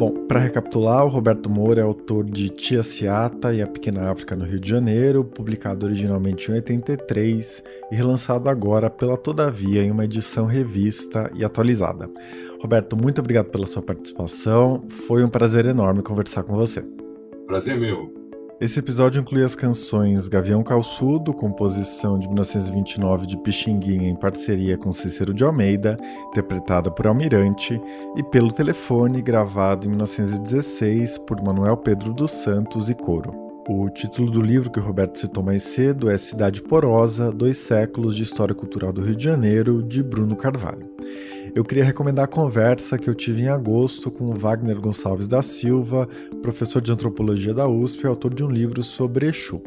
Bom, 0.00 0.24
para 0.26 0.40
recapitular, 0.40 1.04
o 1.04 1.10
Roberto 1.10 1.50
Moura 1.50 1.82
é 1.82 1.84
autor 1.84 2.24
de 2.24 2.48
Tia 2.48 2.82
Ciata 2.82 3.52
e 3.52 3.60
a 3.60 3.66
Pequena 3.66 4.10
África 4.10 4.34
no 4.34 4.46
Rio 4.46 4.58
de 4.58 4.66
Janeiro, 4.66 5.22
publicado 5.22 5.84
originalmente 5.84 6.50
em 6.50 6.54
83 6.54 7.62
e 7.92 7.94
relançado 7.94 8.48
agora 8.48 8.88
pela 8.88 9.18
Todavia 9.18 9.82
em 9.82 9.90
uma 9.90 10.06
edição 10.06 10.46
revista 10.46 11.30
e 11.34 11.44
atualizada. 11.44 12.08
Roberto, 12.62 12.96
muito 12.96 13.20
obrigado 13.20 13.50
pela 13.50 13.66
sua 13.66 13.82
participação. 13.82 14.86
Foi 15.06 15.22
um 15.22 15.28
prazer 15.28 15.66
enorme 15.66 16.02
conversar 16.02 16.44
com 16.44 16.54
você. 16.54 16.82
Prazer 17.46 17.78
meu. 17.78 18.19
Esse 18.60 18.78
episódio 18.78 19.22
inclui 19.22 19.42
as 19.42 19.54
canções 19.54 20.28
Gavião 20.28 20.62
Calçudo, 20.62 21.32
composição 21.32 22.18
de 22.18 22.26
1929 22.26 23.26
de 23.26 23.38
Pixinguinha 23.38 24.10
em 24.10 24.14
parceria 24.14 24.76
com 24.76 24.92
Cícero 24.92 25.32
de 25.32 25.42
Almeida, 25.42 25.96
interpretada 26.28 26.90
por 26.90 27.06
Almirante, 27.06 27.80
e 28.14 28.22
Pelo 28.22 28.52
Telefone, 28.52 29.22
gravado 29.22 29.86
em 29.86 29.88
1916 29.88 31.16
por 31.20 31.42
Manuel 31.42 31.78
Pedro 31.78 32.12
dos 32.12 32.32
Santos 32.32 32.90
e 32.90 32.94
Coro. 32.94 33.49
O 33.72 33.88
título 33.88 34.28
do 34.28 34.40
livro 34.40 34.68
que 34.68 34.80
o 34.80 34.82
Roberto 34.82 35.16
citou 35.16 35.44
mais 35.44 35.62
cedo 35.62 36.10
é 36.10 36.18
Cidade 36.18 36.60
Porosa, 36.60 37.30
Dois 37.30 37.56
Séculos 37.56 38.16
de 38.16 38.24
História 38.24 38.52
Cultural 38.52 38.92
do 38.92 39.00
Rio 39.00 39.14
de 39.14 39.22
Janeiro, 39.22 39.80
de 39.80 40.02
Bruno 40.02 40.34
Carvalho 40.34 40.90
eu 41.54 41.64
queria 41.64 41.84
recomendar 41.84 42.24
a 42.24 42.28
conversa 42.28 42.98
que 42.98 43.08
eu 43.08 43.14
tive 43.14 43.42
em 43.42 43.48
agosto 43.48 44.10
com 44.10 44.26
o 44.26 44.32
Wagner 44.32 44.80
Gonçalves 44.80 45.26
da 45.26 45.42
Silva, 45.42 46.08
professor 46.42 46.80
de 46.80 46.92
antropologia 46.92 47.52
da 47.52 47.68
USP 47.68 48.04
e 48.04 48.06
autor 48.06 48.34
de 48.34 48.44
um 48.44 48.50
livro 48.50 48.82
sobre 48.82 49.26
Exu. 49.26 49.60